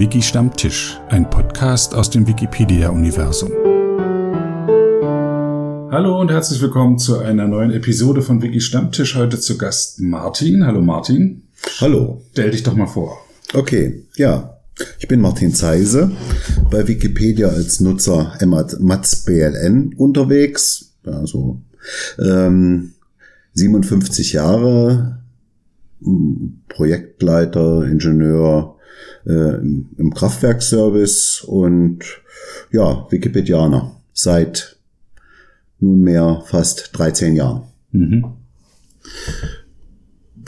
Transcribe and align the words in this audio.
Wiki 0.00 0.22
Stammtisch, 0.22 0.98
ein 1.10 1.28
Podcast 1.28 1.94
aus 1.94 2.08
dem 2.08 2.26
Wikipedia-Universum. 2.26 3.50
Hallo 5.90 6.18
und 6.18 6.30
herzlich 6.30 6.62
willkommen 6.62 6.98
zu 6.98 7.18
einer 7.18 7.46
neuen 7.46 7.70
Episode 7.70 8.22
von 8.22 8.40
Wiki 8.40 8.62
Stammtisch. 8.62 9.14
Heute 9.14 9.38
zu 9.38 9.58
Gast 9.58 10.00
Martin. 10.00 10.64
Hallo 10.64 10.80
Martin. 10.80 11.42
Hallo. 11.82 12.22
Stell 12.32 12.50
dich 12.50 12.62
doch 12.62 12.74
mal 12.74 12.86
vor. 12.86 13.18
Okay, 13.52 14.06
ja. 14.16 14.56
Ich 14.98 15.06
bin 15.06 15.20
Martin 15.20 15.52
Zeise, 15.52 16.10
bei 16.70 16.88
Wikipedia 16.88 17.48
als 17.48 17.80
Nutzer 17.80 18.38
MatzBLN 18.80 19.96
unterwegs. 19.98 20.94
Also 21.04 21.60
ähm, 22.18 22.94
57 23.52 24.32
Jahre, 24.32 25.18
Projektleiter, 26.68 27.84
Ingenieur 27.84 28.76
äh, 29.26 29.56
im 29.56 30.12
Kraftwerkservice 30.14 31.44
und 31.46 32.00
ja, 32.72 33.06
Wikipedianer 33.10 33.96
seit 34.12 34.76
nunmehr 35.78 36.42
fast 36.46 36.90
13 36.92 37.36
Jahren. 37.36 37.62
Mhm. 37.92 38.24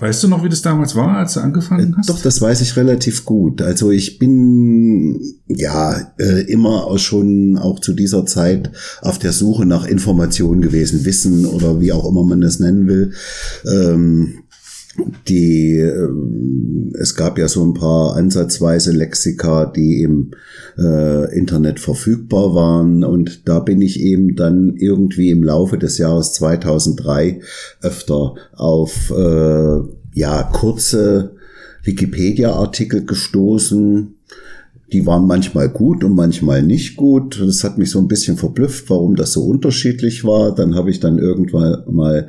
Weißt 0.02 0.24
du 0.24 0.28
noch, 0.28 0.42
wie 0.42 0.48
das 0.48 0.62
damals 0.62 0.96
war, 0.96 1.18
als 1.18 1.34
du 1.34 1.40
angefangen 1.40 1.94
hast? 1.96 2.08
Doch, 2.08 2.20
das 2.20 2.40
weiß 2.40 2.60
ich 2.62 2.76
relativ 2.76 3.24
gut. 3.24 3.62
Also 3.62 3.92
ich 3.92 4.18
bin 4.18 5.36
ja 5.46 6.12
äh, 6.18 6.42
immer 6.50 6.86
auch 6.86 6.98
schon 6.98 7.56
auch 7.56 7.78
zu 7.78 7.92
dieser 7.92 8.26
Zeit 8.26 8.72
auf 9.00 9.20
der 9.20 9.32
Suche 9.32 9.64
nach 9.64 9.84
Informationen 9.84 10.60
gewesen, 10.60 11.04
Wissen 11.04 11.46
oder 11.46 11.80
wie 11.80 11.92
auch 11.92 12.08
immer 12.08 12.24
man 12.24 12.40
das 12.40 12.58
nennen 12.58 12.88
will. 12.88 13.12
Ähm, 13.64 14.42
die 15.28 15.78
äh, 15.78 16.08
es 16.98 17.14
gab 17.14 17.38
ja 17.38 17.48
so 17.48 17.64
ein 17.64 17.74
paar 17.74 18.16
ansatzweise 18.16 18.92
Lexika, 18.92 19.66
die 19.66 20.02
im 20.02 20.32
äh, 20.78 21.34
Internet 21.36 21.80
verfügbar 21.80 22.54
waren. 22.54 23.04
Und 23.04 23.48
da 23.48 23.60
bin 23.60 23.80
ich 23.80 24.00
eben 24.00 24.36
dann 24.36 24.76
irgendwie 24.76 25.30
im 25.30 25.42
Laufe 25.42 25.78
des 25.78 25.98
Jahres 25.98 26.32
2003 26.34 27.40
öfter 27.80 28.34
auf 28.52 29.10
äh, 29.10 29.78
ja 30.14 30.42
kurze 30.52 31.36
Wikipedia-Artikel 31.84 33.04
gestoßen, 33.04 34.14
die 34.92 35.06
waren 35.06 35.26
manchmal 35.26 35.68
gut 35.68 36.04
und 36.04 36.14
manchmal 36.14 36.62
nicht 36.62 36.96
gut. 36.96 37.40
Das 37.40 37.64
hat 37.64 37.78
mich 37.78 37.90
so 37.90 37.98
ein 37.98 38.08
bisschen 38.08 38.36
verblüfft, 38.36 38.90
warum 38.90 39.16
das 39.16 39.32
so 39.32 39.44
unterschiedlich 39.44 40.24
war. 40.24 40.54
Dann 40.54 40.74
habe 40.74 40.90
ich 40.90 41.00
dann 41.00 41.18
irgendwann 41.18 41.82
mal 41.90 42.28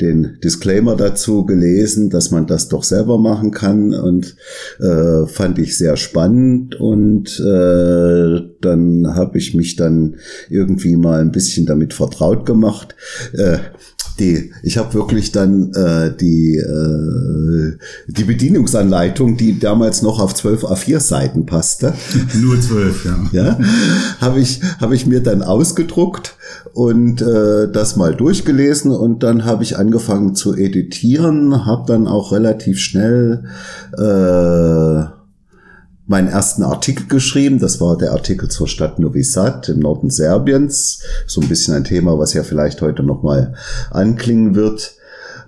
den 0.00 0.38
Disclaimer 0.42 0.96
dazu 0.96 1.44
gelesen, 1.44 2.10
dass 2.10 2.30
man 2.30 2.46
das 2.46 2.68
doch 2.68 2.84
selber 2.84 3.18
machen 3.18 3.50
kann 3.50 3.92
und 3.94 4.36
äh, 4.80 5.26
fand 5.26 5.58
ich 5.58 5.76
sehr 5.76 5.96
spannend 5.96 6.76
und 6.76 7.40
äh, 7.40 8.40
dann 8.60 9.14
habe 9.14 9.38
ich 9.38 9.54
mich 9.54 9.76
dann 9.76 10.16
irgendwie 10.48 10.96
mal 10.96 11.20
ein 11.20 11.32
bisschen 11.32 11.66
damit 11.66 11.94
vertraut 11.94 12.46
gemacht. 12.46 12.94
Äh, 13.32 13.58
die, 14.18 14.52
ich 14.62 14.78
habe 14.78 14.94
wirklich 14.94 15.32
dann 15.32 15.72
äh, 15.72 16.14
die, 16.16 16.56
äh, 16.56 17.76
die 18.06 18.24
Bedienungsanleitung, 18.24 19.36
die 19.36 19.58
damals 19.58 20.02
noch 20.02 20.20
auf 20.20 20.34
12 20.34 20.64
A4 20.64 21.00
Seiten 21.00 21.46
passte. 21.46 21.94
Nur 22.34 22.60
12, 22.60 23.04
ja. 23.04 23.16
ja 23.32 23.58
habe 24.20 24.40
ich, 24.40 24.60
hab 24.80 24.92
ich 24.92 25.06
mir 25.06 25.22
dann 25.22 25.42
ausgedruckt 25.42 26.36
und 26.72 27.22
äh, 27.22 27.70
das 27.70 27.96
mal 27.96 28.14
durchgelesen 28.14 28.90
und 28.92 29.22
dann 29.22 29.44
habe 29.44 29.62
ich 29.62 29.78
angefangen 29.78 30.34
zu 30.34 30.54
editieren, 30.54 31.66
habe 31.66 31.84
dann 31.86 32.06
auch 32.06 32.32
relativ 32.32 32.78
schnell 32.78 33.44
äh, 33.96 35.13
meinen 36.06 36.28
ersten 36.28 36.62
Artikel 36.62 37.06
geschrieben. 37.06 37.58
Das 37.58 37.80
war 37.80 37.96
der 37.96 38.12
Artikel 38.12 38.50
zur 38.50 38.68
Stadt 38.68 38.98
Novi 38.98 39.22
Sad 39.22 39.70
im 39.70 39.80
Norden 39.80 40.10
Serbiens. 40.10 41.00
So 41.26 41.40
ein 41.40 41.48
bisschen 41.48 41.72
ein 41.74 41.84
Thema, 41.84 42.18
was 42.18 42.34
ja 42.34 42.42
vielleicht 42.42 42.82
heute 42.82 43.02
nochmal 43.02 43.54
anklingen 43.90 44.54
wird. 44.54 44.96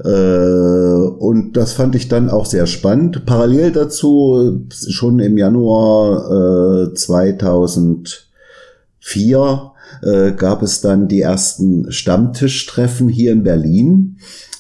Äh, 0.04 0.08
und 0.08 1.52
das 1.56 1.74
fand 1.74 1.94
ich 1.94 2.08
dann 2.08 2.30
auch 2.30 2.46
sehr 2.46 2.66
spannend. 2.66 3.26
Parallel 3.26 3.72
dazu, 3.72 4.64
schon 4.70 5.18
im 5.18 5.36
Januar 5.36 6.94
2004, 6.94 9.72
äh, 10.02 10.32
gab 10.32 10.62
es 10.62 10.80
dann 10.80 11.08
die 11.08 11.20
ersten 11.20 11.92
Stammtischtreffen 11.92 13.08
hier 13.08 13.32
in 13.32 13.42
Berlin. 13.42 14.16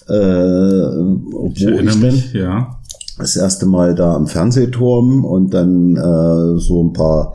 Äh, 0.08 0.12
wo 0.12 1.50
ich, 1.54 1.66
ich 1.66 1.96
mich, 1.96 2.32
ja 2.32 2.78
das 3.18 3.36
erste 3.36 3.66
Mal 3.66 3.94
da 3.94 4.14
am 4.14 4.26
Fernsehturm 4.26 5.24
und 5.24 5.54
dann 5.54 5.96
äh, 5.96 6.58
so 6.58 6.84
ein 6.84 6.92
paar 6.92 7.34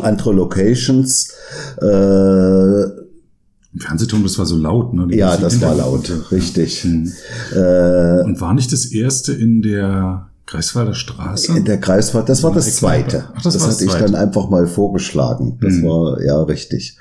andere 0.00 0.32
Locations. 0.32 1.32
Äh, 1.80 2.82
Im 2.84 3.80
Fernsehturm, 3.80 4.22
das 4.22 4.38
war 4.38 4.46
so 4.46 4.56
laut, 4.56 4.94
ne? 4.94 5.06
Die 5.08 5.18
ja, 5.18 5.36
das 5.36 5.60
war 5.60 5.74
laut, 5.74 6.10
richtig. 6.30 6.84
Mhm. 6.84 7.12
Äh, 7.54 8.22
und 8.24 8.40
war 8.40 8.54
nicht 8.54 8.72
das 8.72 8.86
erste 8.86 9.32
in 9.32 9.62
der 9.62 10.28
Greifswalder 10.46 10.94
Straße? 10.94 11.56
In 11.56 11.64
der 11.64 11.78
Greifswald, 11.78 12.28
das 12.28 12.42
war 12.42 12.52
das 12.52 12.76
zweite. 12.76 13.24
Ach, 13.34 13.42
das, 13.42 13.54
das 13.54 13.66
hatte 13.66 13.84
ich 13.84 13.92
dann 13.92 14.14
einfach 14.14 14.48
mal 14.48 14.66
vorgeschlagen. 14.66 15.58
Das 15.60 15.74
mhm. 15.74 15.88
war 15.88 16.22
ja 16.22 16.40
richtig. 16.42 16.96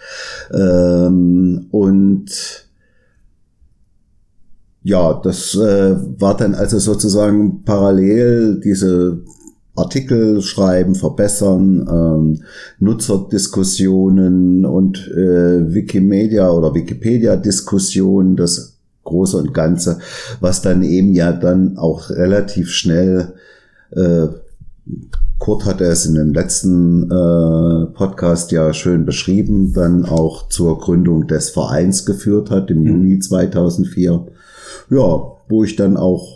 Ähm, 0.51 1.67
und 1.69 2.64
ja, 4.85 5.19
das 5.23 5.55
äh, 5.55 5.95
war 6.19 6.37
dann 6.37 6.53
also 6.53 6.77
sozusagen 6.77 7.63
parallel 7.63 8.61
diese 8.63 9.17
Artikel 9.75 10.43
schreiben, 10.43 10.93
verbessern, 10.93 11.87
ähm, 11.89 12.43
Nutzerdiskussionen 12.77 14.63
und 14.63 15.07
äh, 15.07 15.73
Wikimedia 15.73 16.51
oder 16.51 16.75
Wikipedia-Diskussionen, 16.75 18.35
das 18.35 18.77
Große 19.05 19.37
und 19.37 19.55
Ganze, 19.55 19.97
was 20.39 20.61
dann 20.61 20.83
eben 20.83 21.13
ja 21.13 21.33
dann 21.33 21.79
auch 21.79 22.11
relativ 22.11 22.69
schnell, 22.69 23.33
äh, 23.89 24.27
Kurt 25.39 25.65
hatte 25.65 25.85
es 25.85 26.05
in 26.05 26.13
dem 26.13 26.31
letzten 26.31 27.09
äh, 27.09 27.87
Podcast 27.87 28.51
ja 28.51 28.71
schön 28.71 29.03
beschrieben, 29.03 29.73
dann 29.73 30.05
auch 30.05 30.47
zur 30.49 30.77
Gründung 30.77 31.25
des 31.25 31.49
Vereins 31.49 32.05
geführt 32.05 32.51
hat 32.51 32.69
im 32.69 32.85
Juni 32.85 33.17
2004 33.17 34.27
ja, 34.89 35.31
wo 35.47 35.63
ich 35.63 35.75
dann 35.75 35.97
auch 35.97 36.34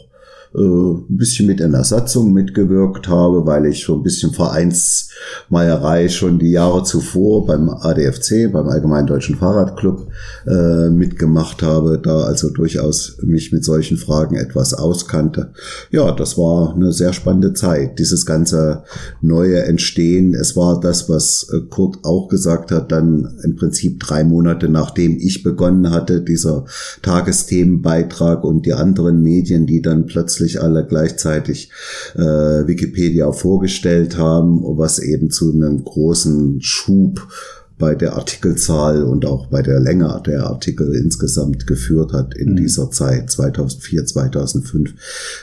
äh, 0.56 0.60
ein 0.60 1.18
bisschen 1.18 1.48
mit 1.48 1.60
in 1.60 1.72
der 1.72 1.84
Satzung 1.84 2.34
mitgewirkt 2.34 3.08
habe, 3.08 3.46
weil 3.46 3.66
ich 3.66 3.84
so 3.84 3.96
ein 3.96 4.04
bisschen 4.04 4.32
Vereinsmeierei 4.32 6.10
schon 6.10 6.40
die 6.40 6.52
Jahre 6.52 6.84
zuvor 6.84 7.46
beim 7.46 7.70
ADFC, 7.70 8.52
beim 8.52 8.68
Allgemeinen 8.68 9.08
Deutschen 9.08 9.36
Fahrradclub, 9.36 10.08
äh, 10.48 10.90
mitgemacht 10.90 11.62
habe, 11.62 12.00
da 12.02 12.22
also 12.22 12.50
durchaus 12.50 13.18
mich 13.22 13.52
mit 13.52 13.64
solchen 13.64 13.98
Fragen 13.98 14.36
etwas 14.36 14.74
auskannte. 14.74 15.52
Ja, 15.92 16.12
das 16.12 16.38
war 16.38 16.74
eine 16.74 16.94
sehr 16.94 17.14
spannende 17.14 17.54
Zeit, 17.54 18.00
dieses 18.00 18.26
ganze 18.26 18.84
neue 19.22 19.64
Entstehen. 19.64 20.34
Es 20.34 20.56
war 20.56 20.80
das, 20.80 21.10
was 21.10 21.48
äh, 21.54 21.60
Kurt 21.70 22.00
auch 22.04 22.28
gesagt 22.28 22.72
hat, 22.72 22.92
dann 22.92 23.38
im 23.44 23.56
Prinzip 23.56 24.00
drei 24.00 24.24
Monate 24.24 24.70
nachdem 24.70 25.18
ich 25.20 25.44
begonnen 25.44 25.92
hatte, 25.92 26.22
dieser 26.22 26.66
Tagesthemenbeitrag 27.02 28.44
und 28.44 28.66
die 28.66 28.74
anderen 28.74 29.22
Medien, 29.22 29.66
die 29.66 29.82
dann 29.82 30.06
plötzlich 30.06 30.39
plötzlich 30.40 30.62
alle 30.62 30.86
gleichzeitig 30.86 31.70
äh, 32.16 32.22
Wikipedia 32.22 33.32
vorgestellt 33.32 34.18
haben, 34.18 34.62
was 34.64 35.00
eben 35.00 35.30
zu 35.30 35.52
einem 35.52 35.84
großen 35.84 36.62
Schub 36.62 37.28
bei 37.80 37.96
der 37.96 38.18
Artikelzahl 38.18 39.04
und 39.04 39.26
auch 39.26 39.48
bei 39.48 39.62
der 39.62 39.80
Länge 39.80 40.22
der 40.26 40.46
Artikel 40.46 40.94
insgesamt 40.94 41.66
geführt 41.66 42.12
hat 42.12 42.36
in 42.36 42.52
mhm. 42.52 42.56
dieser 42.58 42.92
Zeit 42.92 43.32
2004, 43.32 44.06
2005. 44.06 44.94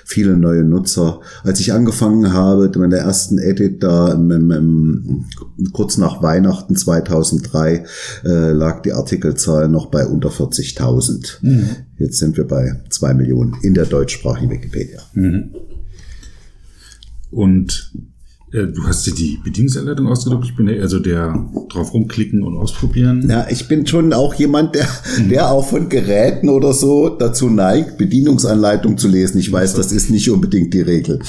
Viele 0.04 0.36
neue 0.36 0.62
Nutzer. 0.62 1.20
Als 1.42 1.60
ich 1.60 1.72
angefangen 1.72 2.34
habe, 2.34 2.70
mit 2.78 2.92
der 2.92 3.00
ersten 3.00 3.38
Edit 3.38 3.82
da 3.82 4.12
im, 4.12 4.30
im, 4.30 4.50
im, 4.50 5.24
kurz 5.72 5.96
nach 5.96 6.22
Weihnachten 6.22 6.76
2003 6.76 7.84
äh, 8.24 8.52
lag 8.52 8.82
die 8.82 8.92
Artikelzahl 8.92 9.68
noch 9.68 9.86
bei 9.86 10.06
unter 10.06 10.28
40.000. 10.28 11.38
Mhm. 11.40 11.68
Jetzt 11.96 12.18
sind 12.18 12.36
wir 12.36 12.46
bei 12.46 12.82
zwei 12.90 13.14
Millionen 13.14 13.54
in 13.62 13.72
der 13.72 13.86
deutschsprachigen 13.86 14.50
Wikipedia. 14.50 15.00
Mhm. 15.14 15.54
Und 17.30 17.92
du 18.52 18.86
hast 18.86 19.06
dir 19.06 19.14
die 19.14 19.38
Bedienungsanleitung 19.42 20.06
ausgedruckt. 20.06 20.44
Ich 20.44 20.54
bin 20.54 20.68
eher 20.68 20.88
so 20.88 21.00
der 21.00 21.48
drauf 21.68 21.92
rumklicken 21.92 22.42
und 22.42 22.56
ausprobieren. 22.56 23.28
Ja, 23.28 23.46
ich 23.50 23.66
bin 23.68 23.86
schon 23.86 24.12
auch 24.12 24.34
jemand, 24.34 24.74
der, 24.74 24.88
mhm. 25.18 25.28
der 25.30 25.50
auch 25.50 25.68
von 25.68 25.88
Geräten 25.88 26.48
oder 26.48 26.72
so 26.72 27.08
dazu 27.08 27.50
neigt, 27.50 27.98
Bedienungsanleitung 27.98 28.98
zu 28.98 29.08
lesen. 29.08 29.38
Ich 29.38 29.50
weiß, 29.50 29.74
das 29.74 29.90
ist 29.92 30.10
nicht 30.10 30.30
unbedingt 30.30 30.72
die 30.74 30.82
Regel. 30.82 31.20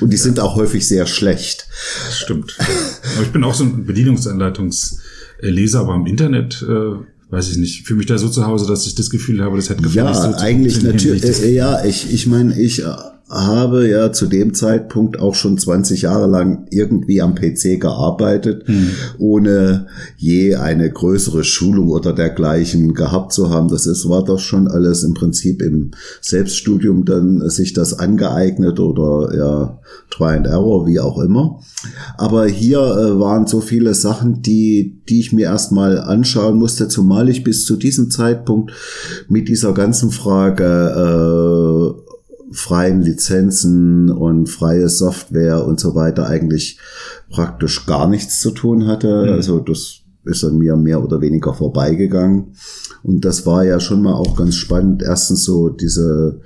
Und 0.00 0.12
die 0.12 0.16
sind 0.16 0.40
auch 0.40 0.56
häufig 0.56 0.86
sehr 0.86 1.06
schlecht. 1.06 1.68
Das 2.06 2.18
stimmt. 2.18 2.56
aber 2.58 3.22
ich 3.22 3.32
bin 3.32 3.44
auch 3.44 3.54
so 3.54 3.64
ein 3.64 3.84
Bedienungsanleitungsleser, 3.84 5.80
aber 5.80 5.94
im 5.94 6.06
Internet 6.06 6.64
äh, 6.68 6.96
weiß 7.30 7.50
ich 7.50 7.56
nicht, 7.58 7.86
fühle 7.86 7.98
mich 7.98 8.06
da 8.06 8.18
so 8.18 8.28
zu 8.28 8.46
Hause, 8.46 8.66
dass 8.66 8.86
ich 8.86 8.94
das 8.94 9.10
Gefühl 9.10 9.42
habe, 9.42 9.56
das 9.56 9.70
hätte 9.70 9.82
gefallen. 9.82 10.06
Ja, 10.06 10.14
so 10.14 10.36
eigentlich 10.38 10.82
natürlich. 10.82 11.42
Äh, 11.42 11.54
ja, 11.54 11.84
ich, 11.84 12.12
ich 12.12 12.26
meine, 12.26 12.58
ich 12.60 12.82
äh, 12.82 12.86
habe 13.30 13.88
ja 13.88 14.12
zu 14.12 14.26
dem 14.26 14.52
Zeitpunkt 14.52 15.18
auch 15.18 15.34
schon 15.34 15.56
20 15.56 16.02
Jahre 16.02 16.26
lang 16.26 16.66
irgendwie 16.70 17.22
am 17.22 17.34
PC 17.34 17.80
gearbeitet, 17.80 18.68
mhm. 18.68 18.90
ohne 19.18 19.86
je 20.18 20.56
eine 20.56 20.90
größere 20.90 21.42
Schulung 21.42 21.88
oder 21.88 22.12
dergleichen 22.12 22.92
gehabt 22.92 23.32
zu 23.32 23.48
haben. 23.48 23.68
Das 23.68 23.86
ist, 23.86 24.08
war 24.10 24.24
doch 24.24 24.38
schon 24.38 24.68
alles 24.68 25.04
im 25.04 25.14
Prinzip 25.14 25.62
im 25.62 25.92
Selbststudium 26.20 27.06
dann 27.06 27.48
sich 27.48 27.72
das 27.72 27.98
angeeignet 27.98 28.78
oder 28.78 29.34
ja, 29.34 29.78
Try 30.10 30.36
and 30.36 30.46
Error, 30.46 30.86
wie 30.86 31.00
auch 31.00 31.18
immer. 31.18 31.60
Aber 32.18 32.46
hier 32.46 32.78
äh, 32.78 33.18
waren 33.18 33.46
so 33.46 33.60
viele 33.60 33.94
Sachen, 33.94 34.42
die, 34.42 35.00
die 35.08 35.20
ich 35.20 35.32
mir 35.32 35.46
erstmal 35.46 35.98
anschauen 35.98 36.58
musste, 36.58 36.88
zumal 36.88 37.30
ich 37.30 37.42
bis 37.42 37.64
zu 37.64 37.76
diesem 37.76 38.10
Zeitpunkt 38.10 38.72
mit 39.28 39.48
dieser 39.48 39.72
ganzen 39.72 40.10
Frage 40.10 41.94
äh, 41.96 42.03
freien 42.54 43.02
Lizenzen 43.02 44.10
und 44.10 44.48
freie 44.48 44.88
Software 44.88 45.66
und 45.66 45.80
so 45.80 45.94
weiter 45.94 46.28
eigentlich 46.28 46.78
praktisch 47.28 47.84
gar 47.84 48.08
nichts 48.08 48.40
zu 48.40 48.52
tun 48.52 48.86
hatte. 48.86 49.24
Mhm. 49.24 49.32
Also 49.32 49.58
das 49.58 50.00
ist 50.24 50.44
an 50.44 50.58
mir 50.58 50.76
mehr 50.76 51.02
oder 51.02 51.20
weniger 51.20 51.52
vorbeigegangen. 51.52 52.54
Und 53.02 53.24
das 53.24 53.44
war 53.44 53.64
ja 53.64 53.80
schon 53.80 54.02
mal 54.02 54.14
auch 54.14 54.36
ganz 54.36 54.54
spannend. 54.54 55.02
Erstens 55.02 55.44
so 55.44 55.68
diese 55.68 56.40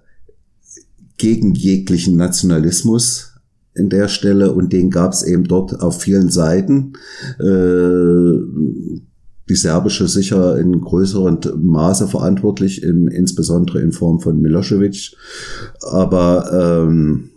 gegen 1.17 1.55
jeglichen 1.55 2.17
Nationalismus 2.17 3.35
in 3.75 3.89
der 3.89 4.07
Stelle 4.07 4.53
und 4.53 4.71
den 4.71 4.89
gab 4.89 5.11
es 5.11 5.21
eben 5.21 5.43
dort 5.43 5.81
auf 5.81 6.01
vielen 6.01 6.29
Seiten. 6.29 6.93
Äh, 7.39 8.39
die 9.49 9.55
serbische 9.55 10.07
sicher 10.07 10.57
in 10.57 10.81
größerem 10.81 11.39
Maße 11.61 12.07
verantwortlich, 12.07 12.81
in, 12.83 13.07
insbesondere 13.07 13.79
in 13.81 13.91
Form 13.91 14.19
von 14.19 14.41
Milosevic. 14.41 15.15
Aber 15.81 16.85
ähm, 16.87 17.29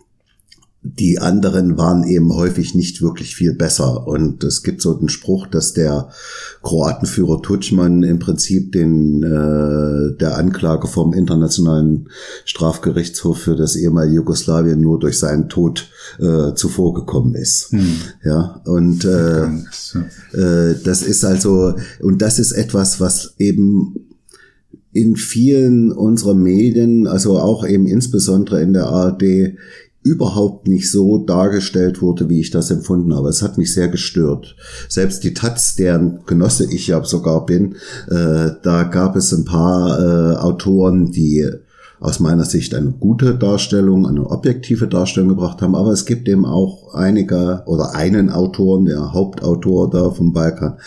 die 0.96 1.18
anderen 1.18 1.76
waren 1.76 2.04
eben 2.04 2.32
häufig 2.34 2.74
nicht 2.74 3.02
wirklich 3.02 3.34
viel 3.34 3.54
besser. 3.54 4.06
Und 4.06 4.42
es 4.44 4.62
gibt 4.62 4.80
so 4.80 4.94
den 4.94 5.08
Spruch, 5.08 5.46
dass 5.46 5.72
der 5.72 6.08
Kroatenführer 6.62 7.42
Tutschmann 7.42 8.02
im 8.02 8.18
Prinzip 8.18 8.72
den 8.72 9.22
äh, 9.22 10.16
der 10.18 10.36
Anklage 10.36 10.88
vom 10.88 11.12
Internationalen 11.12 12.08
Strafgerichtshof 12.44 13.38
für 13.38 13.56
das 13.56 13.76
ehemalige 13.76 14.16
Jugoslawien 14.16 14.80
nur 14.80 14.98
durch 14.98 15.18
seinen 15.18 15.48
Tod 15.48 15.90
äh, 16.18 16.54
zuvorgekommen 16.54 17.34
ist. 17.34 17.70
Hm. 17.72 17.96
Ja, 18.24 18.60
und 18.64 19.04
äh, 19.04 19.44
äh, 19.44 20.74
das 20.84 21.02
ist 21.02 21.24
also, 21.24 21.74
und 22.00 22.22
das 22.22 22.38
ist 22.38 22.52
etwas, 22.52 23.00
was 23.00 23.34
eben 23.38 23.94
in 24.92 25.16
vielen 25.16 25.92
unserer 25.92 26.34
Medien, 26.34 27.06
also 27.06 27.38
auch 27.38 27.66
eben 27.66 27.86
insbesondere 27.86 28.62
in 28.62 28.72
der 28.72 28.86
ARD, 28.86 29.54
überhaupt 30.02 30.68
nicht 30.68 30.90
so 30.90 31.18
dargestellt 31.18 32.00
wurde, 32.00 32.28
wie 32.28 32.40
ich 32.40 32.50
das 32.50 32.70
empfunden 32.70 33.14
habe. 33.14 33.28
Es 33.28 33.42
hat 33.42 33.58
mich 33.58 33.74
sehr 33.74 33.88
gestört. 33.88 34.56
Selbst 34.88 35.24
die 35.24 35.34
Taz, 35.34 35.74
deren 35.76 36.20
Genosse 36.26 36.72
ich 36.72 36.86
ja 36.86 37.02
sogar 37.04 37.44
bin, 37.46 37.76
äh, 38.08 38.50
da 38.62 38.84
gab 38.84 39.16
es 39.16 39.32
ein 39.32 39.44
paar 39.44 39.98
äh, 39.98 40.36
Autoren, 40.36 41.10
die 41.10 41.48
aus 42.00 42.20
meiner 42.20 42.44
Sicht 42.44 42.74
eine 42.74 42.92
gute 42.92 43.34
Darstellung, 43.34 44.06
eine 44.06 44.30
objektive 44.30 44.86
Darstellung 44.86 45.30
gebracht 45.30 45.62
haben, 45.62 45.74
aber 45.74 45.90
es 45.90 46.06
gibt 46.06 46.28
eben 46.28 46.44
auch 46.44 46.94
einige 46.94 47.62
oder 47.66 47.94
einen 47.94 48.30
Autoren, 48.30 48.84
der 48.84 49.12
Hauptautor 49.12 49.90
da 49.90 50.10
vom 50.10 50.32
Balkan, 50.32 50.78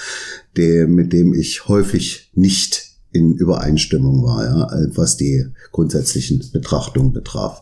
der, 0.55 0.87
mit 0.87 1.11
dem 1.11 1.33
ich 1.33 1.67
häufig 1.67 2.31
nicht 2.33 2.90
in 3.11 3.33
Übereinstimmung 3.33 4.23
war, 4.23 4.43
ja, 4.45 4.87
was 4.95 5.17
die 5.17 5.45
grundsätzlichen 5.71 6.41
Betrachtungen 6.51 7.11
betraf. 7.11 7.61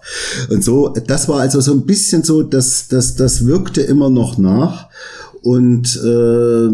Und 0.49 0.63
so, 0.63 0.89
das 0.89 1.27
war 1.27 1.39
also 1.39 1.59
so 1.59 1.73
ein 1.73 1.85
bisschen 1.85 2.23
so, 2.23 2.43
dass 2.43 2.87
das, 2.87 3.15
das 3.15 3.45
wirkte 3.45 3.81
immer 3.81 4.09
noch 4.09 4.37
nach. 4.37 4.89
Und 5.41 5.95
äh, 6.03 6.69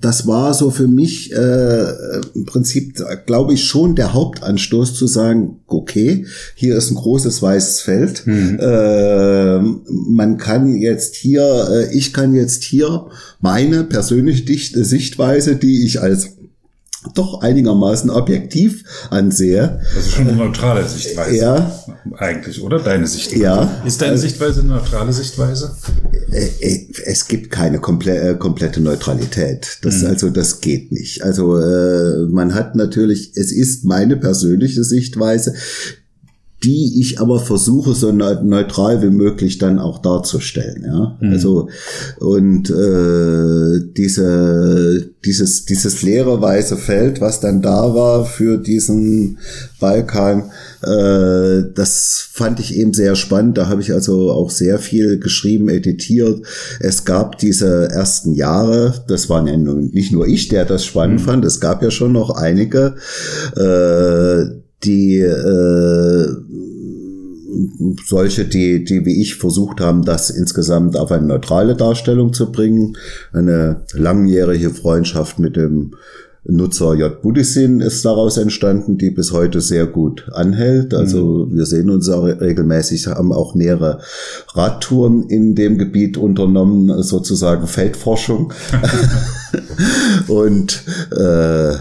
das 0.00 0.26
war 0.26 0.52
so 0.52 0.70
für 0.70 0.88
mich 0.88 1.32
äh, 1.32 2.20
im 2.34 2.44
Prinzip, 2.44 3.00
glaube 3.24 3.54
ich, 3.54 3.64
schon 3.64 3.94
der 3.94 4.12
Hauptanstoß 4.12 4.94
zu 4.94 5.06
sagen, 5.06 5.60
okay, 5.68 6.26
hier 6.56 6.76
ist 6.76 6.90
ein 6.90 6.96
großes 6.96 7.40
weißes 7.40 7.80
Feld. 7.80 8.26
Mhm. 8.26 8.58
Äh, 8.58 9.60
man 9.88 10.38
kann 10.38 10.74
jetzt 10.74 11.14
hier, 11.14 11.68
äh, 11.70 11.96
ich 11.96 12.12
kann 12.12 12.34
jetzt 12.34 12.64
hier 12.64 13.06
meine 13.40 13.84
persönliche 13.84 14.84
Sichtweise, 14.84 15.54
die 15.54 15.84
ich 15.86 16.00
als 16.00 16.30
doch 17.14 17.40
einigermaßen 17.40 18.10
objektiv 18.10 18.84
ansehe. 19.10 19.80
Das 19.94 20.06
ist 20.06 20.12
schon 20.12 20.28
eine 20.28 20.36
neutrale 20.36 20.86
Sichtweise. 20.86 21.36
Ja. 21.36 21.84
Eigentlich, 22.16 22.62
oder? 22.62 22.78
Deine 22.78 23.06
Sichtweise. 23.06 23.42
Ja. 23.42 23.82
Ist 23.84 24.02
deine 24.02 24.18
Sichtweise 24.18 24.60
eine 24.60 24.70
neutrale 24.70 25.12
Sichtweise? 25.12 25.74
Äh, 26.30 26.46
äh, 26.60 26.88
es 27.06 27.26
gibt 27.26 27.50
keine 27.50 27.78
komple 27.78 28.16
äh, 28.16 28.34
komplette 28.36 28.80
Neutralität. 28.80 29.78
Das, 29.82 30.02
mhm. 30.02 30.08
also, 30.08 30.30
das 30.30 30.60
geht 30.60 30.92
nicht. 30.92 31.22
Also, 31.24 31.58
man 32.28 32.54
hat 32.54 32.76
natürlich, 32.76 33.32
es 33.34 33.50
ist 33.50 33.84
meine 33.84 34.16
persönliche 34.16 34.84
Sichtweise, 34.84 35.54
die 36.62 37.00
ich 37.00 37.20
aber 37.20 37.38
versuche 37.38 37.94
so 37.94 38.12
neutral 38.12 39.02
wie 39.02 39.10
möglich 39.10 39.58
dann 39.58 39.78
auch 39.78 40.02
darzustellen. 40.02 40.84
Ja, 40.84 41.16
mhm. 41.20 41.32
also 41.32 41.68
und 42.18 42.68
äh, 42.68 43.80
diese 43.96 45.10
dieses 45.24 45.64
dieses 45.64 46.02
leere 46.02 46.40
weiße 46.40 46.76
Feld, 46.76 47.20
was 47.20 47.40
dann 47.40 47.62
da 47.62 47.94
war 47.94 48.26
für 48.26 48.58
diesen 48.58 49.38
Balkan, 49.80 50.50
äh, 50.82 51.62
das 51.74 52.28
fand 52.30 52.60
ich 52.60 52.76
eben 52.76 52.92
sehr 52.92 53.16
spannend. 53.16 53.56
Da 53.56 53.68
habe 53.68 53.80
ich 53.80 53.94
also 53.94 54.30
auch 54.30 54.50
sehr 54.50 54.78
viel 54.78 55.18
geschrieben, 55.18 55.70
editiert. 55.70 56.46
Es 56.78 57.06
gab 57.06 57.38
diese 57.38 57.88
ersten 57.90 58.34
Jahre, 58.34 59.02
das 59.08 59.30
waren 59.30 59.46
ja 59.46 59.56
nicht 59.56 60.12
nur 60.12 60.26
ich, 60.26 60.48
der 60.48 60.66
das 60.66 60.84
spannend 60.84 61.20
mhm. 61.20 61.24
fand. 61.24 61.44
Es 61.46 61.60
gab 61.60 61.82
ja 61.82 61.90
schon 61.90 62.12
noch 62.12 62.30
einige, 62.30 62.96
äh, 63.56 64.60
die 64.84 65.18
äh, 65.18 66.26
solche, 68.06 68.44
die, 68.44 68.84
die 68.84 69.04
wie 69.04 69.20
ich 69.20 69.36
versucht 69.36 69.80
haben, 69.80 70.04
das 70.04 70.30
insgesamt 70.30 70.96
auf 70.96 71.10
eine 71.12 71.26
neutrale 71.26 71.74
Darstellung 71.76 72.32
zu 72.32 72.52
bringen. 72.52 72.96
Eine 73.32 73.82
langjährige 73.92 74.70
Freundschaft 74.70 75.38
mit 75.38 75.56
dem 75.56 75.94
Nutzer 76.44 76.94
J. 76.94 77.20
Buddhisin 77.20 77.80
ist 77.80 78.04
daraus 78.04 78.38
entstanden, 78.38 78.96
die 78.96 79.10
bis 79.10 79.32
heute 79.32 79.60
sehr 79.60 79.86
gut 79.86 80.26
anhält. 80.32 80.94
Also 80.94 81.46
mhm. 81.46 81.56
wir 81.56 81.66
sehen 81.66 81.90
uns 81.90 82.08
auch 82.08 82.24
regelmäßig, 82.24 83.08
haben 83.08 83.32
auch 83.32 83.54
mehrere 83.54 84.00
Radtouren 84.54 85.24
in 85.24 85.54
dem 85.54 85.76
Gebiet 85.76 86.16
unternommen, 86.16 87.02
sozusagen 87.02 87.66
Feldforschung. 87.66 88.52
und 90.28 90.82
äh, 91.10 91.74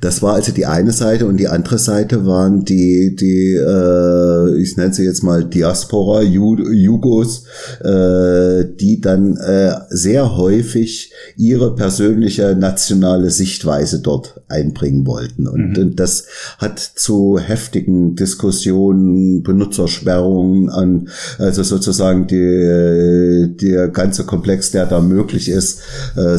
das 0.00 0.22
war 0.22 0.34
also 0.34 0.52
die 0.52 0.66
eine 0.66 0.92
Seite 0.92 1.26
und 1.26 1.36
die 1.38 1.48
andere 1.48 1.78
Seite 1.78 2.26
waren 2.26 2.64
die, 2.64 3.16
die 3.16 3.54
äh, 3.54 4.56
ich 4.60 4.76
nenne 4.76 4.92
sie 4.92 5.04
jetzt 5.04 5.22
mal 5.22 5.44
Diaspora, 5.44 6.22
Jugos, 6.22 7.44
äh, 7.80 8.64
die 8.80 9.00
dann 9.00 9.36
äh, 9.36 9.72
sehr 9.90 10.36
häufig 10.36 11.12
ihre 11.36 11.74
persönliche 11.74 12.56
nationale 12.58 13.30
Sichtweise 13.30 14.00
dort 14.00 14.40
einbringen 14.48 15.06
wollten. 15.06 15.46
Und, 15.46 15.76
mhm. 15.76 15.96
das 15.96 16.26
hat 16.58 16.78
zu 16.78 17.38
heftigen 17.38 18.16
Diskussionen, 18.16 19.42
Benutzersperrungen 19.42 20.68
an, 20.68 21.08
also 21.38 21.62
sozusagen 21.62 22.26
die, 22.26 23.56
der 23.60 23.88
ganze 23.88 24.24
Komplex, 24.24 24.70
der 24.70 24.86
da 24.86 25.00
möglich 25.00 25.48
ist, 25.48 25.80
äh, 26.16 26.38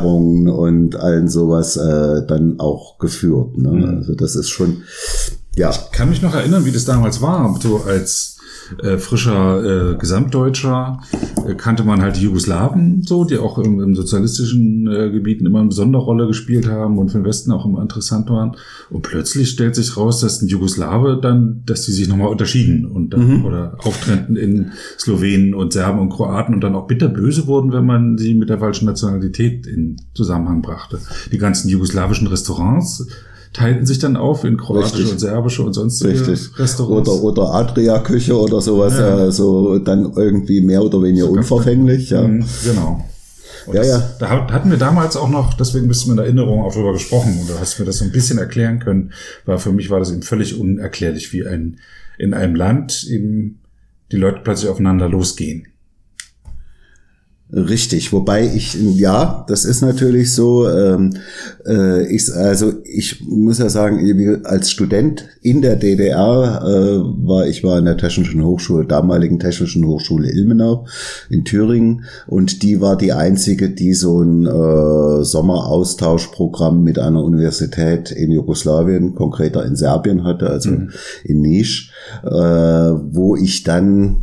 Seitensperrungen 0.00 0.48
und 0.48 0.96
allen 0.96 1.28
sowas 1.28 1.76
äh, 1.76 2.26
dann 2.26 2.58
auch 2.58 2.98
geführt. 2.98 3.58
Ne? 3.58 3.70
Mhm. 3.70 3.98
Also 3.98 4.14
das 4.14 4.36
ist 4.36 4.48
schon, 4.48 4.82
ja. 5.54 5.70
Ich 5.70 5.92
kann 5.92 6.08
mich 6.08 6.22
noch 6.22 6.34
erinnern, 6.34 6.64
wie 6.64 6.72
das 6.72 6.84
damals 6.84 7.20
war, 7.20 7.58
so 7.60 7.82
als 7.86 8.38
äh, 8.82 8.98
frischer 8.98 9.92
äh, 9.92 9.96
Gesamtdeutscher 9.96 11.00
äh, 11.46 11.54
kannte 11.54 11.84
man 11.84 12.02
halt 12.02 12.16
die 12.16 12.22
Jugoslawen 12.22 13.02
so, 13.02 13.24
die 13.24 13.38
auch 13.38 13.58
im, 13.58 13.80
im 13.80 13.94
sozialistischen 13.94 14.86
äh, 14.86 15.10
Gebieten 15.10 15.46
immer 15.46 15.60
eine 15.60 15.68
besondere 15.68 16.02
Rolle 16.02 16.26
gespielt 16.26 16.68
haben 16.68 16.98
und 16.98 17.10
für 17.10 17.18
den 17.18 17.24
Westen 17.24 17.52
auch 17.52 17.66
immer 17.66 17.82
interessant 17.82 18.30
waren. 18.30 18.56
Und 18.90 19.02
plötzlich 19.02 19.50
stellt 19.50 19.74
sich 19.74 19.96
raus, 19.96 20.20
dass 20.20 20.42
ein 20.42 20.48
Jugoslawe 20.48 21.18
dann, 21.20 21.62
dass 21.66 21.82
die 21.82 21.92
sich 21.92 22.08
nochmal 22.08 22.28
unterschieden 22.28 22.86
und 22.86 23.10
dann, 23.10 23.38
mhm. 23.38 23.44
oder 23.44 23.76
auftrennten 23.78 24.36
in 24.36 24.72
Slowenen 24.98 25.54
und 25.54 25.72
Serben 25.72 26.00
und 26.00 26.10
Kroaten 26.10 26.54
und 26.54 26.60
dann 26.62 26.74
auch 26.74 26.86
bitterböse 26.86 27.46
wurden, 27.46 27.72
wenn 27.72 27.86
man 27.86 28.18
sie 28.18 28.34
mit 28.34 28.48
der 28.48 28.58
falschen 28.58 28.86
Nationalität 28.86 29.66
in 29.66 29.96
Zusammenhang 30.14 30.62
brachte. 30.62 30.98
Die 31.32 31.38
ganzen 31.38 31.68
jugoslawischen 31.68 32.26
Restaurants 32.26 33.06
teilten 33.52 33.84
sich 33.84 33.98
dann 33.98 34.16
auf 34.16 34.44
in 34.44 34.56
kroatische 34.56 34.98
Richtig. 34.98 35.12
und 35.12 35.18
serbische 35.18 35.62
und 35.62 35.72
sonstige 35.72 36.12
Richtig. 36.12 36.58
Restaurants. 36.58 37.08
Oder, 37.08 37.22
oder 37.22 37.54
Adria-Küche 37.54 38.38
oder 38.38 38.60
sowas, 38.60 38.94
ja. 38.96 39.26
äh, 39.26 39.32
so 39.32 39.78
dann 39.78 40.12
irgendwie 40.14 40.60
mehr 40.60 40.82
oder 40.82 41.02
weniger 41.02 41.26
so 41.26 41.32
unverfänglich. 41.32 42.10
Ja. 42.10 42.22
Mhm, 42.22 42.44
genau. 42.64 43.04
Und 43.66 43.74
ja, 43.74 43.80
das, 43.80 43.88
ja. 43.88 44.10
Da 44.20 44.28
hatten 44.52 44.70
wir 44.70 44.78
damals 44.78 45.16
auch 45.16 45.28
noch, 45.28 45.54
deswegen 45.54 45.88
bist 45.88 46.06
du 46.06 46.12
in 46.12 46.18
Erinnerung 46.18 46.62
auch 46.62 46.72
darüber 46.72 46.92
gesprochen 46.92 47.38
und 47.40 47.50
du 47.50 47.58
hast 47.58 47.78
mir 47.78 47.84
das 47.84 47.98
so 47.98 48.04
ein 48.04 48.12
bisschen 48.12 48.38
erklären 48.38 48.78
können, 48.78 49.12
weil 49.44 49.58
für 49.58 49.72
mich 49.72 49.90
war 49.90 49.98
das 49.98 50.12
eben 50.12 50.22
völlig 50.22 50.58
unerklärlich, 50.58 51.32
wie 51.32 51.46
ein, 51.46 51.78
in 52.18 52.34
einem 52.34 52.54
Land 52.54 53.04
eben 53.04 53.60
die 54.12 54.16
Leute 54.16 54.40
plötzlich 54.42 54.70
aufeinander 54.70 55.08
losgehen. 55.08 55.66
Richtig, 57.52 58.12
wobei 58.12 58.46
ich, 58.46 58.74
ja, 58.74 59.44
das 59.48 59.64
ist 59.64 59.82
natürlich 59.82 60.32
so, 60.32 60.68
ähm, 60.68 61.14
äh, 61.66 62.06
ich, 62.06 62.32
also 62.32 62.74
ich 62.84 63.22
muss 63.26 63.58
ja 63.58 63.68
sagen, 63.68 63.98
als 64.44 64.70
Student 64.70 65.24
in 65.42 65.60
der 65.60 65.74
DDR 65.74 66.62
äh, 66.64 67.26
war, 67.26 67.48
ich 67.48 67.64
war 67.64 67.76
in 67.76 67.86
der 67.86 67.96
Technischen 67.96 68.44
Hochschule, 68.44 68.86
damaligen 68.86 69.40
Technischen 69.40 69.84
Hochschule 69.84 70.30
Ilmenau 70.30 70.86
in 71.28 71.44
Thüringen 71.44 72.04
und 72.28 72.62
die 72.62 72.80
war 72.80 72.96
die 72.96 73.12
einzige, 73.12 73.70
die 73.70 73.94
so 73.94 74.22
ein 74.22 74.46
äh, 74.46 75.24
Sommeraustauschprogramm 75.24 76.84
mit 76.84 77.00
einer 77.00 77.24
Universität 77.24 78.12
in 78.12 78.30
Jugoslawien, 78.30 79.16
konkreter 79.16 79.64
in 79.64 79.74
Serbien 79.74 80.22
hatte, 80.22 80.50
also 80.50 80.70
mhm. 80.70 80.90
in 81.24 81.40
Nisch, 81.40 81.90
äh, 82.22 82.28
wo 82.30 83.34
ich 83.34 83.64
dann 83.64 84.22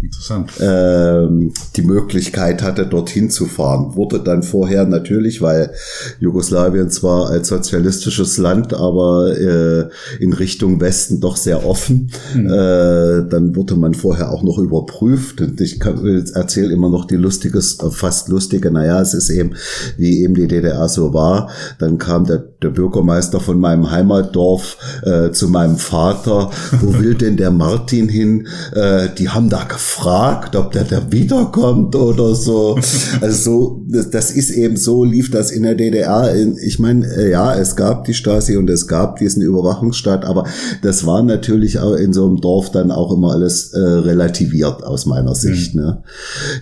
äh, 0.59 1.27
die 1.75 1.81
Möglichkeit 1.81 2.63
hatte, 2.63 2.85
dorthin 2.85 3.16
hinzufahren. 3.17 3.95
Wurde 3.95 4.19
dann 4.19 4.43
vorher 4.43 4.85
natürlich, 4.85 5.41
weil 5.41 5.71
Jugoslawien 6.19 6.89
zwar 6.89 7.29
als 7.29 7.47
sozialistisches 7.47 8.37
Land, 8.37 8.73
aber 8.73 9.37
äh, 9.37 9.87
in 10.19 10.33
Richtung 10.33 10.79
Westen 10.79 11.19
doch 11.19 11.37
sehr 11.37 11.65
offen. 11.65 12.11
Mhm. 12.35 12.47
Äh, 12.47 13.29
dann 13.29 13.55
wurde 13.55 13.75
man 13.75 13.93
vorher 13.93 14.31
auch 14.31 14.43
noch 14.43 14.57
überprüft. 14.57 15.41
Und 15.41 15.59
ich 15.61 15.79
erzähle 15.83 16.73
immer 16.73 16.89
noch 16.89 17.05
die 17.05 17.15
lustiges, 17.15 17.77
fast 17.91 18.29
lustige, 18.29 18.71
naja, 18.71 19.01
es 19.01 19.13
ist 19.13 19.29
eben, 19.29 19.55
wie 19.97 20.21
eben 20.21 20.35
die 20.35 20.47
DDR 20.47 20.87
so 20.87 21.13
war. 21.13 21.49
Dann 21.79 21.97
kam 21.97 22.25
der, 22.25 22.43
der 22.61 22.69
Bürgermeister 22.69 23.39
von 23.39 23.59
meinem 23.59 23.89
Heimatdorf 23.89 24.77
äh, 25.03 25.31
zu 25.31 25.49
meinem 25.49 25.77
Vater, 25.77 26.51
wo 26.81 26.99
will 26.99 27.15
denn 27.15 27.37
der 27.37 27.51
Martin 27.51 28.09
hin? 28.09 28.47
Äh, 28.73 29.09
die 29.17 29.29
haben 29.29 29.49
da 29.49 29.63
gefragt, 29.63 30.55
ob 30.55 30.71
der 30.71 30.83
da 30.83 31.11
wiederkommt 31.11 31.95
oder 31.95 32.35
so. 32.35 32.77
Also 33.21 33.37
so, 33.43 33.85
das, 33.87 34.09
das 34.09 34.31
ist 34.31 34.49
eben 34.51 34.77
so, 34.77 35.03
lief 35.03 35.31
das 35.31 35.51
in 35.51 35.63
der 35.63 35.75
DDR. 35.75 36.33
Ich 36.61 36.79
meine, 36.79 37.05
äh, 37.15 37.31
ja, 37.31 37.55
es 37.55 37.75
gab 37.75 38.05
die 38.05 38.13
Stasi 38.13 38.57
und 38.57 38.69
es 38.69 38.87
gab 38.87 39.17
diesen 39.17 39.41
Überwachungsstaat, 39.41 40.25
aber 40.25 40.45
das 40.81 41.05
war 41.05 41.23
natürlich 41.23 41.79
auch 41.79 41.93
in 41.93 42.13
so 42.13 42.25
einem 42.25 42.41
Dorf 42.41 42.71
dann 42.71 42.91
auch 42.91 43.13
immer 43.13 43.31
alles 43.31 43.73
äh, 43.73 43.79
relativiert 43.79 44.83
aus 44.83 45.05
meiner 45.05 45.35
Sicht. 45.35 45.75
Mhm. 45.75 45.81
Ne? 45.81 46.03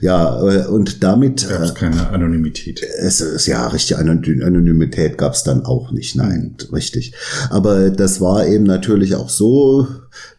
Ja, 0.02 0.42
äh, 0.48 0.68
und 0.68 1.04
damit. 1.04 1.48
Gab 1.48 1.62
es 1.62 1.72
äh, 1.72 1.74
keine 1.74 2.10
Anonymität. 2.10 2.82
Es 3.00 3.22
ist 3.22 3.48
ja 3.48 3.68
richtig, 3.68 3.98
Anonymität 3.98 5.18
gab 5.18 5.34
es 5.34 5.44
dann 5.44 5.66
auch 5.66 5.92
nicht, 5.92 6.16
nein, 6.16 6.56
mhm. 6.60 6.76
richtig. 6.76 7.14
Aber 7.50 7.90
das 7.90 8.22
war 8.22 8.46
eben 8.48 8.66
natürlich 8.66 9.16
auch 9.16 9.30
so, 9.30 9.88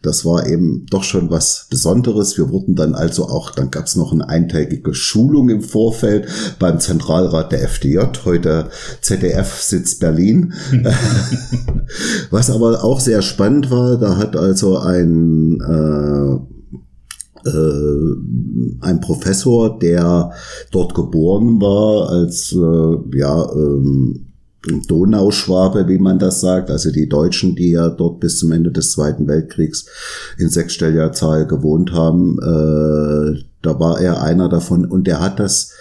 das 0.02 0.24
war 0.24 0.46
eben 0.46 0.86
doch 0.90 1.04
schon 1.04 1.30
was 1.30 1.66
Besonderes. 1.70 2.36
Wir 2.38 2.50
wurden 2.50 2.74
dann 2.74 2.94
also 2.94 3.28
auch, 3.28 3.50
dann 3.50 3.70
gab 3.70 3.86
es 3.86 3.96
noch 3.96 4.12
eine 4.12 4.28
eintägige 4.28 4.94
Schulung 4.94 5.48
im 5.48 5.62
Vorfeld 5.62 6.28
beim 6.58 6.80
Zentralrat 6.80 7.52
der 7.52 7.62
FDJ, 7.62 7.98
heute 8.24 8.68
ZDF 9.00 9.60
sitzt 9.60 10.00
Berlin. 10.00 10.54
was 12.30 12.50
aber 12.50 12.84
auch 12.84 13.00
sehr 13.00 13.22
spannend 13.22 13.70
war, 13.70 13.96
da 13.96 14.16
hat 14.16 14.36
also 14.36 14.78
ein 14.78 15.60
äh, 15.60 16.56
äh, 17.46 18.16
ein 18.80 19.00
Professor, 19.00 19.78
der 19.78 20.30
dort 20.70 20.94
geboren 20.94 21.60
war, 21.60 22.10
als 22.10 22.52
äh, 22.52 23.18
ja 23.18 23.52
ähm, 23.52 24.25
Donauschwabe, 24.66 25.88
wie 25.88 25.98
man 25.98 26.18
das 26.18 26.40
sagt, 26.40 26.70
also 26.70 26.90
die 26.90 27.08
Deutschen, 27.08 27.54
die 27.56 27.70
ja 27.70 27.88
dort 27.88 28.20
bis 28.20 28.38
zum 28.38 28.52
Ende 28.52 28.70
des 28.70 28.92
Zweiten 28.92 29.26
Weltkriegs 29.26 29.86
in 30.38 30.48
sechsstelliger 30.48 31.12
Zahl 31.12 31.46
gewohnt 31.46 31.92
haben, 31.92 32.38
äh, 32.40 33.42
da 33.62 33.80
war 33.80 34.00
er 34.00 34.22
einer 34.22 34.48
davon. 34.48 34.84
Und 34.84 35.06
der 35.06 35.20
hat 35.20 35.40
das 35.40 35.72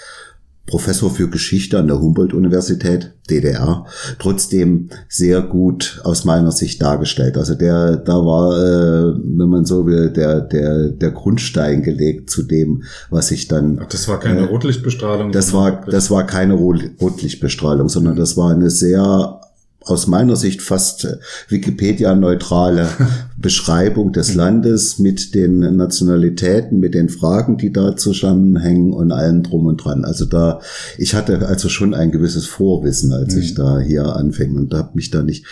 Professor 0.65 1.11
für 1.11 1.29
Geschichte 1.29 1.77
an 1.77 1.87
der 1.87 1.99
Humboldt-Universität, 1.99 3.13
DDR, 3.29 3.85
trotzdem 4.17 4.89
sehr 5.07 5.41
gut 5.41 6.01
aus 6.03 6.25
meiner 6.25 6.51
Sicht 6.51 6.81
dargestellt. 6.81 7.37
Also 7.37 7.53
der, 7.55 7.97
da 7.97 8.13
war, 8.13 8.57
äh, 8.57 9.13
wenn 9.15 9.49
man 9.49 9.65
so 9.65 9.85
will, 9.85 10.09
der, 10.09 10.41
der, 10.41 10.89
der 10.89 11.11
Grundstein 11.11 11.83
gelegt 11.83 12.29
zu 12.29 12.43
dem, 12.43 12.83
was 13.09 13.31
ich 13.31 13.47
dann. 13.47 13.79
Ach, 13.81 13.87
das 13.87 14.07
war 14.07 14.19
keine 14.19 14.41
äh, 14.41 14.45
Rotlichtbestrahlung. 14.45 15.31
Das 15.31 15.53
war, 15.53 15.85
das 15.85 16.09
war 16.09 16.25
keine 16.25 16.53
Rotlichtbestrahlung, 16.53 17.89
sondern 17.89 18.15
das 18.15 18.35
war 18.35 18.51
eine 18.51 18.71
sehr 18.71 19.41
aus 19.85 20.07
meiner 20.07 20.35
Sicht 20.35 20.61
fast 20.61 21.05
äh, 21.05 21.17
Wikipedia-neutrale 21.49 22.89
Beschreibung 23.37 24.11
des 24.11 24.31
mhm. 24.31 24.37
Landes 24.37 24.99
mit 24.99 25.35
den 25.35 25.59
Nationalitäten, 25.77 26.79
mit 26.79 26.95
den 26.95 27.09
Fragen, 27.09 27.57
die 27.57 27.71
da 27.71 27.95
zusammenhängen 27.95 28.93
und 28.93 29.11
allem 29.11 29.43
drum 29.43 29.67
und 29.67 29.77
dran. 29.77 30.03
Also 30.03 30.25
da, 30.25 30.59
ich 30.97 31.13
hatte 31.13 31.47
also 31.47 31.69
schon 31.69 31.93
ein 31.93 32.11
gewisses 32.11 32.47
Vorwissen, 32.47 33.13
als 33.13 33.35
mhm. 33.35 33.41
ich 33.41 33.53
da 33.53 33.79
hier 33.79 34.15
anfing 34.15 34.55
und 34.55 34.73
habe 34.73 34.91
mich 34.95 35.11
da 35.11 35.21
nicht 35.21 35.45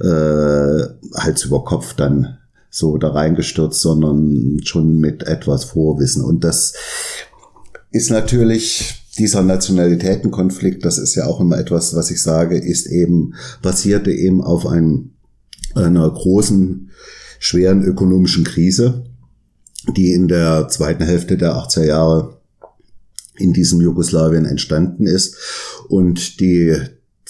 äh, 0.00 0.82
Hals 1.14 1.44
über 1.44 1.64
Kopf 1.64 1.94
dann 1.94 2.38
so 2.70 2.96
da 2.98 3.10
reingestürzt, 3.10 3.80
sondern 3.80 4.60
schon 4.64 4.98
mit 4.98 5.24
etwas 5.24 5.64
Vorwissen. 5.64 6.24
Und 6.24 6.44
das 6.44 6.74
ist 7.90 8.10
natürlich 8.10 8.99
dieser 9.18 9.42
Nationalitätenkonflikt, 9.42 10.84
das 10.84 10.98
ist 10.98 11.14
ja 11.14 11.26
auch 11.26 11.40
immer 11.40 11.58
etwas, 11.58 11.94
was 11.94 12.10
ich 12.10 12.22
sage, 12.22 12.58
ist 12.58 12.86
eben, 12.86 13.34
basierte 13.62 14.12
eben 14.12 14.40
auf 14.40 14.66
einem, 14.66 15.10
einer 15.74 16.08
großen, 16.08 16.90
schweren 17.38 17.82
ökonomischen 17.82 18.44
Krise, 18.44 19.04
die 19.96 20.12
in 20.12 20.28
der 20.28 20.68
zweiten 20.68 21.04
Hälfte 21.04 21.36
der 21.36 21.54
80er 21.54 21.84
Jahre 21.84 22.40
in 23.38 23.52
diesem 23.52 23.80
Jugoslawien 23.80 24.44
entstanden 24.44 25.06
ist. 25.06 25.36
Und 25.88 26.40
die 26.40 26.76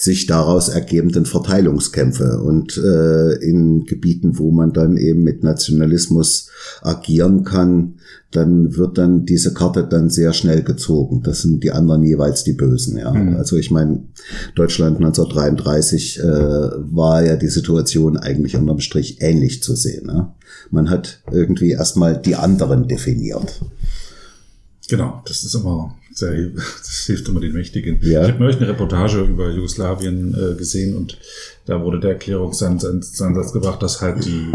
sich 0.01 0.25
daraus 0.25 0.67
ergebenden 0.67 1.27
Verteilungskämpfe 1.27 2.41
und 2.41 2.75
äh, 2.75 3.33
in 3.35 3.85
Gebieten, 3.85 4.39
wo 4.39 4.49
man 4.49 4.73
dann 4.73 4.97
eben 4.97 5.21
mit 5.21 5.43
Nationalismus 5.43 6.49
agieren 6.81 7.43
kann, 7.43 7.99
dann 8.31 8.75
wird 8.77 8.97
dann 8.97 9.25
diese 9.25 9.53
Karte 9.53 9.83
dann 9.87 10.09
sehr 10.09 10.33
schnell 10.33 10.63
gezogen. 10.63 11.21
Das 11.21 11.43
sind 11.43 11.63
die 11.63 11.71
anderen 11.71 12.01
jeweils 12.01 12.43
die 12.43 12.53
Bösen. 12.53 12.97
Ja. 12.97 13.11
Mhm. 13.11 13.35
Also 13.35 13.57
ich 13.57 13.69
meine, 13.69 14.03
Deutschland 14.55 14.97
1933 14.97 16.19
äh, 16.19 16.23
war 16.23 17.23
ja 17.23 17.35
die 17.35 17.49
Situation 17.49 18.17
eigentlich 18.17 18.55
unterm 18.55 18.79
Strich 18.79 19.21
ähnlich 19.21 19.61
zu 19.61 19.75
sehen. 19.75 20.07
Ne? 20.07 20.31
Man 20.71 20.89
hat 20.89 21.21
irgendwie 21.31 21.71
erstmal 21.71 22.19
die 22.19 22.35
anderen 22.35 22.87
definiert. 22.87 23.61
Genau, 24.89 25.21
das 25.27 25.43
ist 25.43 25.53
immer 25.53 25.93
das 26.19 27.03
hilft 27.05 27.27
immer 27.27 27.39
den 27.39 27.53
Mächtigen. 27.53 27.99
Ja. 28.01 28.23
Ich 28.23 28.29
habe 28.29 28.39
neulich 28.39 28.57
eine 28.57 28.69
Reportage 28.69 29.21
über 29.21 29.49
Jugoslawien 29.49 30.33
äh, 30.33 30.55
gesehen 30.55 30.95
und 30.95 31.17
da 31.65 31.81
wurde 31.83 31.99
der 31.99 32.11
Erklärungsansatz 32.11 33.53
gebracht, 33.53 33.81
dass 33.81 34.01
halt 34.01 34.25
die 34.25 34.51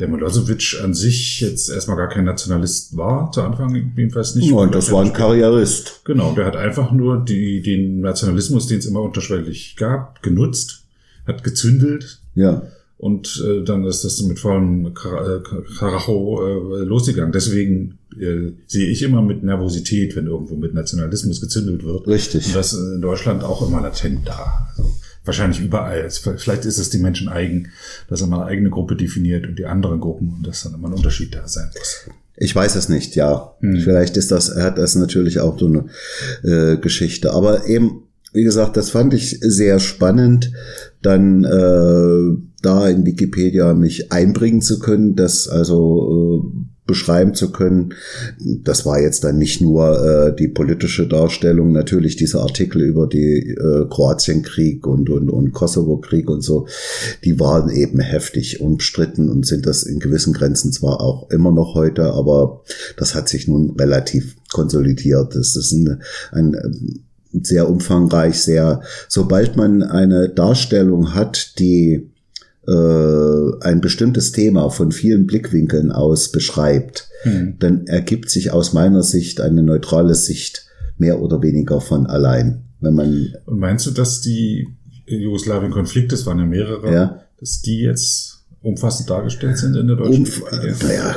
der 0.00 0.08
Milosevic 0.08 0.80
an 0.82 0.94
sich 0.94 1.40
jetzt 1.40 1.70
erstmal 1.70 1.96
gar 1.96 2.08
kein 2.08 2.24
Nationalist 2.24 2.96
war, 2.96 3.32
zu 3.32 3.42
Anfang 3.42 3.74
jedenfalls 3.96 4.34
nicht. 4.34 4.52
Nein, 4.52 4.70
das 4.70 4.92
war 4.92 5.02
ein 5.02 5.12
Karrierist. 5.12 6.02
Genau, 6.04 6.34
der 6.34 6.46
hat 6.46 6.56
einfach 6.56 6.92
nur 6.92 7.24
die, 7.24 7.62
den 7.62 8.00
Nationalismus, 8.00 8.66
den 8.66 8.78
es 8.78 8.86
immer 8.86 9.00
unterschwellig 9.00 9.76
gab, 9.76 10.22
genutzt, 10.22 10.84
hat 11.26 11.42
gezündelt. 11.44 12.20
Ja. 12.34 12.62
Und 12.98 13.44
äh, 13.46 13.62
dann 13.62 13.84
ist 13.84 14.04
das 14.04 14.22
mit 14.22 14.38
vollem 14.38 14.94
Karacho 14.94 16.40
äh, 16.46 16.84
losgegangen. 16.84 17.32
Deswegen 17.32 17.98
äh, 18.18 18.52
sehe 18.66 18.86
ich 18.86 19.02
immer 19.02 19.20
mit 19.20 19.42
Nervosität, 19.42 20.16
wenn 20.16 20.26
irgendwo 20.26 20.56
mit 20.56 20.72
Nationalismus 20.72 21.40
gezündelt 21.40 21.84
wird. 21.84 22.06
Richtig. 22.06 22.46
Und 22.46 22.56
das 22.56 22.72
in 22.72 23.02
Deutschland 23.02 23.44
auch 23.44 23.66
immer 23.66 23.82
latent 23.82 24.26
da. 24.26 24.68
Also, 24.70 24.90
wahrscheinlich 25.26 25.60
überall. 25.60 26.08
Vielleicht 26.10 26.64
ist 26.64 26.78
es 26.78 26.88
die 26.88 26.98
Menschen 26.98 27.28
eigen, 27.28 27.68
dass 28.08 28.22
er 28.22 28.28
mal 28.28 28.40
eine 28.40 28.46
eigene 28.46 28.70
Gruppe 28.70 28.96
definiert 28.96 29.46
und 29.46 29.58
die 29.58 29.66
anderen 29.66 30.00
Gruppen 30.00 30.36
und 30.38 30.46
dass 30.46 30.62
dann 30.62 30.74
immer 30.74 30.88
ein 30.88 30.94
Unterschied 30.94 31.34
da 31.34 31.46
sein 31.46 31.68
muss. 31.76 32.06
Ich 32.36 32.54
weiß 32.54 32.76
es 32.76 32.88
nicht, 32.88 33.16
ja. 33.16 33.54
Hm. 33.60 33.80
Vielleicht 33.80 34.16
ist 34.16 34.30
das, 34.30 34.54
hat 34.54 34.78
das 34.78 34.94
natürlich 34.94 35.40
auch 35.40 35.58
so 35.58 35.66
eine 35.66 35.84
äh, 36.44 36.76
Geschichte. 36.78 37.32
Aber 37.32 37.66
eben, 37.66 38.04
wie 38.32 38.44
gesagt, 38.44 38.76
das 38.76 38.90
fand 38.90 39.14
ich 39.14 39.38
sehr 39.40 39.80
spannend, 39.80 40.52
dann 41.02 41.44
äh, 41.44 42.36
da 42.66 42.88
in 42.88 43.06
Wikipedia 43.06 43.74
mich 43.74 44.10
einbringen 44.10 44.60
zu 44.60 44.80
können, 44.80 45.14
dass 45.14 45.48
also 45.48 46.42
äh, 46.44 46.66
beschreiben 46.86 47.34
zu 47.34 47.50
können. 47.50 47.94
Das 48.40 48.86
war 48.86 49.00
jetzt 49.00 49.24
dann 49.24 49.38
nicht 49.38 49.60
nur 49.60 50.04
äh, 50.04 50.36
die 50.36 50.48
politische 50.48 51.06
Darstellung, 51.06 51.72
natürlich 51.72 52.16
diese 52.16 52.40
Artikel 52.40 52.82
über 52.82 53.06
die 53.06 53.50
äh, 53.50 53.86
Kroatienkrieg 53.88 54.86
und, 54.86 55.10
und, 55.10 55.28
und 55.28 55.52
Kosovo-Krieg 55.52 56.30
und 56.30 56.42
so, 56.42 56.66
die 57.24 57.38
waren 57.40 57.70
eben 57.70 57.98
heftig 57.98 58.60
umstritten 58.60 59.28
und 59.28 59.46
sind 59.46 59.66
das 59.66 59.82
in 59.82 59.98
gewissen 59.98 60.32
Grenzen 60.32 60.72
zwar 60.72 61.00
auch 61.00 61.30
immer 61.30 61.52
noch 61.52 61.74
heute, 61.74 62.12
aber 62.12 62.62
das 62.96 63.14
hat 63.14 63.28
sich 63.28 63.48
nun 63.48 63.76
relativ 63.78 64.36
konsolidiert. 64.52 65.34
Das 65.34 65.56
ist 65.56 65.72
ein, 65.72 66.00
ein 66.30 66.56
sehr 67.32 67.68
umfangreich, 67.68 68.40
sehr, 68.40 68.80
sobald 69.08 69.56
man 69.56 69.82
eine 69.82 70.28
Darstellung 70.28 71.14
hat, 71.14 71.58
die 71.58 72.10
ein 72.68 73.80
bestimmtes 73.80 74.32
Thema 74.32 74.70
von 74.70 74.90
vielen 74.90 75.26
Blickwinkeln 75.26 75.92
aus 75.92 76.32
beschreibt, 76.32 77.08
mhm. 77.24 77.56
dann 77.58 77.86
ergibt 77.86 78.28
sich 78.28 78.50
aus 78.50 78.72
meiner 78.72 79.02
Sicht 79.02 79.40
eine 79.40 79.62
neutrale 79.62 80.14
Sicht 80.14 80.66
mehr 80.98 81.20
oder 81.20 81.42
weniger 81.42 81.80
von 81.80 82.06
allein. 82.06 82.64
Wenn 82.80 82.94
man 82.94 83.34
Und 83.46 83.58
meinst 83.60 83.86
du, 83.86 83.90
dass 83.92 84.20
die 84.20 84.68
Jugoslawien-Konflikte, 85.06 86.14
es 86.14 86.26
waren 86.26 86.38
ja 86.38 86.46
mehrere, 86.46 86.92
ja. 86.92 87.20
dass 87.38 87.62
die 87.62 87.82
jetzt 87.82 88.44
umfassend 88.62 89.08
dargestellt 89.08 89.58
sind 89.58 89.76
in 89.76 89.86
der 89.86 89.96
deutschen 89.96 90.24
Umf 90.24 90.42
Naja, 90.82 91.16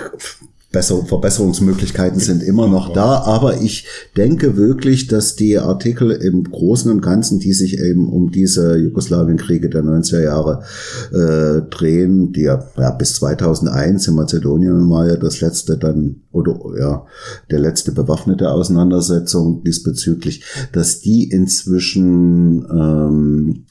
Besser 0.72 1.04
Verbesserungsmöglichkeiten 1.04 2.20
sind 2.20 2.44
immer 2.44 2.68
noch 2.68 2.94
da, 2.94 3.24
aber 3.24 3.60
ich 3.60 3.88
denke 4.16 4.56
wirklich, 4.56 5.08
dass 5.08 5.36
die 5.36 5.58
Artikel 5.58 6.12
im 6.12 6.44
Großen 6.44 6.92
und 6.92 7.02
Ganzen, 7.02 7.40
die 7.40 7.54
sich 7.54 7.80
eben 7.80 8.08
um 8.08 8.30
diese 8.30 8.78
Jugoslawienkriege 8.78 9.72
der 9.72 9.84
90er 9.84 10.22
Jahre 10.22 10.62
äh, 11.12 11.68
drehen, 11.72 12.34
die 12.34 12.42
ja, 12.42 12.64
ja 12.78 12.92
bis 12.92 13.16
2001 13.16 14.10
in 14.10 14.14
Mazedonien 14.14 14.88
war 14.92 15.08
ja 15.08 15.16
das 15.16 15.42
letzte 15.42 15.76
dann 15.76 16.22
oder 16.32 16.60
ja 16.78 17.06
der 17.50 17.60
letzte 17.60 17.92
bewaffnete 17.92 18.52
Auseinandersetzung 18.52 19.64
diesbezüglich, 19.64 20.44
dass 20.72 21.00
die 21.00 21.32
inzwischen 21.32 22.64
ähm, 22.72 23.66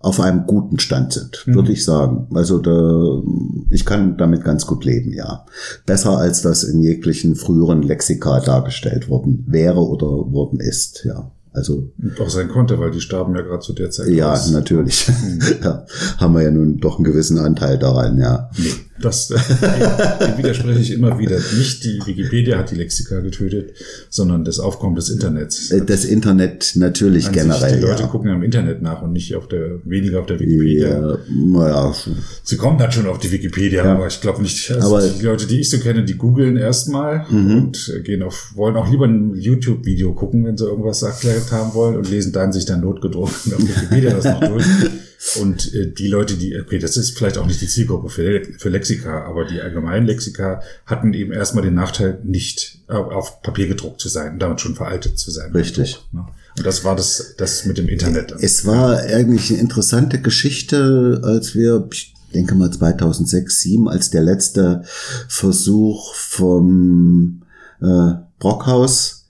auf 0.00 0.18
einem 0.18 0.46
guten 0.46 0.78
Stand 0.78 1.12
sind, 1.12 1.44
mhm. 1.46 1.54
würde 1.54 1.72
ich 1.72 1.84
sagen. 1.84 2.26
Also 2.34 2.58
da, 2.58 3.22
ich 3.70 3.84
kann 3.84 4.16
damit 4.16 4.44
ganz 4.44 4.66
gut 4.66 4.84
leben, 4.84 5.12
ja. 5.12 5.44
Besser 5.84 6.16
als 6.18 6.40
das 6.40 6.64
in 6.64 6.80
jeglichen 6.80 7.36
früheren 7.36 7.82
Lexika 7.82 8.40
dargestellt 8.40 9.10
worden 9.10 9.44
wäre 9.46 9.80
oder 9.80 10.06
worden 10.06 10.58
ist, 10.58 11.04
ja. 11.04 11.30
Also 11.52 11.90
und 12.00 12.20
auch 12.20 12.30
sein 12.30 12.48
konnte, 12.48 12.78
weil 12.78 12.92
die 12.92 13.00
starben 13.00 13.34
ja 13.34 13.42
gerade 13.42 13.60
zu 13.60 13.72
der 13.72 13.90
Zeit. 13.90 14.08
Ja, 14.08 14.32
aus. 14.32 14.50
natürlich. 14.50 15.08
Mhm. 15.08 15.40
ja, 15.62 15.84
haben 16.16 16.34
wir 16.34 16.42
ja 16.42 16.50
nun 16.50 16.78
doch 16.78 16.96
einen 16.96 17.04
gewissen 17.04 17.38
Anteil 17.38 17.78
daran, 17.78 18.18
ja. 18.18 18.50
Nee, 18.56 18.72
das 19.00 19.30
äh, 19.30 20.38
widerspreche 20.38 20.80
ich 20.80 20.92
immer 20.92 21.18
wieder. 21.18 21.38
Nicht 21.56 21.84
die 21.84 22.00
Wikipedia 22.04 22.58
hat 22.58 22.70
die 22.70 22.76
Lexika 22.76 23.20
getötet, 23.20 23.74
sondern 24.08 24.44
das 24.44 24.58
Aufkommen 24.58 24.96
des 24.96 25.10
Internets. 25.10 25.70
Äh, 25.70 25.84
das 25.84 26.04
Internet 26.04 26.72
natürlich 26.76 27.28
An 27.28 27.32
generell. 27.32 27.70
Sich, 27.70 27.80
die 27.80 27.86
Leute 27.86 28.02
ja. 28.02 28.08
gucken 28.08 28.30
im 28.30 28.42
Internet 28.42 28.82
nach 28.82 29.02
und 29.02 29.12
nicht 29.12 29.34
auf 29.34 29.48
der 29.48 29.80
weniger 29.84 30.20
auf 30.20 30.26
der 30.26 30.40
Wikipedia. 30.40 30.88
Ja, 30.88 31.18
naja. 31.28 31.94
Sie 32.42 32.56
kommen 32.56 32.78
dann 32.78 32.92
schon 32.92 33.06
auf 33.06 33.18
die 33.18 33.30
Wikipedia, 33.30 33.84
ja. 33.84 33.94
aber 33.94 34.06
ich 34.06 34.20
glaube 34.20 34.42
nicht. 34.42 34.70
Also 34.70 34.96
aber 34.96 35.06
die 35.06 35.24
Leute, 35.24 35.46
die 35.46 35.60
ich 35.60 35.70
so 35.70 35.78
kenne, 35.78 36.04
die 36.04 36.14
googeln 36.14 36.56
erstmal 36.56 37.26
mhm. 37.30 37.56
und 37.56 38.00
gehen 38.04 38.22
auf, 38.22 38.52
wollen 38.54 38.76
auch 38.76 38.90
lieber 38.90 39.06
ein 39.06 39.34
YouTube-Video 39.34 40.14
gucken, 40.14 40.44
wenn 40.44 40.56
sie 40.56 40.66
irgendwas 40.66 41.02
erklärt 41.02 41.50
haben 41.52 41.74
wollen 41.74 41.96
und 41.96 42.10
lesen 42.10 42.32
dann 42.32 42.52
sich 42.52 42.66
dann 42.66 42.80
notgedruckt 42.80 43.20
auf 43.20 43.46
Wikipedia 43.46 44.14
das 44.14 44.24
noch 44.24 44.40
durch. 44.40 44.64
Und 45.40 45.74
äh, 45.74 45.92
die 45.92 46.08
Leute, 46.08 46.34
die, 46.34 46.58
okay, 46.58 46.78
das 46.78 46.96
ist 46.96 47.16
vielleicht 47.16 47.36
auch 47.36 47.46
nicht 47.46 47.60
die 47.60 47.66
Zielgruppe 47.66 48.08
für, 48.08 48.42
für 48.58 48.70
Lexika, 48.70 49.24
aber 49.24 49.44
die 49.44 49.60
allgemeinen 49.60 50.06
Lexika 50.06 50.62
hatten 50.86 51.12
eben 51.12 51.32
erstmal 51.32 51.62
den 51.62 51.74
Nachteil, 51.74 52.18
nicht 52.24 52.80
auf 52.88 53.42
Papier 53.42 53.68
gedruckt 53.68 54.00
zu 54.00 54.08
sein 54.08 54.32
und 54.32 54.38
damit 54.40 54.60
schon 54.60 54.74
veraltet 54.74 55.18
zu 55.18 55.30
sein. 55.30 55.52
Richtig. 55.52 56.00
Ne? 56.12 56.24
Und 56.56 56.66
das 56.66 56.84
war 56.84 56.96
das, 56.96 57.34
das 57.36 57.66
mit 57.66 57.78
dem 57.78 57.88
Internet. 57.88 58.34
Es 58.40 58.64
war 58.64 58.98
eigentlich 58.98 59.50
eine 59.50 59.60
interessante 59.60 60.20
Geschichte, 60.20 61.20
als 61.22 61.54
wir, 61.54 61.86
ich 61.92 62.14
denke 62.34 62.54
mal 62.54 62.70
2006, 62.70 63.60
2007, 63.60 63.88
als 63.88 64.10
der 64.10 64.22
letzte 64.22 64.84
Versuch 65.28 66.14
vom 66.14 67.42
äh, 67.82 68.12
Brockhaus 68.38 69.26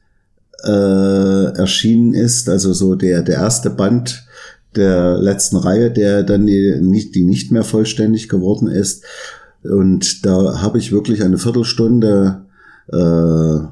äh, 0.63 1.57
erschienen 1.57 2.15
ist, 2.15 2.49
also 2.49 2.73
so 2.73 2.95
der, 2.95 3.23
der 3.23 3.37
erste 3.37 3.71
Band 3.71 4.25
der 4.77 5.19
letzten 5.19 5.57
Reihe, 5.57 5.91
der 5.91 6.23
dann 6.23 6.47
die 6.47 6.77
nicht, 6.81 7.15
die 7.15 7.25
nicht 7.25 7.51
mehr 7.51 7.65
vollständig 7.65 8.29
geworden 8.29 8.69
ist. 8.69 9.05
Und 9.63 10.25
da 10.25 10.63
habe 10.63 10.79
ich 10.79 10.93
wirklich 10.93 11.23
eine 11.23 11.39
Viertelstunde 11.39 12.47
äh, 12.89 13.67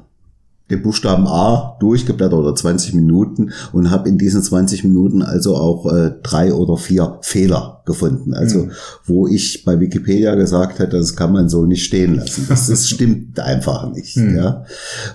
den 0.69 0.83
Buchstaben 0.83 1.27
A 1.27 1.77
durchgeblättert 1.79 2.37
oder 2.37 2.53
20 2.53 2.93
Minuten 2.93 3.51
und 3.71 3.89
habe 3.89 4.07
in 4.07 4.17
diesen 4.17 4.43
20 4.43 4.83
Minuten 4.83 5.21
also 5.21 5.55
auch 5.55 5.91
äh, 5.91 6.11
drei 6.21 6.53
oder 6.53 6.77
vier 6.77 7.17
Fehler 7.21 7.81
gefunden. 7.85 8.33
Also 8.33 8.65
mhm. 8.65 8.71
wo 9.05 9.27
ich 9.27 9.65
bei 9.65 9.79
Wikipedia 9.79 10.35
gesagt 10.35 10.77
hätte, 10.79 10.97
das 10.97 11.15
kann 11.15 11.33
man 11.33 11.49
so 11.49 11.65
nicht 11.65 11.83
stehen 11.83 12.15
lassen. 12.15 12.45
Das, 12.47 12.67
das 12.67 12.87
stimmt 12.89 13.39
einfach 13.39 13.91
nicht. 13.91 14.17
Mhm. 14.17 14.37
Ja? 14.37 14.63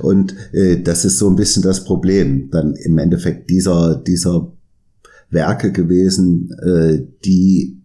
Und 0.01 0.35
äh, 0.53 0.81
das 0.81 1.05
ist 1.05 1.19
so 1.19 1.29
ein 1.29 1.37
bisschen 1.37 1.63
das 1.63 1.85
Problem. 1.85 2.51
Dann 2.51 2.75
im 2.75 2.99
Endeffekt 2.99 3.49
dieser, 3.49 3.95
dieser 3.95 4.54
Werke 5.35 5.73
gewesen, 5.73 6.51
äh, 6.63 7.07
die 7.25 7.83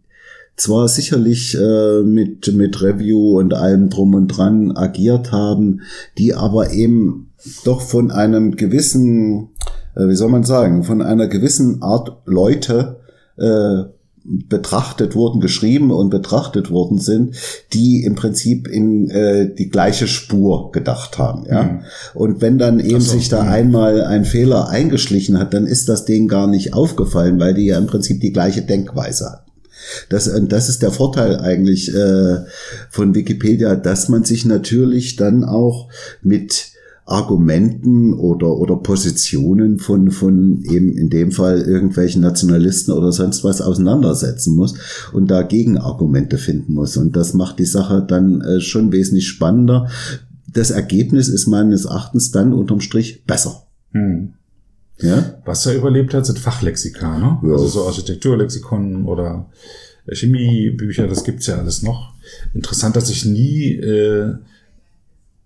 zwar 0.55 0.87
sicherlich 0.87 1.57
äh, 1.59 2.03
mit, 2.03 2.53
mit 2.53 2.81
Review 2.81 3.39
und 3.39 3.53
allem 3.53 3.89
drum 3.89 4.13
und 4.13 4.27
dran 4.27 4.75
agiert 4.75 5.31
haben, 5.31 5.81
die 6.17 6.33
aber 6.33 6.71
eben 6.71 7.31
doch 7.63 7.81
von 7.81 8.11
einem 8.11 8.55
gewissen, 8.55 9.49
äh, 9.95 10.07
wie 10.07 10.15
soll 10.15 10.29
man 10.29 10.43
sagen, 10.43 10.83
von 10.83 11.01
einer 11.01 11.27
gewissen 11.27 11.81
Art 11.81 12.21
Leute 12.25 12.99
äh, 13.37 13.83
betrachtet 14.29 15.15
wurden, 15.15 15.41
geschrieben 15.41 15.91
und 15.91 16.09
betrachtet 16.09 16.69
worden 16.69 16.99
sind, 16.99 17.35
die 17.73 18.03
im 18.03 18.15
Prinzip 18.15 18.67
in 18.67 19.09
äh, 19.09 19.53
die 19.53 19.69
gleiche 19.69 20.07
Spur 20.07 20.71
gedacht 20.71 21.17
haben. 21.17 21.45
Ja? 21.49 21.63
Mhm. 21.63 21.79
Und 22.13 22.41
wenn 22.41 22.57
dann 22.57 22.79
eben 22.79 23.01
so, 23.01 23.13
sich 23.13 23.29
da 23.29 23.43
mh. 23.43 23.51
einmal 23.51 24.03
ein 24.03 24.25
Fehler 24.25 24.69
eingeschlichen 24.69 25.39
hat, 25.39 25.53
dann 25.53 25.65
ist 25.65 25.89
das 25.89 26.05
denen 26.05 26.27
gar 26.27 26.47
nicht 26.47 26.73
aufgefallen, 26.73 27.39
weil 27.39 27.55
die 27.55 27.65
ja 27.65 27.77
im 27.77 27.87
Prinzip 27.87 28.21
die 28.21 28.33
gleiche 28.33 28.61
Denkweise 28.61 29.31
hatten. 29.31 29.51
Das, 30.09 30.27
und 30.27 30.51
das 30.51 30.69
ist 30.69 30.83
der 30.83 30.91
Vorteil 30.91 31.39
eigentlich 31.39 31.93
äh, 31.93 32.37
von 32.89 33.15
Wikipedia, 33.15 33.75
dass 33.75 34.09
man 34.09 34.23
sich 34.23 34.45
natürlich 34.45 35.15
dann 35.15 35.43
auch 35.43 35.89
mit 36.21 36.73
Argumenten 37.09 38.13
oder, 38.13 38.55
oder 38.57 38.75
Positionen 38.75 39.79
von, 39.79 40.11
von 40.11 40.63
eben 40.63 40.95
in 40.97 41.09
dem 41.09 41.31
Fall 41.31 41.61
irgendwelchen 41.61 42.21
Nationalisten 42.21 42.93
oder 42.93 43.11
sonst 43.11 43.43
was 43.43 43.61
auseinandersetzen 43.61 44.55
muss 44.55 44.75
und 45.11 45.29
dagegen 45.31 45.77
Argumente 45.77 46.37
finden 46.37 46.73
muss. 46.73 46.97
Und 46.97 47.15
das 47.15 47.33
macht 47.33 47.59
die 47.59 47.65
Sache 47.65 48.05
dann 48.07 48.41
äh, 48.41 48.61
schon 48.61 48.91
wesentlich 48.91 49.27
spannender. 49.27 49.89
Das 50.53 50.71
Ergebnis 50.71 51.27
ist 51.27 51.47
meines 51.47 51.85
Erachtens 51.85 52.31
dann 52.31 52.53
unterm 52.53 52.79
Strich 52.79 53.25
besser. 53.25 53.63
Hm. 53.91 54.33
Ja? 54.99 55.41
Was 55.45 55.65
er 55.65 55.75
überlebt 55.75 56.13
hat, 56.13 56.25
sind 56.25 56.37
Fachlexika, 56.37 57.17
ne? 57.17 57.39
Ja. 57.43 57.53
Also 57.53 57.67
so 57.67 57.87
Architekturlexikon 57.87 59.05
oder 59.05 59.47
Chemiebücher, 60.07 61.07
das 61.07 61.23
gibt's 61.23 61.47
ja 61.47 61.57
alles 61.57 61.81
noch. 61.83 62.13
Interessant, 62.53 62.95
dass 62.95 63.09
ich 63.09 63.25
nie 63.25 63.75
äh, 63.75 64.35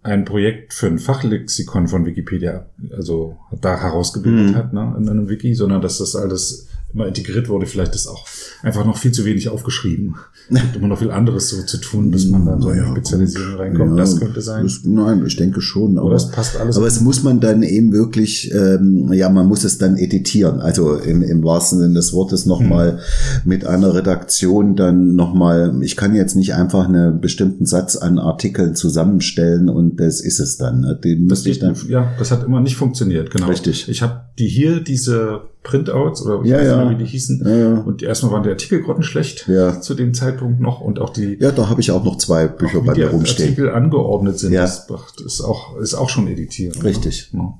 ein 0.04 0.26
Projekt 0.26 0.74
für 0.74 0.88
ein 0.88 1.00
Fachlexikon 1.00 1.88
von 1.88 2.06
Wikipedia, 2.06 2.66
also 2.96 3.38
da 3.62 3.80
herausgebildet 3.80 4.52
Mhm. 4.52 4.56
hat, 4.56 4.74
ne, 4.74 4.96
in 4.98 5.10
einem 5.10 5.30
Wiki, 5.30 5.56
sondern 5.56 5.82
dass 5.82 5.98
das 6.00 6.16
alles 6.16 6.68
immer 6.94 7.08
integriert 7.08 7.50
wurde. 7.50 7.66
Vielleicht 7.66 7.96
ist 7.96 8.08
auch 8.08 8.26
einfach 8.62 8.86
noch 8.86 8.98
viel 8.98 9.12
zu 9.12 9.26
wenig 9.26 9.50
aufgeschrieben. 9.50 10.16
Es 10.50 10.62
gibt 10.62 10.76
immer 10.76 10.88
noch 10.90 11.00
viel 11.00 11.12
anderes 11.12 11.50
so 11.50 11.64
zu 11.64 11.78
tun, 11.78 12.12
bis 12.12 12.28
man 12.28 12.46
dann 12.46 12.62
so 12.62 12.70
in 12.70 12.86
Spezialisierung 12.86 13.56
reinkommt. 13.56 13.92
Ja, 13.92 13.96
das 13.98 14.20
könnte 14.20 14.42
sein. 14.42 14.64
Das, 14.64 14.82
nein, 14.84 15.24
ich 15.26 15.36
denke 15.38 15.62
schon. 15.62 15.98
Aber, 15.98 16.08
Oder 16.08 16.18
es 16.18 16.30
passt 16.32 16.58
alles. 16.58 16.76
aber 16.78 16.86
es 16.88 17.00
muss 17.00 17.24
man 17.24 17.40
dann 17.40 17.64
eben 17.64 17.94
wirklich, 17.94 18.52
ähm, 18.54 19.12
ja, 19.14 19.30
man 19.30 19.48
muss 19.48 19.64
es 19.64 19.78
dann 19.78 19.96
editieren. 19.98 20.60
Also 20.60 20.96
im, 20.96 21.22
im 21.22 21.44
wahrsten 21.44 21.80
Sinne 21.80 21.94
des 21.94 22.14
Wortes 22.14 22.46
nochmal 22.46 23.00
mit 23.46 23.66
einer 23.66 23.94
Redaktion 23.94 24.76
dann 24.76 25.16
nochmal, 25.16 25.74
ich 25.82 25.96
kann 25.96 26.14
jetzt 26.14 26.36
nicht 26.36 26.54
einfach 26.56 26.88
einen 26.90 27.22
bestimmten 27.22 27.66
Satz 27.66 27.96
an 27.96 28.20
Artikeln 28.20 28.76
zusammenstellen 28.76 29.70
und 29.70 30.00
das 30.00 30.20
ist 30.20 30.40
es 30.40 30.58
dann. 30.58 30.82
ne? 30.82 31.00
Den 31.02 31.28
Das 31.30 31.46
ich 31.46 31.60
dann. 31.60 31.76
ja, 31.88 32.12
das 32.20 32.32
hat 32.32 32.44
immer 32.44 32.60
nicht 32.62 32.76
funktioniert, 32.76 33.32
genau. 33.32 33.48
Richtig. 33.48 33.88
Ich 33.90 34.02
habe 34.02 34.26
die 34.40 34.48
hier, 34.48 34.82
diese 34.82 35.42
Printouts 35.64 36.22
oder 36.26 36.42
ich 36.44 36.50
Ja, 36.50 36.58
weiß 36.58 36.64
nicht 36.64 36.72
ja. 36.72 36.78
mehr, 36.86 36.90
wie 37.00 37.04
die 37.04 37.10
hießen. 37.10 37.42
Ja, 37.46 37.56
ja. 37.56 37.74
Und 37.80 38.04
erstmal 38.04 38.34
waren 38.34 38.44
die 38.44 38.50
Artikel 38.50 38.82
grottenschlecht 38.82 39.48
Ja. 39.48 39.80
zu 39.80 39.94
dem 39.96 40.14
Zeitpunkt 40.14 40.60
noch 40.60 40.82
und 40.82 41.00
auch 41.00 41.10
die, 41.12 41.38
Ja, 41.40 41.52
da 41.52 41.70
habe 41.70 41.80
ich 41.82 41.90
auch 41.92 42.04
noch 42.04 42.18
zwei 42.18 42.48
Bücher 42.48 42.82
bei 42.82 42.94
mir 42.94 43.10
rumstehen. 43.10 43.50
Artikel 43.52 43.70
angeordnet 43.72 44.38
sind. 44.40 44.52
Ja. 44.54 44.64
Das 44.64 44.88
ist 45.26 45.42
auch, 45.42 45.78
ist 45.78 45.94
auch 45.94 46.10
schon 46.10 46.28
editiert. 46.28 46.76
ne? 46.78 46.84
Richtig. 46.84 47.30
Ja. 47.34 47.54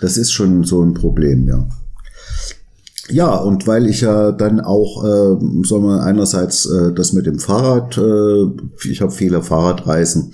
Das 0.00 0.16
ist 0.18 0.30
schon 0.30 0.64
so 0.64 0.82
ein 0.82 0.92
Problem, 0.94 1.48
ja. 1.48 1.66
Ja, 3.10 3.36
und 3.36 3.66
weil 3.66 3.86
ich 3.86 4.02
ja 4.02 4.32
dann 4.32 4.60
auch, 4.60 5.02
äh, 5.02 5.64
sagen 5.66 5.84
wir 5.84 6.02
einerseits 6.02 6.66
äh, 6.66 6.92
das 6.92 7.14
mit 7.14 7.24
dem 7.24 7.38
Fahrrad, 7.38 7.96
äh, 7.96 8.44
ich 8.90 9.00
habe 9.00 9.10
viele 9.10 9.42
Fahrradreisen 9.42 10.32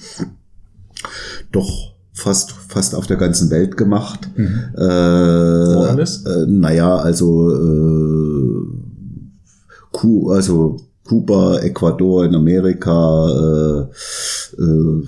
doch 1.53 1.93
fast 2.14 2.55
fast 2.68 2.94
auf 2.94 3.07
der 3.07 3.16
ganzen 3.16 3.50
Welt 3.50 3.77
gemacht. 3.77 4.31
Äh, 4.37 4.79
Wo 4.79 5.83
alles? 5.83 6.24
Äh, 6.24 6.46
naja, 6.46 6.96
also 6.96 7.53
äh, 7.53 8.66
Ku, 9.92 10.31
also 10.31 10.81
Kuba, 11.05 11.59
Ecuador 11.59 12.24
in 12.24 12.35
Amerika, 12.35 13.29
äh, 13.29 14.62
äh, 14.62 15.03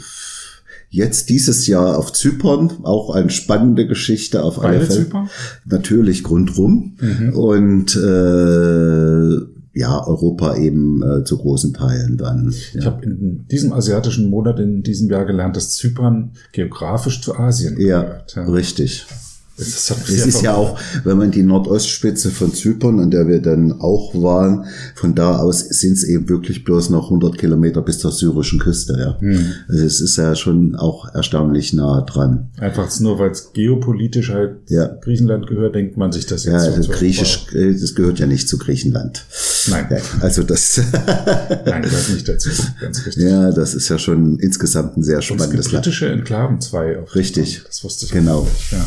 jetzt 0.90 1.31
dieses 1.31 1.66
Jahr 1.66 1.97
auf 1.97 2.12
Zypern, 2.12 2.71
auch 2.83 3.14
eine 3.14 3.31
spannende 3.31 3.87
Geschichte 3.87 4.42
auf 4.42 4.62
alle 4.62 4.79
Beide 4.79 4.87
Fälle. 4.87 5.05
Zypern? 5.05 5.31
Natürlich 5.64 6.23
grundrum 6.23 6.97
und 7.35 7.97
äh, 7.97 9.56
ja, 9.77 10.07
Europa 10.07 10.57
eben 10.57 11.03
äh, 11.03 11.23
zu 11.25 11.37
großen 11.37 11.75
Teilen 11.75 12.17
dann. 12.17 12.51
Ja. 12.73 12.81
Ich 12.81 12.87
habe 12.87 13.05
in 13.05 13.47
diesem 13.49 13.75
asiatischen 13.75 14.31
Monat 14.31 14.59
in 14.59 14.83
diesem 14.83 15.11
Jahr 15.11 15.27
gelernt, 15.27 15.55
dass 15.55 15.73
Zypern 15.73 16.33
geografisch 16.53 17.21
zu 17.21 17.37
Asien 17.37 17.79
ja, 17.79 18.03
gehört. 18.03 18.37
richtig. 18.49 19.07
Es, 19.59 19.90
hat 19.90 19.99
mich 20.09 20.19
Es 20.19 20.27
ist 20.27 20.42
ja 20.42 20.55
auch, 20.55 20.79
wenn 21.05 21.16
man 21.16 21.31
die 21.31 21.42
Nordostspitze 21.42 22.31
von 22.31 22.53
Zypern, 22.53 23.01
an 23.01 23.11
der 23.11 23.27
wir 23.27 23.40
dann 23.40 23.73
auch 23.81 24.14
waren, 24.14 24.66
von 24.95 25.14
da 25.14 25.38
aus 25.38 25.61
sind 25.61 25.95
es 25.95 26.05
eben 26.05 26.29
wirklich 26.29 26.64
bloß 26.64 26.90
noch 26.90 27.05
100 27.05 27.38
Kilometer 27.38 27.81
bis 27.83 27.99
zur 27.99 28.12
syrischen 28.12 28.59
Küste. 28.59 28.97
Ja. 28.99 29.21
Hm. 29.21 29.53
Also 29.69 29.85
es 29.85 30.01
ist 30.01 30.16
ja 30.16 30.35
schon 30.35 30.77
auch 30.77 31.12
erstaunlich 31.14 31.73
nah 31.73 32.03
dran. 32.03 32.51
Einfach 32.59 32.88
nur, 33.01 33.19
weil 33.19 33.31
es 33.31 33.53
geopolitisch 33.53 34.31
halt 34.31 34.57
Ja. 34.69 34.87
Griechenland 35.01 35.47
gehört, 35.47 35.75
denkt 35.75 35.97
man 35.97 36.12
sich 36.12 36.27
das 36.27 36.45
jetzt 36.45 36.53
Ja, 36.53 36.61
so 36.61 36.73
also 36.77 36.92
Griechisch, 36.92 37.47
äh, 37.55 37.73
das 37.73 37.95
gehört 37.95 38.19
ja 38.19 38.27
nicht 38.27 38.49
zu 38.49 38.59
Griechenland. 38.59 39.25
Nein, 39.69 39.87
Ja, 39.90 39.97
also 40.21 40.42
das, 40.42 40.81
nein, 41.66 41.83
gehört 41.83 42.11
nicht 42.12 42.29
dazu. 42.29 42.51
Ganz 42.81 43.07
richtig. 43.07 43.25
ja, 43.25 43.51
das 43.51 43.75
ist 43.75 43.88
ja 43.88 43.99
schon 43.99 44.38
insgesamt 44.38 44.97
ein 44.97 45.03
sehr 45.03 45.16
Und 45.16 45.23
es 45.23 45.29
gibt 45.29 45.40
spannendes 45.40 45.73
Land. 45.73 45.85
britische 45.85 46.09
Enklaven, 46.11 46.61
zwei. 46.61 46.99
Auf 46.99 47.14
Richtig. 47.14 47.62
Das 47.66 47.83
wusste 47.85 48.07
ich. 48.07 48.12
Genau. 48.12 48.42
nicht, 48.42 48.73
Ja. 48.73 48.85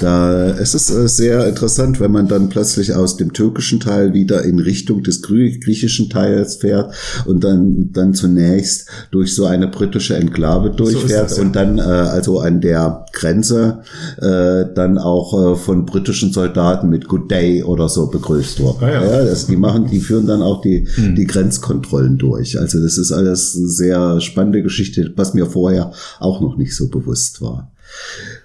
Da, 0.00 0.50
es 0.50 0.74
ist 0.74 0.90
äh, 0.90 1.08
sehr 1.08 1.46
interessant, 1.46 2.00
wenn 2.00 2.10
man 2.10 2.26
dann 2.26 2.48
plötzlich 2.48 2.94
aus 2.94 3.16
dem 3.16 3.32
türkischen 3.32 3.78
Teil 3.80 4.12
wieder 4.12 4.42
in 4.42 4.58
Richtung 4.58 5.02
des 5.02 5.22
griechischen 5.22 6.10
Teils 6.10 6.56
fährt 6.56 6.94
und 7.26 7.44
dann, 7.44 7.90
dann 7.92 8.12
zunächst 8.12 8.88
durch 9.12 9.34
so 9.34 9.46
eine 9.46 9.68
britische 9.68 10.16
Enklave 10.16 10.70
durchfährt 10.70 11.30
das, 11.30 11.36
ja. 11.36 11.42
und 11.44 11.54
dann 11.54 11.78
äh, 11.78 11.82
also 11.82 12.40
an 12.40 12.60
der 12.60 13.06
Grenze 13.12 13.82
äh, 14.18 14.64
dann 14.74 14.98
auch 14.98 15.52
äh, 15.52 15.56
von 15.56 15.86
britischen 15.86 16.32
Soldaten 16.32 16.88
mit 16.88 17.06
Good 17.06 17.30
Day 17.30 17.62
oder 17.62 17.88
so 17.88 18.08
begrüßt 18.08 18.60
wird. 18.60 18.82
Ah, 18.82 18.90
ja. 18.90 19.00
Hm. 19.00 19.26
das, 19.26 19.46
die 19.46 19.56
machen, 19.56 19.86
die 19.90 20.00
führen 20.00 20.26
dann 20.26 20.42
auch 20.42 20.60
die, 20.60 20.88
die 20.96 21.26
Grenzkontrollen 21.26 22.18
durch. 22.18 22.58
Also 22.58 22.82
das 22.82 22.98
ist 22.98 23.12
alles 23.12 23.56
eine 23.56 23.68
sehr 23.68 24.20
spannende 24.20 24.62
Geschichte, 24.62 25.12
was 25.16 25.34
mir 25.34 25.46
vorher 25.46 25.92
auch 26.18 26.40
noch 26.40 26.56
nicht 26.56 26.74
so 26.74 26.88
bewusst 26.88 27.40
war. 27.40 27.70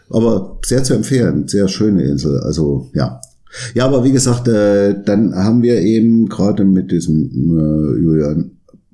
Aber 0.09 0.59
sehr 0.65 0.83
zu 0.83 0.93
empfehlen, 0.93 1.47
sehr 1.47 1.67
schöne 1.67 2.03
Insel. 2.03 2.39
Also 2.39 2.89
ja. 2.93 3.21
Ja, 3.73 3.85
aber 3.85 4.03
wie 4.03 4.11
gesagt, 4.11 4.47
äh, 4.47 4.95
dann 5.03 5.33
haben 5.33 5.63
wir 5.63 5.81
eben 5.81 6.29
gerade 6.29 6.65
mit 6.65 6.91
diesem 6.91 7.31
äh, 7.57 7.99
Julian 7.99 8.51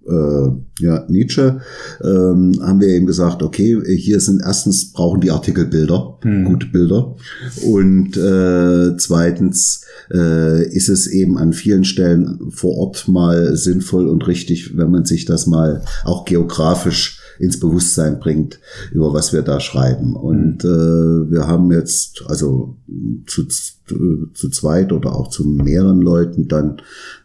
äh, 0.07 0.49
ja, 0.79 1.05
Nietzsche, 1.07 1.61
ähm, 2.03 2.53
haben 2.61 2.79
wir 2.79 2.89
eben 2.89 3.05
gesagt, 3.05 3.41
okay, 3.41 3.81
hier 3.97 4.19
sind 4.19 4.41
erstens 4.43 4.91
brauchen 4.91 5.21
die 5.21 5.31
Artikel 5.31 5.65
Bilder, 5.65 6.19
gute 6.45 6.67
Bilder. 6.67 7.15
Und 7.63 8.15
äh, 8.17 8.95
zweitens 8.97 9.85
äh, 10.13 10.67
ist 10.69 10.89
es 10.89 11.07
eben 11.07 11.37
an 11.37 11.53
vielen 11.53 11.85
Stellen 11.85 12.51
vor 12.51 12.77
Ort 12.77 13.07
mal 13.07 13.55
sinnvoll 13.55 14.07
und 14.07 14.27
richtig, 14.27 14.77
wenn 14.77 14.91
man 14.91 15.05
sich 15.05 15.25
das 15.25 15.47
mal 15.47 15.81
auch 16.03 16.25
geografisch 16.25 17.19
ins 17.39 17.59
Bewusstsein 17.59 18.19
bringt, 18.19 18.59
über 18.91 19.13
was 19.13 19.33
wir 19.33 19.41
da 19.41 19.59
schreiben. 19.59 20.15
Und 20.15 20.63
äh, 20.63 20.67
wir 20.67 21.47
haben 21.47 21.71
jetzt, 21.71 22.23
also 22.27 22.77
zu, 23.27 23.45
zu 23.45 24.49
zweit 24.49 24.91
oder 24.91 25.15
auch 25.15 25.29
zu 25.29 25.45
mehreren 25.45 26.01
Leuten 26.01 26.47
dann, 26.47 26.77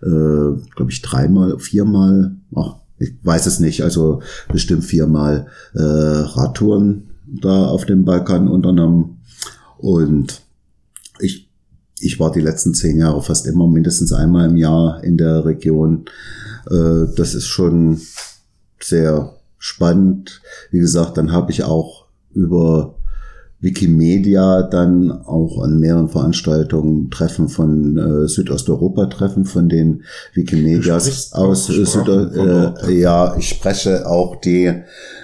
äh, 0.02 0.60
glaube 0.74 0.90
ich, 0.90 1.02
dreimal, 1.02 1.58
viermal, 1.58 2.36
ach, 2.54 2.76
ich 2.98 3.14
weiß 3.22 3.46
es 3.46 3.60
nicht, 3.60 3.82
also 3.82 4.20
bestimmt 4.52 4.84
viermal 4.84 5.46
äh, 5.74 5.80
Radtouren 5.80 7.08
da 7.26 7.66
auf 7.66 7.86
dem 7.86 8.04
Balkan 8.04 8.48
unternommen. 8.48 9.20
Und 9.78 10.42
ich, 11.18 11.48
ich 11.98 12.20
war 12.20 12.30
die 12.30 12.40
letzten 12.40 12.74
zehn 12.74 12.98
Jahre 12.98 13.22
fast 13.22 13.46
immer 13.46 13.66
mindestens 13.66 14.12
einmal 14.12 14.50
im 14.50 14.56
Jahr 14.56 15.02
in 15.02 15.16
der 15.16 15.44
Region. 15.44 16.04
Äh, 16.70 17.06
das 17.16 17.34
ist 17.34 17.46
schon 17.46 18.00
sehr 18.82 19.34
spannend. 19.60 20.42
Wie 20.72 20.80
gesagt, 20.80 21.16
dann 21.16 21.30
habe 21.30 21.52
ich 21.52 21.62
auch 21.62 22.06
über 22.32 22.96
Wikimedia 23.62 24.62
dann 24.62 25.10
auch 25.10 25.62
an 25.62 25.78
mehreren 25.78 26.08
Veranstaltungen 26.08 27.10
Treffen 27.10 27.48
von 27.48 27.98
äh, 27.98 28.26
Südosteuropa 28.26 29.06
Treffen 29.06 29.44
von 29.44 29.68
den 29.68 30.02
Wikimedias 30.32 31.32
aus 31.34 31.70
auch 31.70 32.08
äh, 32.08 32.88
äh, 32.88 33.00
ja, 33.00 33.36
ich 33.36 33.50
spreche 33.50 34.06
auch 34.06 34.40
die 34.40 34.72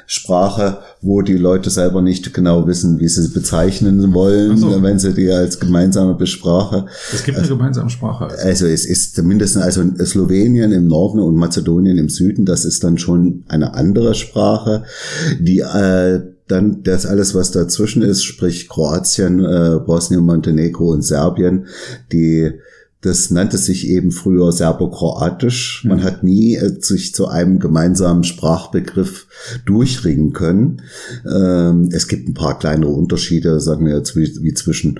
Sprache, 0.06 0.78
wo 1.00 1.22
die 1.22 1.38
Leute 1.38 1.70
selber 1.70 2.02
nicht 2.02 2.34
genau 2.34 2.66
wissen, 2.66 3.00
wie 3.00 3.08
sie 3.08 3.26
bezeichnen 3.32 4.12
wollen, 4.12 4.58
so. 4.58 4.82
wenn 4.82 4.98
sie 4.98 5.14
die 5.14 5.30
als 5.30 5.58
gemeinsame 5.58 6.14
Besprache 6.14 6.86
Es 7.12 7.24
gibt 7.24 7.38
eine 7.38 7.48
gemeinsame 7.48 7.88
Sprache. 7.88 8.26
Also. 8.26 8.36
also 8.46 8.66
es 8.66 8.84
ist 8.84 9.16
zumindest 9.16 9.56
also 9.56 9.82
Slowenien 10.04 10.72
im 10.72 10.88
Norden 10.88 11.20
und 11.20 11.36
Mazedonien 11.36 11.96
im 11.96 12.10
Süden, 12.10 12.44
das 12.44 12.66
ist 12.66 12.84
dann 12.84 12.98
schon 12.98 13.44
eine 13.48 13.72
andere 13.74 14.14
Sprache, 14.14 14.84
die 15.40 15.60
äh, 15.60 16.35
dann 16.48 16.82
das 16.82 17.06
alles, 17.06 17.34
was 17.34 17.50
dazwischen 17.50 18.02
ist, 18.02 18.24
sprich 18.24 18.68
Kroatien, 18.68 19.44
äh, 19.44 19.80
Bosnien, 19.84 20.24
Montenegro 20.24 20.90
und 20.90 21.02
Serbien, 21.02 21.66
die 22.12 22.52
das 23.06 23.30
nannte 23.30 23.56
sich 23.56 23.88
eben 23.88 24.10
früher 24.10 24.50
Serbokroatisch. 24.50 25.84
Man 25.86 26.02
hat 26.02 26.24
nie 26.24 26.56
äh, 26.56 26.80
sich 26.80 27.14
zu 27.14 27.28
einem 27.28 27.60
gemeinsamen 27.60 28.24
Sprachbegriff 28.24 29.28
durchringen 29.64 30.32
können. 30.32 30.82
Ähm, 31.24 31.88
es 31.92 32.08
gibt 32.08 32.28
ein 32.28 32.34
paar 32.34 32.58
kleinere 32.58 32.90
Unterschiede, 32.90 33.60
sagen 33.60 33.86
wir 33.86 33.96
jetzt 33.96 34.16
wie, 34.16 34.28
wie 34.42 34.54
zwischen 34.54 34.98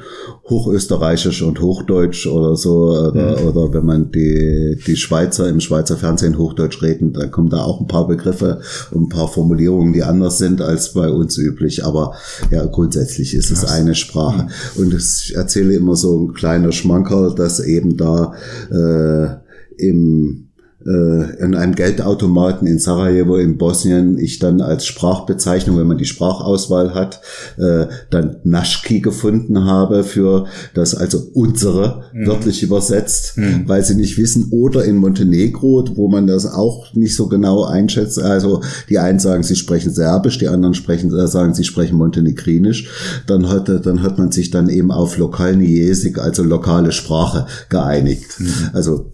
Hochösterreichisch 0.49 1.43
und 1.43 1.61
Hochdeutsch 1.61 2.29
oder 2.29 2.55
so. 2.57 2.77
Oder, 2.87 3.41
mhm. 3.41 3.49
oder 3.49 3.73
wenn 3.73 3.85
man 3.85 4.13
die, 4.13 4.79
die 4.87 4.97
Schweizer 4.97 5.49
im 5.49 5.61
Schweizer 5.61 5.97
Fernsehen 5.97 6.39
Hochdeutsch 6.39 6.83
reden, 6.83 7.13
dann 7.13 7.33
kommen 7.33 7.51
da 7.51 7.65
auch 7.65 7.81
ein 7.81 7.89
paar 7.89 8.07
Begriffe 8.07 8.61
und 8.93 9.05
ein 9.05 9.09
paar 9.09 9.29
Formulierungen, 9.29 9.93
die 9.93 10.05
anders 10.05 10.39
sind 10.39 10.63
als 10.63 10.93
bei 10.93 11.11
uns 11.11 11.37
üblich. 11.39 11.85
Aber 11.85 12.15
ja, 12.53 12.65
grundsätzlich 12.67 13.35
ist 13.35 13.51
es 13.51 13.65
eine 13.65 13.97
Sprache. 13.97 14.45
Mhm. 14.77 14.83
Und 14.83 14.95
ich 14.95 15.35
erzähle 15.35 15.75
immer 15.75 15.97
so 15.97 16.21
ein 16.21 16.35
kleiner 16.35 16.71
Schmankerl, 16.71 17.35
dass 17.35 17.59
eben 17.59 17.96
da 17.97 18.33
äh, 18.71 19.87
im 19.89 20.46
äh, 20.87 21.43
in 21.43 21.55
einem 21.55 21.75
Geldautomaten 21.75 22.67
in 22.67 22.79
Sarajevo 22.79 23.37
in 23.37 23.59
Bosnien 23.59 24.19
ich 24.19 24.39
dann 24.39 24.61
als 24.61 24.87
Sprachbezeichnung, 24.87 25.79
wenn 25.79 25.87
man 25.87 25.99
die 25.99 26.05
Sprachauswahl 26.05 26.95
hat, 26.95 27.21
äh, 27.59 27.87
dann 28.11 28.37
Naschki 28.45 29.01
gefunden 29.01 29.65
habe 29.65 30.05
für 30.05 30.47
das 30.75 30.95
also 30.95 31.23
unsere 31.35 32.05
mhm. 32.13 32.27
wörtlich 32.27 32.63
übersetzt, 32.63 33.37
mhm. 33.37 33.65
weil 33.67 33.85
sie 33.85 33.97
nicht 33.97 34.17
wissen 34.19 34.49
oder 34.51 34.85
in 34.85 34.97
Montenegro, 34.97 35.85
wo 35.95 36.09
man 36.09 36.27
das 36.27 36.47
auch 36.47 36.95
nicht 36.95 37.17
so 37.17 37.29
genau 37.29 37.65
einschätzt. 37.65 38.21
Also 38.21 38.63
die 38.89 38.99
einen 38.99 39.19
sagen, 39.19 39.43
sie 39.43 39.57
sprechen 39.57 39.93
Serbisch, 39.93 40.39
die 40.39 40.49
anderen 40.49 40.75
sprechen 40.75 41.13
äh, 41.17 41.27
sagen, 41.27 41.55
sie 41.55 41.65
sprechen 41.65 41.99
Montenegrinisch. 41.99 42.89
Dann 43.27 43.49
hat 43.49 43.67
dann 43.67 44.03
hat 44.03 44.19
man 44.19 44.31
sich 44.31 44.51
dann 44.51 44.69
eben 44.69 44.93
auf 44.93 45.19
Lokalniesik, 45.19 46.19
also 46.19 46.45
lokale 46.45 46.93
Sprache 46.93 47.47
geeinigt. 47.69 48.39
Mhm. 48.39 48.53
Also 48.73 49.07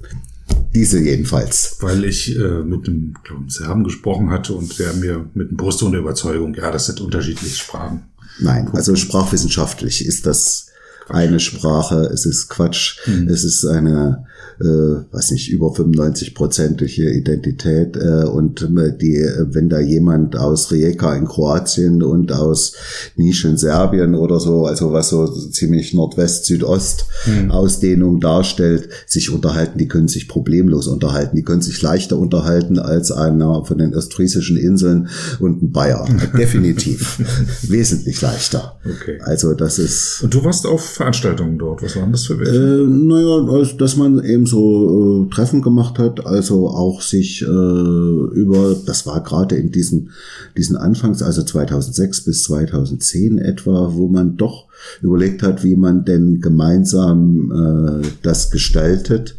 diese 0.74 1.00
jedenfalls. 1.00 1.76
Weil 1.80 2.04
ich 2.04 2.36
äh, 2.36 2.62
mit 2.62 2.88
einem, 2.88 3.14
glaube 3.24 3.44
ich, 3.46 3.54
Serben 3.54 3.84
gesprochen 3.84 4.30
hatte 4.30 4.54
und 4.54 4.78
der 4.78 4.92
mir 4.94 5.26
mit 5.34 5.48
einem 5.48 5.56
Brustton 5.56 5.92
der 5.92 6.00
Überzeugung, 6.00 6.54
ja, 6.54 6.70
das 6.70 6.86
sind 6.86 7.00
unterschiedliche 7.00 7.56
Sprachen. 7.56 8.04
Nein, 8.40 8.70
also 8.72 8.96
sprachwissenschaftlich 8.96 10.06
ist 10.06 10.26
das 10.26 10.71
eine 11.12 11.40
Sprache, 11.40 12.10
es 12.12 12.26
ist 12.26 12.48
Quatsch, 12.48 12.98
mhm. 13.06 13.28
es 13.28 13.44
ist 13.44 13.64
eine 13.64 14.26
äh, 14.62 15.04
weiß 15.12 15.32
nicht, 15.32 15.50
über 15.50 15.68
95-prozentige 15.68 17.10
Identität 17.10 17.96
äh, 17.96 18.24
und 18.24 18.62
äh, 18.62 18.96
die, 18.96 19.26
wenn 19.50 19.68
da 19.68 19.80
jemand 19.80 20.36
aus 20.36 20.70
Rijeka 20.70 21.14
in 21.16 21.26
Kroatien 21.26 22.02
und 22.02 22.32
aus 22.32 22.74
Nisch 23.16 23.44
in 23.44 23.56
Serbien 23.56 24.14
oder 24.14 24.38
so, 24.38 24.66
also 24.66 24.92
was 24.92 25.08
so 25.08 25.26
ziemlich 25.26 25.94
Nordwest-Südost 25.94 27.06
mhm. 27.26 28.20
Darstellt, 28.20 28.88
sich 29.06 29.30
unterhalten, 29.30 29.78
die 29.78 29.88
können 29.88 30.08
sich 30.08 30.28
problemlos 30.28 30.86
unterhalten, 30.86 31.36
die 31.36 31.42
können 31.42 31.62
sich 31.62 31.80
leichter 31.82 32.18
unterhalten 32.18 32.78
als 32.78 33.10
einer 33.10 33.64
von 33.64 33.78
den 33.78 33.94
ostfriesischen 33.94 34.56
Inseln 34.56 35.08
und 35.40 35.62
ein 35.62 35.72
Bayer. 35.72 36.06
Definitiv. 36.38 37.18
Wesentlich 37.62 38.20
leichter. 38.20 38.78
Okay. 38.84 39.18
Also 39.22 39.54
das 39.54 39.78
ist. 39.78 40.22
Und 40.22 40.34
du 40.34 40.44
warst 40.44 40.66
auf 40.66 41.00
Veranstaltungen 41.02 41.58
dort. 41.58 41.82
Was 41.82 41.96
waren 41.96 42.12
das 42.12 42.26
für 42.26 42.38
welche? 42.38 42.54
Äh, 42.54 42.86
naja, 42.86 43.52
also, 43.52 43.76
dass 43.76 43.96
man 43.96 44.24
eben 44.24 44.46
so 44.46 45.26
äh, 45.26 45.34
Treffen 45.34 45.60
gemacht 45.60 45.98
hat, 45.98 46.24
also 46.24 46.68
auch 46.68 47.02
sich 47.02 47.42
äh, 47.42 47.44
über, 47.44 48.76
das 48.86 49.04
war 49.04 49.22
gerade 49.24 49.56
in 49.56 49.72
diesen, 49.72 50.10
diesen 50.56 50.76
Anfangs, 50.76 51.20
also 51.20 51.42
2006 51.42 52.24
bis 52.24 52.44
2010 52.44 53.38
etwa, 53.38 53.90
wo 53.94 54.06
man 54.06 54.36
doch 54.36 54.68
überlegt 55.00 55.42
hat, 55.42 55.64
wie 55.64 55.74
man 55.74 56.04
denn 56.04 56.40
gemeinsam 56.40 58.00
äh, 58.02 58.06
das 58.22 58.52
gestaltet. 58.52 59.34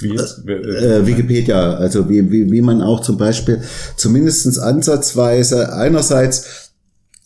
Wie 0.00 0.14
jetzt? 0.14 0.48
Äh, 0.48 1.06
Wikipedia, 1.06 1.74
also 1.74 2.08
wie, 2.08 2.30
wie, 2.30 2.50
wie 2.50 2.62
man 2.62 2.80
auch 2.80 3.00
zum 3.00 3.18
Beispiel 3.18 3.60
zumindestens 3.96 4.58
ansatzweise 4.58 5.74
einerseits 5.74 6.70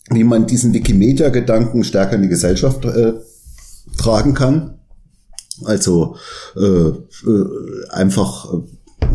wie 0.09 0.23
man 0.23 0.47
diesen 0.47 0.73
Wikimedia-Gedanken 0.73 1.83
stärker 1.83 2.15
in 2.15 2.21
die 2.21 2.29
Gesellschaft 2.29 2.85
äh, 2.85 3.13
tragen 3.97 4.33
kann. 4.33 4.79
Also 5.65 6.15
äh, 6.55 6.61
äh, 6.61 6.95
einfach 7.89 8.53
äh, 8.53 9.07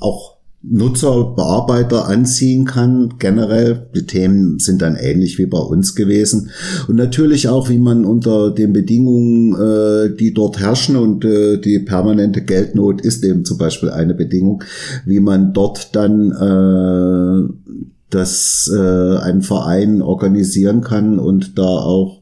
auch 0.00 0.36
Nutzer, 0.68 1.34
Bearbeiter 1.36 2.08
anziehen 2.08 2.64
kann. 2.64 3.14
Generell, 3.18 3.88
die 3.94 4.06
Themen 4.06 4.58
sind 4.58 4.82
dann 4.82 4.96
ähnlich 4.96 5.38
wie 5.38 5.46
bei 5.46 5.58
uns 5.58 5.94
gewesen. 5.94 6.50
Und 6.88 6.96
natürlich 6.96 7.48
auch, 7.48 7.68
wie 7.68 7.78
man 7.78 8.04
unter 8.04 8.50
den 8.50 8.72
Bedingungen, 8.72 9.54
äh, 9.54 10.16
die 10.16 10.34
dort 10.34 10.58
herrschen 10.58 10.96
und 10.96 11.24
äh, 11.24 11.58
die 11.58 11.78
permanente 11.78 12.42
Geldnot 12.42 13.00
ist 13.00 13.24
eben 13.24 13.44
zum 13.44 13.58
Beispiel 13.58 13.90
eine 13.90 14.14
Bedingung, 14.14 14.64
wie 15.04 15.20
man 15.20 15.52
dort 15.52 15.94
dann 15.94 16.32
äh, 16.32 17.76
das 18.10 18.70
äh, 18.74 19.18
ein 19.18 19.42
Verein 19.42 20.02
organisieren 20.02 20.80
kann 20.80 21.18
und 21.18 21.58
da 21.58 21.66
auch 21.66 22.15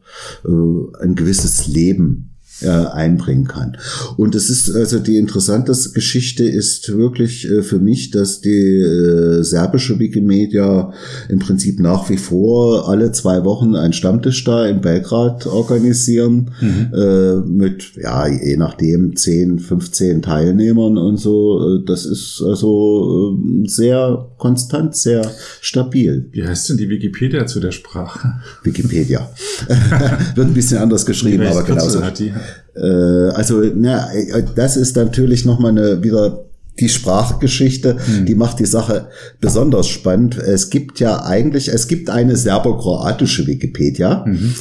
äh, 0.44 1.02
ein 1.02 1.14
gewisses 1.14 1.66
Leben 1.66 2.33
äh, 2.60 2.68
einbringen 2.68 3.46
kann. 3.46 3.76
Und 4.16 4.34
es 4.34 4.50
ist 4.50 4.74
also 4.74 4.98
die 4.98 5.16
interessante 5.16 5.72
Geschichte 5.92 6.44
ist 6.44 6.96
wirklich 6.96 7.50
äh, 7.50 7.62
für 7.62 7.78
mich, 7.78 8.10
dass 8.10 8.40
die 8.40 8.78
äh, 8.78 9.42
serbische 9.42 9.98
Wikimedia 9.98 10.92
im 11.28 11.40
Prinzip 11.40 11.80
nach 11.80 12.08
wie 12.10 12.16
vor 12.16 12.88
alle 12.88 13.12
zwei 13.12 13.44
Wochen 13.44 13.74
einen 13.74 13.92
Stammtisch 13.92 14.44
da 14.44 14.66
in 14.66 14.80
Belgrad 14.80 15.46
organisieren 15.46 16.52
mhm. 16.60 16.92
äh, 16.94 17.36
mit 17.36 17.92
ja 17.96 18.26
je 18.28 18.56
nachdem 18.56 19.16
10, 19.16 19.58
15 19.58 20.22
Teilnehmern 20.22 20.96
und 20.96 21.16
so. 21.16 21.78
Das 21.78 22.06
ist 22.06 22.42
also 22.46 23.36
äh, 23.36 23.68
sehr 23.68 24.28
konstant, 24.38 24.94
sehr 24.94 25.30
stabil. 25.60 26.28
Wie 26.32 26.44
heißt 26.46 26.70
denn 26.70 26.76
die 26.76 26.88
Wikipedia 26.88 27.46
zu 27.46 27.60
der 27.60 27.72
Sprache? 27.72 28.34
Wikipedia. 28.62 29.30
Wird 30.34 30.46
ein 30.46 30.54
bisschen 30.54 30.78
anders 30.78 31.04
geschrieben, 31.04 31.46
aber 31.46 31.64
genauso. 31.64 32.02
Hat 32.02 32.18
die? 32.18 32.32
Äh, 32.76 33.30
also, 33.34 33.62
na, 33.74 34.12
äh, 34.12 34.44
das 34.54 34.76
ist 34.76 34.96
natürlich 34.96 35.44
nochmal 35.44 35.70
eine 35.72 36.02
wieder 36.02 36.44
die 36.80 36.88
Sprachgeschichte, 36.88 37.96
mhm. 38.06 38.26
die 38.26 38.34
macht 38.34 38.58
die 38.58 38.66
Sache 38.66 39.08
besonders 39.40 39.86
spannend. 39.86 40.36
Es 40.38 40.70
gibt 40.70 40.98
ja 40.98 41.24
eigentlich, 41.24 41.68
es 41.68 41.86
gibt 41.86 42.10
eine 42.10 42.36
serbokroatische 42.36 43.46
Wikipedia. 43.46 44.24
Mhm. 44.26 44.54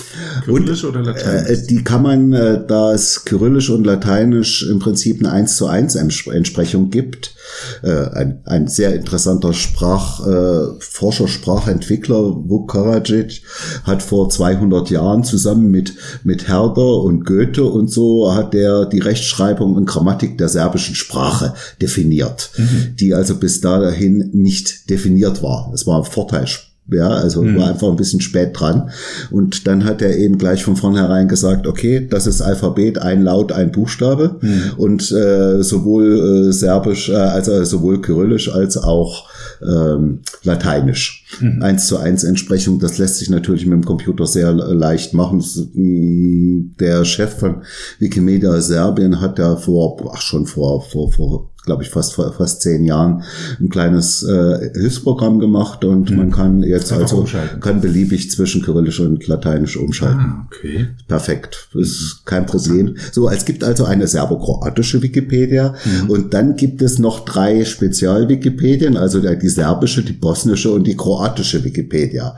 Kyrillisch 0.46 0.84
und, 0.84 0.92
oder 0.92 1.06
Lateinisch? 1.06 1.50
Äh, 1.50 1.68
die 1.68 1.84
kann 1.84 2.04
man, 2.04 2.34
äh, 2.34 2.62
da 2.68 2.94
es 2.94 3.26
Kyrillisch 3.26 3.72
und 3.72 3.86
Lateinisch 3.86 4.70
im 4.70 4.78
Prinzip 4.78 5.20
eine 5.22 5.32
1 5.32 5.58
zu 5.58 5.66
1 5.66 5.96
Entsprechung 5.96 6.92
gibt, 6.92 7.34
äh, 7.82 8.10
ein, 8.14 8.42
ein 8.46 8.68
sehr 8.68 8.96
interessanter 8.96 9.54
Sprachforscher, 9.54 11.26
äh, 11.26 11.28
Sprachentwickler, 11.28 12.50
Vuk 12.50 12.72
Karadzic, 12.72 13.44
hat 13.84 14.04
vor 14.04 14.30
200 14.30 14.90
Jahren 14.90 15.24
zusammen 15.24 15.72
mit, 15.72 15.94
mit 16.24 16.48
Herder 16.48 17.02
und 17.02 17.26
Goethe 17.26 17.66
und 17.66 17.90
so 17.90 18.34
hat 18.34 18.54
der 18.54 18.86
die 18.86 19.00
Rechtschreibung 19.00 19.76
und 19.76 19.86
Grammatik 19.86 20.38
der 20.38 20.50
serbischen 20.50 20.96
Sprache 20.96 21.54
definiert 21.82 21.94
definiert, 22.04 22.52
mhm. 22.58 22.96
die 23.00 23.14
also 23.14 23.36
bis 23.36 23.62
dahin 23.62 24.30
nicht 24.34 24.90
definiert 24.90 25.42
war. 25.42 25.72
Es 25.74 25.88
war 25.88 26.00
ein 26.00 26.06
Vorteil 26.06 26.48
ja, 26.88 27.08
also 27.08 27.42
mhm. 27.42 27.58
war 27.58 27.70
einfach 27.70 27.88
ein 27.88 27.96
bisschen 27.96 28.20
spät 28.20 28.60
dran. 28.60 28.90
Und 29.32 29.68
dann 29.68 29.86
hat 29.86 30.02
er 30.02 30.18
eben 30.18 30.38
gleich 30.38 30.64
von 30.64 30.76
vornherein 30.76 31.28
gesagt, 31.28 31.66
okay, 31.66 32.06
das 32.10 32.28
ist 32.28 32.42
Alphabet, 32.42 33.00
ein 33.00 33.24
Laut, 33.24 33.52
ein 33.52 33.72
Buchstabe. 33.72 34.38
Mhm. 34.42 34.62
Und 34.78 35.12
äh, 35.12 35.64
sowohl 35.64 36.50
äh, 36.50 36.52
Serbisch, 36.52 37.10
äh, 37.10 37.16
also 37.16 37.64
sowohl 37.64 38.02
Kyrillisch 38.02 38.52
als 38.52 38.78
auch 38.78 39.30
ähm, 39.62 40.20
Lateinisch. 40.44 41.26
Mhm. 41.40 41.62
Eins 41.64 41.88
zu 41.88 41.98
eins 41.98 42.24
Entsprechung, 42.24 42.80
das 42.80 42.98
lässt 42.98 43.18
sich 43.18 43.30
natürlich 43.30 43.66
mit 43.66 43.74
dem 43.74 43.86
Computer 43.86 44.28
sehr 44.28 44.52
leicht 44.52 45.14
machen. 45.14 45.44
Mm, 45.74 46.76
der 46.80 47.06
Chef 47.06 47.38
von 47.40 47.64
Wikimedia 48.00 48.60
Serbien 48.60 49.22
hat 49.22 49.40
ja 49.40 49.56
vor, 49.56 50.12
ach 50.14 50.22
schon 50.22 50.46
vor, 50.46 50.82
vor, 50.82 51.12
vor 51.12 51.53
glaube 51.66 51.84
ich, 51.84 51.90
fast 51.90 52.14
fast 52.14 52.62
zehn 52.62 52.84
Jahren 52.84 53.24
ein 53.60 53.70
kleines 53.70 54.24
äh, 54.24 54.72
Hilfsprogramm 54.74 55.40
gemacht 55.40 55.86
und 55.86 56.12
mhm. 56.12 56.18
man 56.18 56.32
kann 56.32 56.64
jetzt 56.64 56.92
also 56.92 57.26
kann 57.62 57.82
beliebig 57.82 58.30
zwischen 58.32 58.62
Kyrillisch 58.62 59.00
und 59.00 59.26
Lateinisch 59.28 59.78
umschalten. 59.78 60.20
Ah, 60.20 60.48
okay. 60.48 60.88
Perfekt, 61.08 61.70
ist 61.74 62.26
kein 62.26 62.46
Problem. 62.46 62.96
So, 63.12 63.30
es 63.30 63.46
gibt 63.46 63.64
also 63.64 63.86
eine 63.86 64.08
serbokroatische 64.08 65.02
Wikipedia 65.02 65.76
mhm. 65.86 66.10
und 66.10 66.34
dann 66.34 66.56
gibt 66.56 66.82
es 66.82 67.00
noch 67.00 67.26
drei 67.26 67.64
Spezial-Wikipedien, 67.64 68.98
also 68.98 69.20
die 69.20 69.50
serbische, 69.50 70.04
die 70.04 70.14
bosnische 70.14 70.72
und 70.72 70.86
die 70.86 70.98
kroatische 70.98 71.64
Wikipedia 71.64 72.36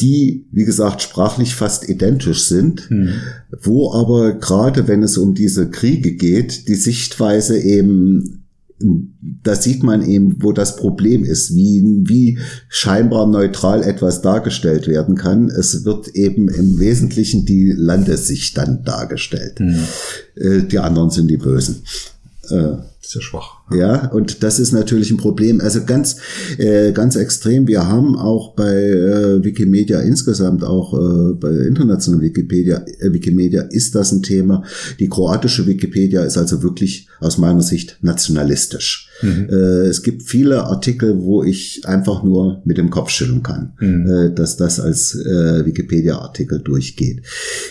die, 0.00 0.46
wie 0.52 0.64
gesagt, 0.64 1.02
sprachlich 1.02 1.54
fast 1.54 1.88
identisch 1.88 2.44
sind, 2.44 2.88
hm. 2.88 3.10
wo 3.62 3.92
aber 3.92 4.34
gerade 4.34 4.88
wenn 4.88 5.02
es 5.02 5.18
um 5.18 5.34
diese 5.34 5.70
Kriege 5.70 6.12
geht, 6.12 6.68
die 6.68 6.74
Sichtweise 6.74 7.58
eben 7.58 8.40
da 9.42 9.54
sieht 9.54 9.82
man 9.82 10.02
eben, 10.02 10.42
wo 10.42 10.52
das 10.52 10.76
Problem 10.76 11.22
ist, 11.24 11.54
wie, 11.54 11.82
wie 12.06 12.38
scheinbar 12.68 13.26
neutral 13.26 13.82
etwas 13.82 14.22
dargestellt 14.22 14.88
werden 14.88 15.16
kann. 15.16 15.50
Es 15.50 15.84
wird 15.84 16.08
eben 16.08 16.48
im 16.48 16.78
Wesentlichen 16.78 17.44
die 17.44 17.72
Landessicht 17.72 18.56
dann 18.56 18.82
dargestellt. 18.84 19.60
Mhm. 19.60 19.84
Äh, 20.34 20.62
die 20.62 20.78
anderen 20.78 21.10
sind 21.10 21.28
die 21.28 21.36
Bösen. 21.36 21.82
Sehr 23.10 23.22
schwach. 23.22 23.56
Ja, 23.74 24.08
und 24.12 24.44
das 24.44 24.60
ist 24.60 24.70
natürlich 24.70 25.10
ein 25.10 25.16
Problem. 25.16 25.60
Also 25.60 25.84
ganz, 25.84 26.18
äh, 26.58 26.92
ganz 26.92 27.16
extrem. 27.16 27.66
Wir 27.66 27.88
haben 27.88 28.16
auch 28.16 28.54
bei 28.54 28.72
äh, 28.72 29.42
Wikimedia 29.42 29.98
insgesamt, 29.98 30.62
auch 30.62 30.94
äh, 30.94 31.34
bei 31.34 31.50
internationalen 31.50 32.22
Wikipedia, 32.22 32.84
äh, 33.00 33.12
Wikimedia 33.12 33.62
ist 33.62 33.96
das 33.96 34.12
ein 34.12 34.22
Thema. 34.22 34.62
Die 35.00 35.08
kroatische 35.08 35.66
Wikipedia 35.66 36.22
ist 36.22 36.38
also 36.38 36.62
wirklich 36.62 37.08
aus 37.18 37.36
meiner 37.36 37.62
Sicht 37.62 37.98
nationalistisch. 38.00 39.10
Mhm. 39.22 39.48
Äh, 39.50 39.88
es 39.88 40.04
gibt 40.04 40.22
viele 40.22 40.66
Artikel, 40.66 41.20
wo 41.20 41.42
ich 41.42 41.82
einfach 41.86 42.22
nur 42.22 42.62
mit 42.64 42.78
dem 42.78 42.90
Kopf 42.90 43.10
schütteln 43.10 43.42
kann, 43.42 43.72
mhm. 43.80 44.08
äh, 44.08 44.32
dass 44.32 44.56
das 44.56 44.78
als 44.78 45.16
Wikipedia-Artikel 45.16 46.60
durchgeht. 46.60 47.22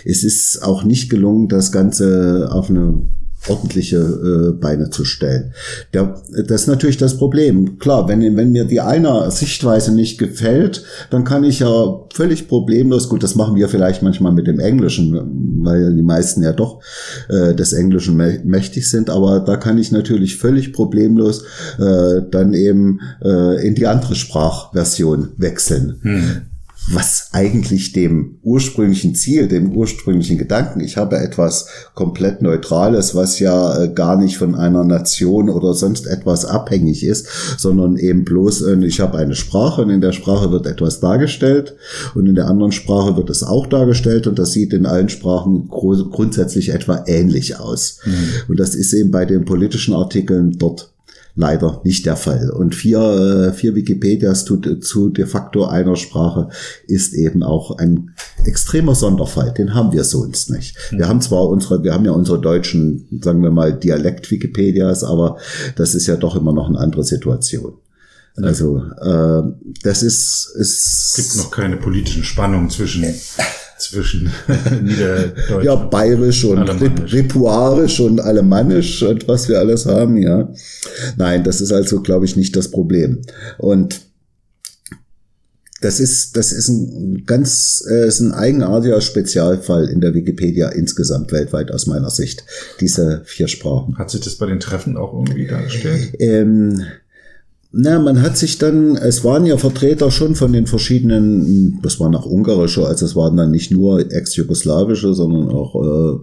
Es 0.04 0.26
ist 0.26 0.64
auch 0.64 0.84
nicht 0.84 1.10
gelungen, 1.10 1.48
das 1.48 1.72
Ganze 1.72 2.50
auf 2.52 2.70
eine 2.70 3.08
ordentliche 3.48 3.98
äh, 3.98 4.52
Beine 4.52 4.90
zu 4.90 5.06
stellen. 5.06 5.54
Der, 5.94 6.22
das 6.48 6.62
ist 6.62 6.68
natürlich 6.68 6.98
das 6.98 7.18
Problem. 7.18 7.80
Klar, 7.80 8.08
wenn, 8.08 8.36
wenn 8.36 8.52
mir 8.52 8.66
die 8.66 8.82
eine 8.82 9.32
Sichtweise 9.32 9.94
nicht 9.94 10.18
gefällt, 10.18 10.84
dann 11.10 11.24
kann 11.24 11.44
ich 11.44 11.60
ja 11.60 12.06
völlig 12.14 12.48
problemlos, 12.48 13.10
gut, 13.10 13.24
das 13.24 13.36
machen 13.36 13.56
wir 13.56 13.70
vielleicht 13.70 14.04
manchmal 14.04 14.34
mit 14.34 14.48
dem 14.48 14.60
Englischen, 14.60 15.64
weil 15.64 15.96
die 15.96 16.02
meisten 16.02 16.44
ja 16.44 16.52
doch 16.52 16.82
äh, 17.30 17.54
des 17.56 17.74
Englischen 17.74 18.18
mächtig 18.46 18.90
sind, 18.90 19.10
aber 19.10 19.40
da 19.40 19.58
kann 19.58 19.78
ich 19.78 19.92
natürlich 19.92 20.38
völlig 20.38 20.74
problemlos 20.74 21.44
äh, 21.80 22.22
dann 22.30 22.54
eben 22.54 23.00
äh, 23.24 23.66
in 23.66 23.76
die 23.76 23.88
andere 23.88 24.16
Sprachversion 24.16 25.30
wechseln. 25.38 26.00
Hm 26.02 26.42
was 26.92 27.30
eigentlich 27.34 27.92
dem 27.92 28.40
ursprünglichen 28.42 29.14
Ziel, 29.14 29.48
dem 29.48 29.72
ursprünglichen 29.72 30.38
Gedanken, 30.38 30.80
ich 30.82 30.98
habe 30.98 31.18
etwas 31.18 31.68
komplett 31.94 32.42
Neutrales, 32.42 33.16
was 33.16 33.40
ja 33.40 33.84
äh, 33.84 33.90
gar 33.90 34.18
nicht 34.18 34.38
von 34.38 34.56
einer 34.56 34.84
Nation 34.84 35.50
oder 35.50 35.74
sonst 35.74 36.08
etwas 36.08 36.46
abhängig 36.46 37.04
ist, 37.04 37.28
sondern 37.58 37.98
eben 37.98 38.26
bloß, 38.26 38.64
äh, 38.64 38.86
ich 38.86 39.00
habe 39.00 39.18
eine 39.18 39.36
Sprache 39.36 39.84
und 39.84 39.90
in 39.90 40.02
der 40.02 40.14
Sprache 40.14 40.52
wird 40.52 40.66
etwas 40.66 41.00
dargestellt 41.00 41.76
und 42.16 42.26
in 42.26 42.36
der 42.36 42.48
anderen 42.48 42.72
Sprache 42.72 43.16
wird 43.16 43.30
es 43.30 43.44
auch 43.44 43.68
dargestellt 43.68 44.26
und 44.26 44.40
das 44.40 44.54
sieht 44.54 44.74
in 44.74 44.86
allen 44.86 45.10
Sprachen 45.10 45.68
grundsätzlich 45.70 46.70
etwa 46.70 47.04
ähnlich 47.06 47.60
aus. 47.60 48.00
Mhm. 48.06 48.50
Und 48.50 48.60
das 48.60 48.74
ist 48.76 48.94
eben 48.94 49.12
bei 49.12 49.26
den 49.26 49.46
politischen 49.46 49.94
Artikeln 49.94 50.58
dort 50.58 50.92
leider 51.40 51.80
nicht 51.86 52.06
der 52.06 52.18
Fall. 52.18 52.52
Und 52.52 52.76
vier, 52.76 53.00
äh, 53.00 53.54
vier 53.54 53.74
Wikipedias 53.74 54.44
zu, 54.44 54.58
zu 54.58 55.10
de 55.10 55.26
facto 55.26 55.66
einer 55.66 55.96
Sprache 55.96 56.50
ist 56.86 57.14
eben 57.14 57.44
auch 57.44 57.78
ein 57.78 58.14
extremer 58.44 58.94
Sonderfall. 58.94 59.54
Den 59.54 59.74
haben 59.74 59.94
wir 59.94 60.04
sonst 60.04 60.50
nicht. 60.50 60.76
Wir 60.92 61.08
haben 61.08 61.22
zwar 61.22 61.48
unsere, 61.48 61.82
wir 61.82 61.94
haben 61.94 62.04
ja 62.04 62.12
unsere 62.12 62.42
deutschen, 62.42 63.08
sagen 63.22 63.42
wir 63.42 63.52
mal, 63.52 63.72
Dialekt-Wikipedias, 63.72 65.06
aber 65.06 65.38
das 65.78 65.96
ist 65.96 66.08
ja 66.08 66.18
doch 66.18 66.36
immer 66.36 66.52
noch 66.52 66.68
eine 66.68 66.78
andere 66.78 67.06
Situation. 67.06 67.74
Also 68.36 68.84
äh, 69.02 69.44
das 69.84 70.04
ist 70.04 70.56
es 70.58 71.14
gibt 71.16 71.38
noch 71.38 71.52
keine 71.52 71.78
politischen 71.78 72.24
Spannungen 72.24 72.70
zwischen 72.70 73.04
zwischen 73.80 74.32
Niederdeutsch. 74.84 75.64
Ja, 75.64 75.76
bayerisch 75.76 76.44
und 76.44 76.68
ripuarisch 77.12 78.00
und 78.00 78.20
alemannisch 78.20 79.04
und 79.04 79.28
was 79.28 79.50
wir 79.50 79.60
alles 79.60 79.86
haben, 79.86 80.18
ja. 80.18 80.52
Nein, 81.18 81.44
das 81.44 81.62
ist 81.62 81.72
also, 81.72 82.02
glaube 82.02 82.26
ich, 82.26 82.36
nicht 82.36 82.56
das 82.56 82.70
Problem. 82.70 83.22
Und 83.58 84.02
das 85.82 86.00
ist, 86.00 86.36
das 86.36 86.52
ist 86.52 86.68
ein 86.68 87.24
ganz, 87.26 87.84
äh, 87.90 88.08
ist 88.08 88.20
ein 88.20 88.34
eigenartiger 88.34 89.00
Spezialfall 89.00 89.88
in 89.88 90.02
der 90.02 90.14
Wikipedia 90.14 90.70
insgesamt 90.70 91.32
weltweit 91.32 91.72
aus 91.72 91.88
meiner 91.88 92.10
Sicht. 92.10 92.44
Diese 92.82 93.22
vier 93.26 93.48
Sprachen. 93.48 93.98
Hat 93.98 94.10
sich 94.10 94.22
das 94.22 94.36
bei 94.36 94.46
den 94.46 94.60
Treffen 94.60 94.98
auch 94.98 95.14
irgendwie 95.14 95.48
dargestellt? 95.48 96.14
Ähm, 96.20 96.84
na, 97.72 98.00
man 98.00 98.24
hat 98.24 98.36
sich 98.36 98.58
dann, 98.58 98.96
es 98.96 99.24
waren 99.24 99.46
ja 99.46 99.56
Vertreter 99.58 100.10
schon 100.10 100.34
von 100.34 100.52
den 100.52 100.66
verschiedenen, 100.66 101.80
das 101.84 102.00
waren 102.00 102.16
auch 102.16 102.26
ungarische, 102.26 102.88
also 102.88 103.06
es 103.06 103.16
waren 103.16 103.38
dann 103.38 103.52
nicht 103.52 103.70
nur 103.72 104.12
ex-jugoslawische, 104.12 105.14
sondern 105.14 105.50
auch 105.50 105.76
äh, 105.76 106.18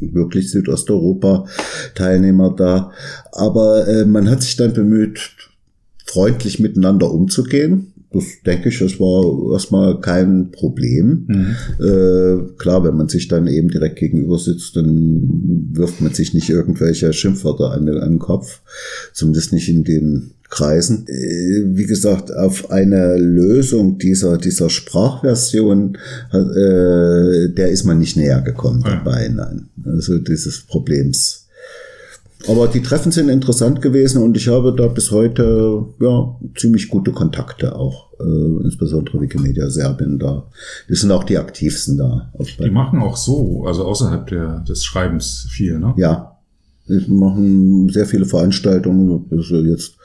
wirklich 0.00 0.50
Südosteuropa-Teilnehmer 0.50 2.54
da. 2.56 2.92
Aber 3.32 3.86
äh, 3.86 4.06
man 4.06 4.30
hat 4.30 4.42
sich 4.42 4.56
dann 4.56 4.72
bemüht, 4.72 5.36
freundlich 6.06 6.60
miteinander 6.60 7.12
umzugehen. 7.12 7.92
Das 8.10 8.24
denke 8.46 8.70
ich, 8.70 8.78
das 8.78 8.98
war 8.98 9.52
erstmal 9.52 10.00
kein 10.00 10.50
Problem. 10.50 11.26
Mhm. 11.26 11.56
Äh, 11.78 12.38
klar, 12.56 12.82
wenn 12.84 12.96
man 12.96 13.08
sich 13.08 13.28
dann 13.28 13.46
eben 13.48 13.68
direkt 13.68 13.98
gegenüber 13.98 14.38
sitzt, 14.38 14.76
dann 14.76 15.68
wirft 15.72 16.00
man 16.00 16.14
sich 16.14 16.32
nicht 16.32 16.48
irgendwelche 16.48 17.12
Schimpfwörter 17.12 17.72
an 17.72 17.84
den, 17.84 17.98
an 17.98 18.12
den 18.12 18.18
Kopf. 18.18 18.62
Zumindest 19.12 19.52
nicht 19.52 19.68
in 19.68 19.84
den 19.84 20.35
Kreisen. 20.48 21.06
Äh, 21.08 21.76
wie 21.76 21.86
gesagt, 21.86 22.34
auf 22.34 22.70
eine 22.70 23.16
Lösung 23.16 23.98
dieser, 23.98 24.38
dieser 24.38 24.70
Sprachversion, 24.70 25.98
äh, 26.32 27.48
der 27.52 27.68
ist 27.70 27.84
man 27.84 27.98
nicht 27.98 28.16
näher 28.16 28.42
gekommen 28.42 28.82
ja. 28.84 28.96
dabei, 28.96 29.28
nein. 29.28 29.68
Also 29.84 30.18
dieses 30.18 30.60
Problems. 30.60 31.46
Aber 32.48 32.68
die 32.68 32.82
Treffen 32.82 33.10
sind 33.10 33.28
interessant 33.28 33.82
gewesen 33.82 34.22
und 34.22 34.36
ich 34.36 34.48
habe 34.48 34.74
da 34.76 34.86
bis 34.86 35.10
heute 35.10 35.84
ja 36.00 36.36
ziemlich 36.56 36.88
gute 36.88 37.10
Kontakte 37.10 37.74
auch, 37.74 38.12
äh, 38.20 38.64
insbesondere 38.64 39.20
Wikimedia 39.20 39.68
Serbien 39.68 40.18
da. 40.18 40.44
Die 40.88 40.94
sind 40.94 41.10
auch 41.10 41.24
die 41.24 41.38
aktivsten 41.38 41.96
da. 41.96 42.30
Die 42.60 42.70
machen 42.70 43.00
auch 43.00 43.16
so, 43.16 43.64
also 43.66 43.84
außerhalb 43.84 44.26
der, 44.28 44.60
des 44.60 44.84
Schreibens 44.84 45.48
viel, 45.50 45.78
ne? 45.78 45.94
Ja, 45.96 46.35
machen 47.08 47.88
sehr 47.88 48.06
viele 48.06 48.26
Veranstaltungen. 48.26 49.26
Jetzt 49.66 49.96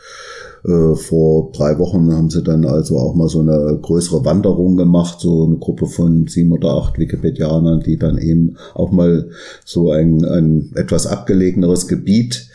äh, 0.64 0.96
vor 0.96 1.52
drei 1.52 1.78
Wochen 1.80 2.14
haben 2.14 2.30
sie 2.30 2.44
dann 2.44 2.66
also 2.66 2.98
auch 2.98 3.16
mal 3.16 3.30
so 3.30 3.40
eine 3.40 3.80
größere 3.82 4.26
Wanderung 4.26 4.78
gemacht, 4.78 5.20
so 5.20 5.46
eine 5.46 5.58
Gruppe 5.58 5.88
von 5.88 6.28
sieben 6.28 6.52
oder 6.52 6.72
acht 6.72 7.00
Wikipedianern, 7.00 7.82
die 7.82 7.98
dann 7.98 8.18
eben 8.18 8.58
auch 8.74 8.92
mal 8.92 9.30
so 9.66 9.92
ein, 9.92 10.24
ein 10.26 10.72
etwas 10.76 11.08
abgelegeneres 11.08 11.88
Gebiet 11.88 12.48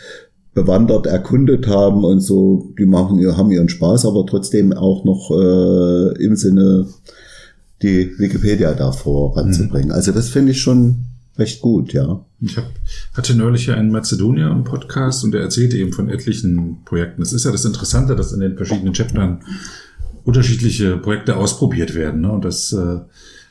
bewandert, 0.55 1.07
erkundet 1.07 1.67
haben 1.67 2.05
und 2.05 2.21
so, 2.21 2.73
die 2.79 2.87
machen 2.87 3.21
haben 3.37 3.51
ihren 3.51 3.69
Spaß, 3.69 4.07
aber 4.07 4.25
trotzdem 4.25 4.73
auch 4.73 5.05
noch 5.05 5.31
äh, 5.31 6.25
im 6.25 6.35
Sinne 6.37 6.87
die 7.83 8.11
Wikipedia 8.19 8.73
da 8.73 8.93
voranzubringen. 8.93 9.89
Mhm. 9.89 9.95
Also 9.95 10.13
das 10.13 10.29
finde 10.29 10.53
ich 10.53 10.61
schon 10.61 11.05
recht 11.39 11.61
gut, 11.61 11.93
ja. 11.93 12.25
Ich 12.41 12.57
hab, 12.57 12.71
hatte 13.15 13.35
neulich 13.35 13.67
ja 13.67 13.75
einen 13.75 13.91
Mazedonier 13.91 14.51
im 14.51 14.65
Podcast 14.65 15.25
und 15.25 15.33
der 15.33 15.43
erzählte 15.43 15.77
eben 15.77 15.93
von 15.93 16.09
etlichen 16.09 16.85
Projekten. 16.85 17.23
Das 17.23 17.33
ist 17.33 17.45
ja 17.45 17.53
das 17.53 17.65
Interessante, 17.65 18.17
dass 18.17 18.33
in 18.33 18.41
den 18.41 18.57
verschiedenen 18.57 18.95
Chaptern 18.95 19.41
unterschiedliche 20.25 20.97
Projekte 20.97 21.37
ausprobiert 21.37 21.95
werden. 21.95 22.23
Ne? 22.23 22.33
Und 22.33 22.45
das, 22.45 22.73
äh, 22.73 22.99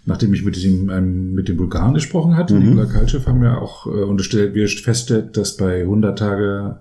nachdem 0.06 0.34
ich 0.34 0.44
mit 0.44 0.62
dem, 0.62 0.90
einem, 0.90 1.34
mit 1.34 1.48
dem 1.48 1.58
Bulgaren 1.58 1.94
gesprochen 1.94 2.36
hatte, 2.36 2.56
mhm. 2.56 2.62
Nikola 2.62 2.86
Kalchev, 2.86 3.26
haben 3.28 3.42
wir 3.42 3.62
auch 3.62 3.88
äh, 3.88 3.90
unterstellt, 3.90 4.54
wir 4.56 4.68
feststellt, 4.68 5.38
dass 5.38 5.58
bei 5.58 5.82
100 5.82 6.20
Tage 6.20 6.80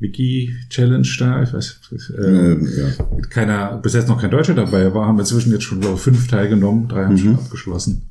Wiki-Challenge 0.00 1.06
da, 1.18 1.42
ich 1.42 1.52
weiß, 1.52 1.80
äh, 2.18 2.22
ähm, 2.22 2.68
ja. 2.76 3.26
keiner, 3.28 3.76
bis 3.76 3.94
jetzt 3.94 4.08
noch 4.08 4.20
kein 4.20 4.30
Deutscher 4.30 4.54
dabei 4.54 4.92
war, 4.92 5.06
haben 5.06 5.16
wir 5.16 5.20
inzwischen 5.20 5.52
jetzt 5.52 5.64
schon, 5.64 5.80
glaube 5.80 5.96
ich, 5.96 6.00
fünf 6.00 6.26
teilgenommen, 6.26 6.88
drei 6.88 7.04
haben 7.04 7.14
mhm. 7.14 7.18
schon 7.18 7.34
abgeschlossen. 7.34 8.02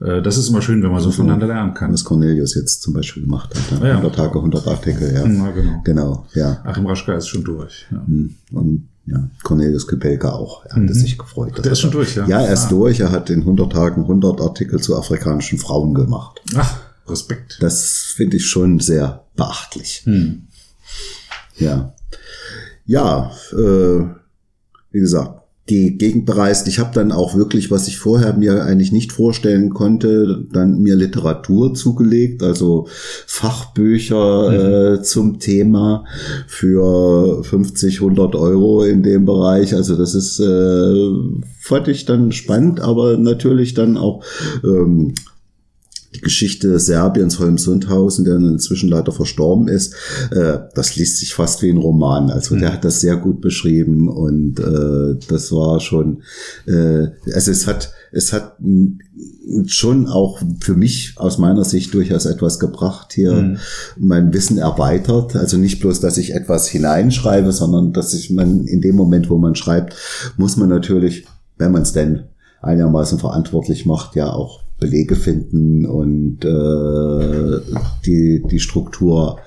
Äh, 0.00 0.22
das 0.22 0.36
ist 0.36 0.48
immer 0.48 0.62
schön, 0.62 0.82
wenn 0.82 0.90
man 0.90 1.00
so 1.00 1.10
voneinander 1.10 1.46
lernen 1.46 1.74
kann. 1.74 1.92
Was 1.92 2.04
Cornelius 2.04 2.54
jetzt 2.54 2.82
zum 2.82 2.94
Beispiel 2.94 3.22
gemacht 3.22 3.54
hat. 3.54 3.80
Ja, 3.80 3.92
100 3.92 4.14
Tage, 4.14 4.36
100 4.36 4.66
Artikel, 4.66 5.12
ja. 5.12 5.26
ja 5.26 5.50
genau. 5.50 5.80
genau, 5.84 6.26
ja. 6.34 6.60
Achim 6.64 6.86
Raschka 6.86 7.14
ist 7.14 7.28
schon 7.28 7.44
durch. 7.44 7.86
Ja. 7.90 8.04
Hm. 8.06 8.34
Und 8.52 8.88
ja, 9.06 9.30
Cornelius 9.44 9.86
Küpelka 9.86 10.32
auch. 10.32 10.64
Er 10.64 10.76
hat 10.76 10.82
mhm. 10.82 10.92
sich 10.92 11.16
gefreut. 11.16 11.64
Der 11.64 11.72
ist 11.72 11.80
schon 11.80 11.92
durch, 11.92 12.16
ja. 12.16 12.26
Ja, 12.26 12.40
er 12.40 12.52
ist 12.52 12.66
ah. 12.66 12.70
durch. 12.70 13.00
Er 13.00 13.12
hat 13.12 13.30
in 13.30 13.40
100 13.40 13.72
Tagen 13.72 14.02
100 14.02 14.40
Artikel 14.40 14.80
zu 14.80 14.96
afrikanischen 14.96 15.58
Frauen 15.58 15.94
gemacht. 15.94 16.42
Ach, 16.56 16.80
Respekt. 17.06 17.58
Das 17.60 18.12
finde 18.16 18.38
ich 18.38 18.46
schon 18.46 18.80
sehr 18.80 19.24
beachtlich. 19.36 20.02
Hm. 20.04 20.48
Ja. 21.56 21.94
Ja, 22.84 23.30
äh, 23.52 24.04
wie 24.90 25.00
gesagt, 25.00 25.40
die 25.68 25.98
Gegend 25.98 26.26
bereist. 26.26 26.68
Ich 26.68 26.78
habe 26.78 26.94
dann 26.94 27.10
auch 27.10 27.34
wirklich, 27.34 27.70
was 27.70 27.88
ich 27.88 27.98
vorher 27.98 28.34
mir 28.34 28.64
eigentlich 28.64 28.92
nicht 28.92 29.12
vorstellen 29.12 29.70
konnte, 29.70 30.44
dann 30.52 30.80
mir 30.80 30.94
Literatur 30.94 31.74
zugelegt, 31.74 32.42
also 32.42 32.86
Fachbücher 33.26 34.50
mhm. 34.50 35.00
äh, 35.00 35.02
zum 35.02 35.40
Thema 35.40 36.04
für 36.46 37.42
50, 37.42 38.00
100 38.00 38.36
Euro 38.36 38.84
in 38.84 39.02
dem 39.02 39.24
Bereich. 39.24 39.74
Also 39.74 39.96
das 39.96 40.14
ist, 40.14 40.38
äh, 40.38 41.10
fand 41.60 41.88
ich 41.88 42.04
dann 42.04 42.30
spannend, 42.30 42.80
aber 42.80 43.16
natürlich 43.16 43.74
dann 43.74 43.96
auch 43.96 44.22
ähm, 44.62 45.14
die 46.16 46.22
Geschichte 46.22 46.78
Serbiens, 46.78 47.38
Holm-Sundhausen, 47.38 48.24
der 48.24 48.36
inzwischen 48.36 48.88
leider 48.88 49.12
verstorben 49.12 49.68
ist, 49.68 49.94
äh, 50.30 50.58
das 50.74 50.96
liest 50.96 51.18
sich 51.18 51.34
fast 51.34 51.62
wie 51.62 51.70
ein 51.70 51.76
Roman. 51.76 52.30
Also 52.30 52.54
mhm. 52.54 52.60
der 52.60 52.72
hat 52.72 52.84
das 52.84 53.00
sehr 53.00 53.16
gut 53.16 53.40
beschrieben 53.40 54.08
und 54.08 54.58
äh, 54.58 55.18
das 55.28 55.52
war 55.52 55.80
schon, 55.80 56.22
äh, 56.66 57.08
also 57.32 57.50
es 57.50 57.66
hat, 57.66 57.92
es 58.12 58.32
hat 58.32 58.56
schon 59.66 60.06
auch 60.06 60.40
für 60.60 60.74
mich 60.74 61.14
aus 61.16 61.38
meiner 61.38 61.64
Sicht 61.64 61.92
durchaus 61.92 62.24
etwas 62.24 62.58
gebracht, 62.58 63.12
hier 63.12 63.34
mhm. 63.34 63.58
mein 63.98 64.32
Wissen 64.32 64.58
erweitert. 64.58 65.36
Also 65.36 65.58
nicht 65.58 65.80
bloß, 65.80 66.00
dass 66.00 66.18
ich 66.18 66.34
etwas 66.34 66.66
hineinschreibe, 66.66 67.52
sondern 67.52 67.92
dass 67.92 68.14
ich 68.14 68.30
man 68.30 68.66
in 68.66 68.80
dem 68.80 68.96
Moment, 68.96 69.28
wo 69.28 69.36
man 69.36 69.54
schreibt, 69.54 69.94
muss 70.36 70.56
man 70.56 70.68
natürlich, 70.68 71.26
wenn 71.58 71.72
man 71.72 71.82
es 71.82 71.92
denn 71.92 72.24
einigermaßen 72.62 73.18
verantwortlich 73.18 73.86
macht, 73.86 74.16
ja 74.16 74.32
auch 74.32 74.65
Belege 74.78 75.16
finden 75.16 75.86
und 75.86 76.44
äh, 76.44 77.60
die, 78.04 78.42
die 78.50 78.60
Struktur 78.60 79.38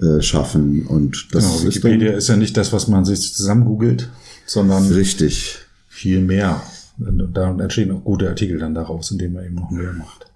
äh, 0.00 0.22
schaffen. 0.22 0.86
Und 0.86 1.28
das 1.32 1.44
genau, 1.44 1.68
Wikipedia 1.68 2.12
ist, 2.12 2.24
ist 2.24 2.28
ja 2.28 2.36
nicht 2.36 2.56
das, 2.56 2.72
was 2.72 2.88
man 2.88 3.04
sich 3.04 3.34
zusammen 3.34 3.64
googelt, 3.64 4.08
sondern 4.46 4.88
richtig 4.88 5.58
viel 5.88 6.20
mehr. 6.20 6.62
Da 6.98 7.50
entstehen 7.50 7.90
auch 7.90 8.04
gute 8.04 8.28
Artikel 8.28 8.58
dann 8.58 8.74
daraus, 8.74 9.10
indem 9.10 9.34
man 9.34 9.44
eben 9.44 9.54
noch 9.54 9.70
mehr 9.70 9.92
macht. 9.92 10.26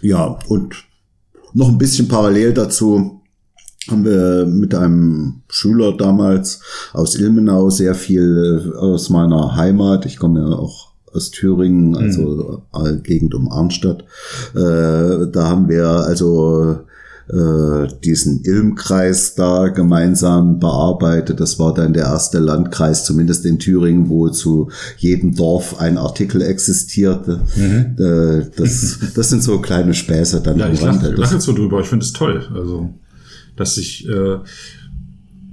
Ja, 0.00 0.38
und 0.48 0.74
noch 1.54 1.68
ein 1.68 1.78
bisschen 1.78 2.08
parallel 2.08 2.52
dazu 2.52 3.22
haben 3.90 4.04
wir 4.04 4.46
mit 4.46 4.74
einem 4.74 5.42
Schüler 5.48 5.96
damals 5.96 6.60
aus 6.92 7.16
Ilmenau 7.16 7.70
sehr 7.70 7.94
viel 7.94 8.72
äh, 8.74 8.78
aus 8.78 9.10
meiner 9.10 9.56
Heimat, 9.56 10.06
ich 10.06 10.16
komme 10.16 10.40
ja 10.40 10.56
auch 10.56 10.93
aus 11.14 11.30
Thüringen, 11.30 11.96
also 11.96 12.62
mhm. 12.74 13.02
Gegend 13.02 13.34
um 13.34 13.50
Arnstadt. 13.50 14.02
Äh, 14.54 15.30
da 15.30 15.48
haben 15.48 15.68
wir 15.68 15.86
also 15.86 16.80
äh, 17.28 17.88
diesen 18.04 18.44
Ilmkreis 18.44 19.34
da 19.34 19.68
gemeinsam 19.68 20.58
bearbeitet. 20.58 21.40
Das 21.40 21.58
war 21.58 21.72
dann 21.72 21.94
der 21.94 22.04
erste 22.04 22.38
Landkreis, 22.38 23.04
zumindest 23.04 23.46
in 23.46 23.58
Thüringen, 23.58 24.10
wo 24.10 24.28
zu 24.28 24.70
jedem 24.98 25.34
Dorf 25.34 25.80
ein 25.80 25.96
Artikel 25.96 26.42
existierte. 26.42 27.40
Mhm. 27.56 27.96
Äh, 27.98 28.50
das, 28.56 28.98
das 29.14 29.30
sind 29.30 29.42
so 29.42 29.60
kleine 29.60 29.94
Späße 29.94 30.42
dann. 30.42 30.58
Ja, 30.58 30.68
ich 30.68 30.82
lache 30.82 31.12
lach 31.12 31.32
jetzt 31.32 31.44
so 31.44 31.54
drüber. 31.54 31.80
Ich 31.80 31.86
finde 31.86 32.04
es 32.04 32.12
toll. 32.12 32.46
Also, 32.54 32.90
dass 33.56 33.76
sich 33.76 34.06
äh, 34.08 34.38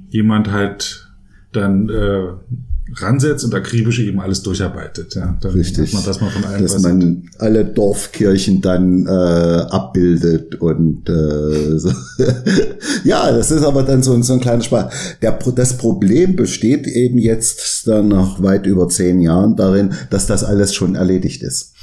jemand 0.09 0.51
halt 0.51 1.07
dann 1.53 1.89
äh, 1.89 2.28
ransetzt 2.96 3.46
und 3.46 3.54
akribisch 3.54 4.00
eben 4.00 4.20
alles 4.20 4.42
durcharbeitet. 4.42 5.16
Ja, 5.16 5.38
dann 5.42 5.52
Richtig. 5.52 5.94
Man, 5.94 6.04
dass 6.04 6.22
man 6.22 6.30
von 6.30 6.44
allem 6.46 6.62
dass 6.62 6.80
man 6.80 7.30
alle 7.38 7.66
Dorfkirchen 7.66 8.62
dann 8.62 9.06
äh, 9.06 9.10
abbildet 9.10 10.56
und 10.56 11.10
äh, 11.10 11.78
so. 11.80 11.92
ja, 13.04 13.32
das 13.32 13.52
ist 13.52 13.64
aber 13.64 13.84
dann 13.84 14.04
so, 14.04 14.22
so 14.22 14.34
ein 14.34 14.39
kleiner 14.39 14.64
Spaß. 14.64 14.94
Der, 15.22 15.38
das 15.56 15.78
Problem 15.78 16.36
besteht 16.36 16.88
eben 16.88 17.18
jetzt 17.18 17.88
dann 17.88 18.10
nach 18.10 18.42
weit 18.42 18.66
über 18.66 18.89
zehn 18.89 19.22
Jahren 19.22 19.56
darin, 19.56 19.94
dass 20.10 20.28
das 20.28 20.44
alles 20.44 20.74
schon 20.74 20.96
erledigt 20.96 21.44
ist. 21.44 21.74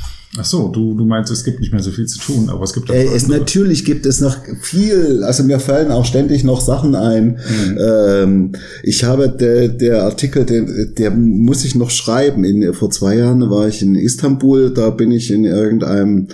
Ach 0.40 0.44
so, 0.44 0.68
du, 0.68 0.94
du 0.94 1.04
meinst, 1.04 1.32
es 1.32 1.42
gibt 1.42 1.60
nicht 1.60 1.72
mehr 1.72 1.82
so 1.82 1.90
viel 1.90 2.06
zu 2.06 2.18
tun, 2.18 2.48
aber 2.48 2.62
es 2.62 2.72
gibt 2.72 2.90
auch 2.90 2.94
äh, 2.94 3.06
es, 3.06 3.26
Natürlich 3.26 3.84
gibt 3.84 4.06
es 4.06 4.20
noch 4.20 4.36
viel, 4.60 5.24
also 5.24 5.42
mir 5.42 5.58
fallen 5.58 5.90
auch 5.90 6.04
ständig 6.04 6.44
noch 6.44 6.60
Sachen 6.60 6.94
ein. 6.94 7.38
Mhm. 7.48 7.78
Ähm, 7.80 8.52
ich 8.82 9.04
habe 9.04 9.28
der, 9.28 9.68
der 9.68 10.04
Artikel, 10.04 10.44
der, 10.44 10.62
der 10.86 11.10
muss 11.10 11.64
ich 11.64 11.74
noch 11.74 11.90
schreiben. 11.90 12.44
In, 12.44 12.72
vor 12.72 12.90
zwei 12.90 13.16
Jahren 13.16 13.50
war 13.50 13.66
ich 13.66 13.82
in 13.82 13.96
Istanbul, 13.96 14.70
da 14.70 14.90
bin 14.90 15.10
ich 15.10 15.30
in 15.30 15.44
irgendeinem 15.44 16.28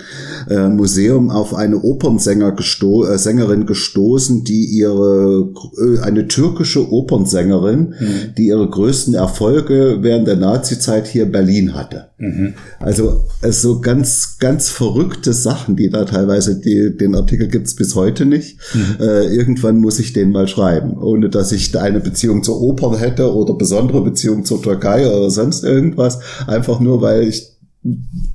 äh, 0.49 0.67
Museum 0.67 1.31
auf 1.31 1.55
eine 1.55 1.81
Opernsänger 1.81 2.51
gesto 2.51 3.05
äh, 3.05 3.17
Sängerin 3.17 3.65
gestoßen, 3.65 4.43
die 4.43 4.65
ihre 4.65 5.51
äh, 5.77 5.99
eine 6.01 6.27
türkische 6.27 6.91
Opernsängerin, 6.91 7.79
mhm. 7.79 8.35
die 8.37 8.47
ihre 8.47 8.69
größten 8.69 9.15
Erfolge 9.15 9.97
während 10.01 10.27
der 10.27 10.35
Nazizeit 10.35 11.07
hier 11.07 11.23
in 11.23 11.31
Berlin 11.31 11.73
hatte. 11.73 12.09
Mhm. 12.17 12.53
Also 12.79 13.23
so 13.49 13.79
ganz, 13.81 13.94
ganz 14.39 14.69
verrückte 14.69 15.33
Sachen, 15.33 15.75
die 15.75 15.89
da 15.89 16.05
teilweise, 16.05 16.59
die, 16.59 16.95
den 16.97 17.15
Artikel 17.15 17.47
gibt's 17.47 17.75
bis 17.75 17.95
heute 17.95 18.25
nicht. 18.25 18.57
Mhm. 18.73 18.97
Äh, 18.99 19.35
irgendwann 19.35 19.77
muss 19.77 19.99
ich 19.99 20.13
den 20.13 20.31
mal 20.31 20.47
schreiben, 20.47 20.97
ohne 20.97 21.29
dass 21.29 21.51
ich 21.51 21.71
da 21.71 21.81
eine 21.81 21.99
Beziehung 21.99 22.43
zur 22.43 22.61
Oper 22.61 22.97
hätte 22.97 23.33
oder 23.33 23.53
besondere 23.53 24.03
Beziehung 24.03 24.45
zur 24.45 24.61
Türkei 24.61 25.07
oder 25.07 25.29
sonst 25.29 25.63
irgendwas. 25.63 26.19
Einfach 26.47 26.79
nur, 26.79 27.01
weil 27.01 27.27
ich 27.27 27.51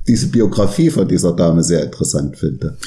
diese 0.07 0.27
Biografie 0.27 0.89
von 0.89 1.07
dieser 1.07 1.33
Dame 1.33 1.63
sehr 1.63 1.83
interessant 1.83 2.37
finde. 2.37 2.77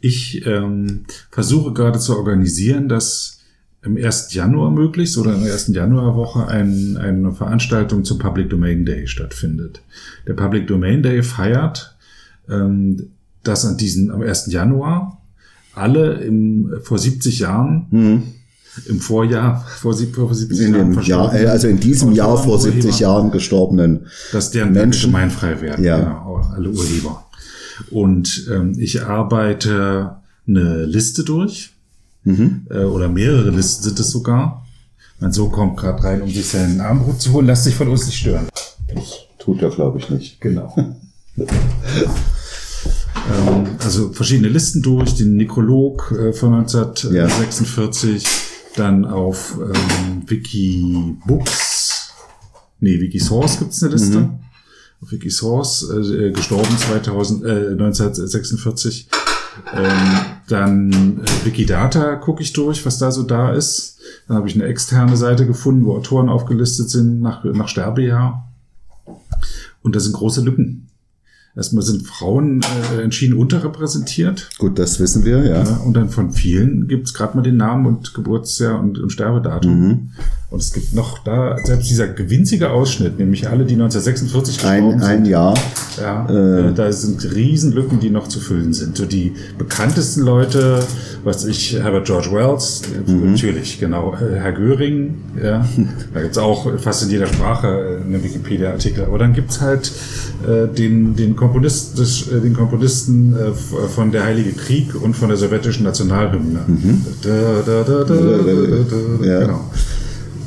Ich 0.00 0.44
ähm, 0.46 1.04
versuche 1.30 1.72
gerade 1.72 1.98
zu 1.98 2.16
organisieren, 2.16 2.88
dass 2.88 3.40
im 3.82 3.96
1. 3.96 4.34
Januar 4.34 4.70
möglichst 4.70 5.16
oder 5.16 5.34
in 5.34 5.42
der 5.42 5.52
ersten 5.52 5.72
Januarwoche 5.72 6.46
ein, 6.46 6.96
eine 6.98 7.32
Veranstaltung 7.32 8.04
zum 8.04 8.18
Public 8.18 8.50
Domain 8.50 8.84
Day 8.84 9.06
stattfindet. 9.06 9.80
Der 10.26 10.34
Public 10.34 10.66
Domain 10.66 11.02
Day 11.02 11.22
feiert 11.22 11.96
ähm, 12.50 13.10
dass 13.42 13.64
an 13.64 13.76
diesem, 13.76 14.10
am 14.10 14.22
1. 14.22 14.52
Januar 14.52 15.20
alle 15.74 16.14
im, 16.20 16.72
vor 16.82 16.98
70 16.98 17.38
Jahren 17.38 17.86
mhm. 17.90 18.22
im 18.86 19.00
Vorjahr 19.00 19.64
vor, 19.78 19.94
vor 19.94 20.34
70 20.34 20.66
in 20.66 20.74
Jahren 20.74 21.02
Jahr, 21.02 21.30
also 21.30 21.68
in 21.68 21.80
diesem 21.80 22.12
Jahr 22.12 22.36
vor 22.36 22.58
70 22.58 22.84
Urheber, 22.84 22.98
Jahren 22.98 23.30
gestorbenen 23.30 24.06
dass 24.32 24.50
deren 24.50 24.72
Menschen 24.72 25.12
gemeinfrei 25.12 25.60
werden, 25.60 25.84
ja. 25.84 25.98
Genau, 25.98 26.36
alle 26.54 26.70
Urheber. 26.70 27.26
Und 27.90 28.46
ähm, 28.52 28.74
ich 28.78 29.04
arbeite 29.04 30.16
eine 30.46 30.84
Liste 30.84 31.24
durch 31.24 31.70
mhm. 32.24 32.66
äh, 32.70 32.84
oder 32.84 33.08
mehrere 33.08 33.50
Listen 33.50 33.84
sind 33.84 34.00
es 34.00 34.10
sogar. 34.10 34.66
Mein 35.20 35.32
Sohn 35.32 35.52
kommt 35.52 35.76
gerade 35.76 36.02
rein, 36.02 36.22
um 36.22 36.30
sich 36.30 36.48
seinen 36.48 36.80
Armbrot 36.80 37.20
zu 37.20 37.32
holen. 37.32 37.46
Lass 37.46 37.64
dich 37.64 37.74
von 37.74 37.88
uns 37.88 38.06
nicht 38.06 38.18
stören. 38.18 38.48
Das 38.94 39.26
tut 39.38 39.62
er, 39.62 39.70
glaube 39.70 39.98
ich, 39.98 40.10
nicht. 40.10 40.40
Genau. 40.40 40.74
ähm, 43.30 43.66
also 43.78 44.12
verschiedene 44.12 44.48
Listen 44.48 44.82
durch, 44.82 45.14
den 45.14 45.36
Nekrolog 45.36 46.12
äh, 46.12 46.32
von 46.32 46.54
1946, 46.54 48.22
ja. 48.22 48.30
dann 48.76 49.04
auf 49.04 49.58
ähm, 49.58 50.22
Wikibooks, 50.26 52.10
nee, 52.80 53.00
Wikisource 53.00 53.58
gibt 53.58 53.72
es 53.72 53.82
eine 53.82 53.92
Liste. 53.92 54.20
Mhm. 54.20 54.38
Auf 55.02 55.12
Wikisource, 55.12 55.90
äh, 55.90 56.30
gestorben 56.30 56.76
2000, 56.76 57.44
äh, 57.44 57.68
1946. 57.70 59.08
Ähm, 59.74 59.90
dann 60.48 61.22
äh, 61.22 61.46
Wikidata 61.46 62.16
gucke 62.16 62.42
ich 62.42 62.52
durch, 62.52 62.84
was 62.84 62.98
da 62.98 63.10
so 63.10 63.22
da 63.22 63.52
ist. 63.52 63.98
Dann 64.28 64.36
habe 64.36 64.48
ich 64.48 64.54
eine 64.54 64.64
externe 64.64 65.16
Seite 65.16 65.46
gefunden, 65.46 65.84
wo 65.84 65.94
Autoren 65.94 66.28
aufgelistet 66.28 66.90
sind 66.90 67.20
nach, 67.20 67.44
nach 67.44 67.68
Sterbejahr. 67.68 68.52
Und 69.82 69.96
da 69.96 70.00
sind 70.00 70.12
große 70.12 70.42
Lücken. 70.42 70.89
Erstmal 71.56 71.82
sind 71.82 72.06
Frauen 72.06 72.60
äh, 72.96 73.02
entschieden 73.02 73.36
unterrepräsentiert. 73.36 74.50
Gut, 74.58 74.78
das 74.78 75.00
wissen 75.00 75.24
wir, 75.24 75.44
ja. 75.44 75.64
ja 75.64 75.76
und 75.84 75.94
dann 75.94 76.08
von 76.08 76.30
vielen 76.30 76.86
gibt 76.86 77.08
es 77.08 77.14
gerade 77.14 77.36
mal 77.36 77.42
den 77.42 77.56
Namen 77.56 77.86
und 77.86 78.14
Geburtsjahr 78.14 78.78
und, 78.78 78.98
und 78.98 79.10
Sterbedatum. 79.10 79.88
Mhm. 79.88 80.10
Und 80.50 80.60
es 80.60 80.72
gibt 80.72 80.94
noch 80.94 81.18
da, 81.18 81.56
selbst 81.62 81.88
dieser 81.88 82.08
gewinzige 82.08 82.70
Ausschnitt, 82.70 83.20
nämlich 83.20 83.48
alle, 83.48 83.64
die 83.64 83.74
1946 83.74 84.56
gestorben 84.56 84.94
ein, 84.94 84.98
sind. 84.98 85.08
Ein 85.08 85.24
Jahr. 85.24 85.54
Ja, 86.00 86.26
äh. 86.28 86.68
äh. 86.68 86.74
da 86.74 86.90
sind 86.92 87.24
Riesenlücken, 87.34 88.00
die 88.00 88.10
noch 88.10 88.26
zu 88.26 88.40
füllen 88.40 88.72
sind. 88.72 88.96
So 88.96 89.06
die 89.06 89.32
bekanntesten 89.58 90.22
Leute, 90.22 90.80
was 91.22 91.44
ich, 91.44 91.74
Herbert 91.80 92.06
George 92.06 92.30
Wells, 92.32 92.82
mhm. 93.06 93.30
natürlich, 93.30 93.78
genau, 93.78 94.14
äh, 94.14 94.40
Herr 94.40 94.50
Göring, 94.52 95.18
ja. 95.40 95.64
da 96.14 96.20
gibt's 96.20 96.38
auch 96.38 96.78
fast 96.78 97.04
in 97.04 97.10
jeder 97.10 97.28
Sprache 97.28 98.00
äh, 98.02 98.04
eine 98.04 98.22
Wikipedia-Artikel. 98.22 99.04
Aber 99.04 99.18
dann 99.18 99.34
gibt's 99.34 99.60
halt 99.60 99.92
äh, 100.48 100.66
den, 100.66 101.14
den, 101.14 101.36
Komponist, 101.40 101.98
äh, 101.98 102.40
den 102.40 102.54
Komponisten 102.54 103.34
äh, 103.34 103.52
von 103.88 104.12
Der 104.12 104.24
Heilige 104.24 104.52
Krieg 104.52 104.94
und 104.94 105.16
von 105.16 105.28
der 105.28 105.38
sowjetischen 105.38 105.84
Nationalhymne. 105.84 106.60
Mhm. 106.66 107.04
Da, 107.22 107.62
da, 107.64 107.82
da, 107.82 108.14
ja. 109.24 109.40
Genau. 109.40 109.70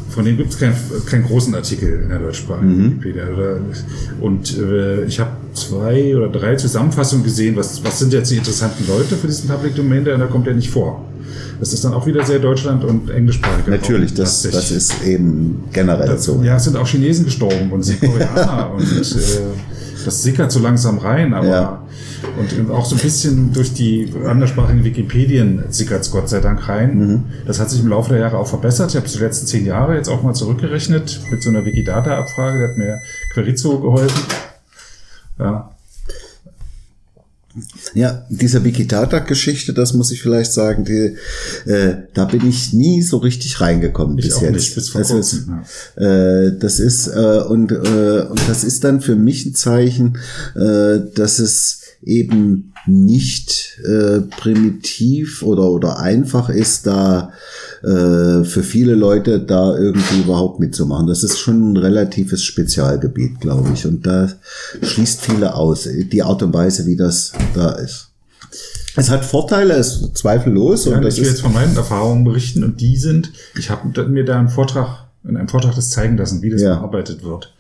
Von 0.10 0.26
dem 0.26 0.38
gibt 0.38 0.52
es 0.52 0.60
keinen 0.60 0.76
keinen 1.08 1.24
großen 1.24 1.56
Artikel 1.56 2.02
in 2.04 2.10
der 2.10 2.20
deutschsprachigen 2.20 2.78
mhm. 2.78 2.86
Wikipedia. 2.86 3.24
Und 4.22 4.56
äh, 4.56 5.06
ich 5.06 5.20
habe 5.20 5.32
zwei 5.56 6.16
oder 6.16 6.30
drei 6.30 6.56
Zusammenfassungen 6.56 7.24
gesehen, 7.24 7.56
was, 7.56 7.84
was 7.84 7.98
sind 7.98 8.14
jetzt 8.14 8.30
die 8.30 8.38
interessanten 8.38 8.86
Leute 8.88 9.16
für 9.16 9.26
diesen 9.26 9.50
Public 9.50 9.76
Domain, 9.76 10.06
der 10.06 10.20
da 10.20 10.28
kommt 10.28 10.46
ja 10.46 10.54
nicht 10.54 10.70
vor. 10.70 11.04
Das 11.60 11.74
ist 11.74 11.84
dann 11.84 11.94
auch 11.94 12.06
wieder 12.06 12.24
sehr 12.24 12.38
Deutschland- 12.38 12.84
und 12.84 13.10
englischsprachig. 13.10 13.66
Natürlich, 13.66 14.14
das, 14.14 14.44
das 14.44 14.70
ist 14.70 15.04
eben 15.04 15.64
generell 15.74 16.08
das, 16.08 16.26
so. 16.26 16.44
Ja, 16.44 16.58
es 16.58 16.66
sind 16.66 16.78
auch 16.78 16.88
Chinesen 16.88 17.26
gestorben 17.26 17.72
und 17.72 17.82
Südkoreaner 17.82 18.72
und 18.78 18.84
äh, 18.84 19.73
das 20.04 20.24
sickert 20.24 20.52
so 20.52 20.60
langsam 20.60 20.98
rein, 20.98 21.34
aber 21.34 21.48
ja. 21.48 21.84
und 22.38 22.72
auch 22.72 22.86
so 22.86 22.96
ein 22.96 23.02
bisschen 23.02 23.54
durch 23.54 23.74
die 23.74 24.14
anderssprachigen 24.26 24.84
Wikipedien 24.84 25.64
sickert 25.70 26.02
es 26.02 26.12
Gott 26.12 26.30
sei 26.30 26.40
Dank 26.40 26.68
rein. 26.68 26.98
Mhm. 26.98 27.24
Das 27.46 27.60
hat 27.60 27.70
sich 27.70 27.82
im 27.82 27.88
Laufe 27.88 28.10
der 28.10 28.20
Jahre 28.20 28.38
auch 28.38 28.48
verbessert. 28.48 28.92
Ich 28.92 28.96
habe 28.96 29.08
die 29.08 29.18
letzten 29.18 29.48
zehn 29.48 29.66
Jahre 29.66 29.96
jetzt 29.96 30.10
auch 30.10 30.24
mal 30.24 30.34
zurückgerechnet 30.34 31.20
mit 31.32 31.42
so 31.42 31.50
einer 31.50 31.66
Wikidata-Abfrage, 31.66 32.60
da 32.60 32.68
hat 32.70 32.78
mir 32.78 33.00
Querizzo 33.34 33.80
geholfen. 33.80 34.22
Ja. 35.40 35.73
Ja, 37.94 38.26
diese 38.30 38.64
Wikidata-Geschichte, 38.64 39.74
das 39.74 39.94
muss 39.94 40.12
ich 40.12 40.22
vielleicht 40.22 40.54
sagen, 40.54 40.86
die, 40.86 41.18
äh, 41.70 41.96
da 42.14 42.26
bin 42.26 42.48
ich 42.48 42.74
nie 42.74 43.02
so 43.02 43.18
richtig 43.18 43.62
reingekommen 43.62 44.18
Ich 44.18 44.26
bis 44.26 44.36
auch 44.36 44.42
jetzt. 44.42 44.54
nicht, 44.54 44.76
bis 44.76 44.92
das 44.94 45.12
ist, 45.12 45.48
äh, 45.96 46.52
das 46.58 46.80
ist 46.80 47.08
äh, 47.08 47.44
und 47.48 47.72
äh, 47.72 48.22
und 48.24 48.42
das 48.48 48.64
ist 48.64 48.84
dann 48.84 49.02
für 49.02 49.16
mich 49.16 49.46
ein 49.46 49.54
Zeichen, 49.56 50.18
äh, 50.56 51.00
dass 51.14 51.40
es 51.40 51.83
eben 52.06 52.74
nicht 52.86 53.80
äh, 53.86 54.20
primitiv 54.22 55.42
oder 55.44 55.64
oder 55.70 56.00
einfach 56.00 56.50
ist, 56.50 56.86
da 56.86 57.32
äh, 57.82 58.44
für 58.44 58.64
viele 58.64 58.96
Leute 58.96 59.40
da 59.40 59.78
irgendwie 59.78 60.22
überhaupt 60.22 60.60
mitzumachen. 60.60 61.08
Das 61.08 61.24
ist 61.24 61.40
schon 61.40 61.74
ein 61.74 61.78
relatives 61.78 62.44
Spezialgebiet, 62.44 63.40
glaube 63.40 63.72
ich, 63.74 63.86
und 63.86 64.06
da 64.06 64.30
schließt 64.82 65.22
viele 65.22 65.56
aus. 65.56 65.88
Die 66.12 66.24
Art 66.24 66.44
und 66.44 66.54
Weise, 66.54 66.86
wie 66.86 66.96
das 66.98 67.32
da 67.54 67.72
ist. 67.74 68.10
Es 68.96 69.10
hat 69.10 69.26
Vorteile, 69.26 69.74
es 69.76 70.02
ist 70.02 70.18
zweifellos. 70.18 70.86
Ja, 70.86 70.98
und 70.98 71.04
das 71.04 71.16
ich 71.16 71.22
will 71.22 71.30
jetzt 71.30 71.42
von 71.42 71.54
meinen 71.54 71.76
Erfahrungen 71.76 72.24
berichten 72.24 72.64
und 72.64 72.80
die 72.80 72.98
sind, 72.98 73.32
ich 73.58 73.70
habe 73.70 74.04
mir 74.10 74.24
da 74.26 74.38
einen 74.38 74.50
Vortrag, 74.50 75.08
in 75.28 75.36
einem 75.36 75.48
Vortrag 75.48 75.74
das 75.74 75.90
zeigen 75.90 76.18
lassen, 76.18 76.42
wie 76.42 76.50
das 76.52 76.62
Ja. 76.62 76.76
bearbeitet 76.76 77.24
wird. 77.24 77.54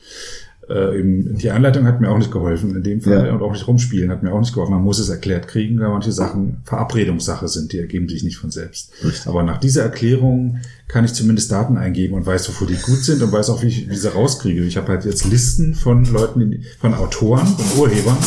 Äh, 0.69 0.97
eben, 0.99 1.37
die 1.37 1.51
Anleitung 1.51 1.85
hat 1.85 1.99
mir 1.99 2.09
auch 2.09 2.17
nicht 2.17 2.31
geholfen 2.31 2.73
in 2.73 2.83
dem 2.83 3.01
Fall 3.01 3.25
Ja. 3.27 3.33
und 3.33 3.41
auch 3.41 3.51
nicht 3.51 3.67
rumspielen 3.67 4.09
hat 4.09 4.23
mir 4.23 4.31
auch 4.31 4.39
nicht 4.39 4.53
geholfen. 4.53 4.71
Man 4.73 4.81
muss 4.83 4.97
es 4.97 5.09
erklärt 5.09 5.47
kriegen, 5.49 5.77
weil 5.79 5.89
manche 5.89 6.13
Sachen 6.13 6.61
Verabredungssache 6.63 7.49
sind, 7.49 7.73
die 7.73 7.79
ergeben 7.79 8.07
sich 8.07 8.23
nicht 8.23 8.37
von 8.37 8.49
selbst. 8.49 8.91
Aber 9.25 9.43
nach 9.43 9.57
dieser 9.57 9.83
Erklärung 9.83 10.59
kann 10.87 11.03
ich 11.03 11.13
zumindest 11.13 11.51
Daten 11.51 11.75
eingeben 11.77 12.13
und 12.13 12.25
weiß, 12.25 12.47
wofür 12.47 12.67
die 12.67 12.75
gut 12.81 13.03
sind 13.03 13.21
und 13.21 13.31
weiß 13.33 13.49
auch, 13.49 13.61
wie 13.61 13.67
ich 13.67 13.89
wie 13.89 13.95
sie 13.95 14.13
rauskriege. 14.13 14.63
Ich 14.63 14.77
habe 14.77 14.87
halt 14.87 15.03
jetzt 15.03 15.25
Listen 15.29 15.73
von 15.75 16.05
Leuten, 16.05 16.63
von 16.79 16.93
Autoren 16.93 17.47
und 17.47 17.77
Urhebern 17.77 18.17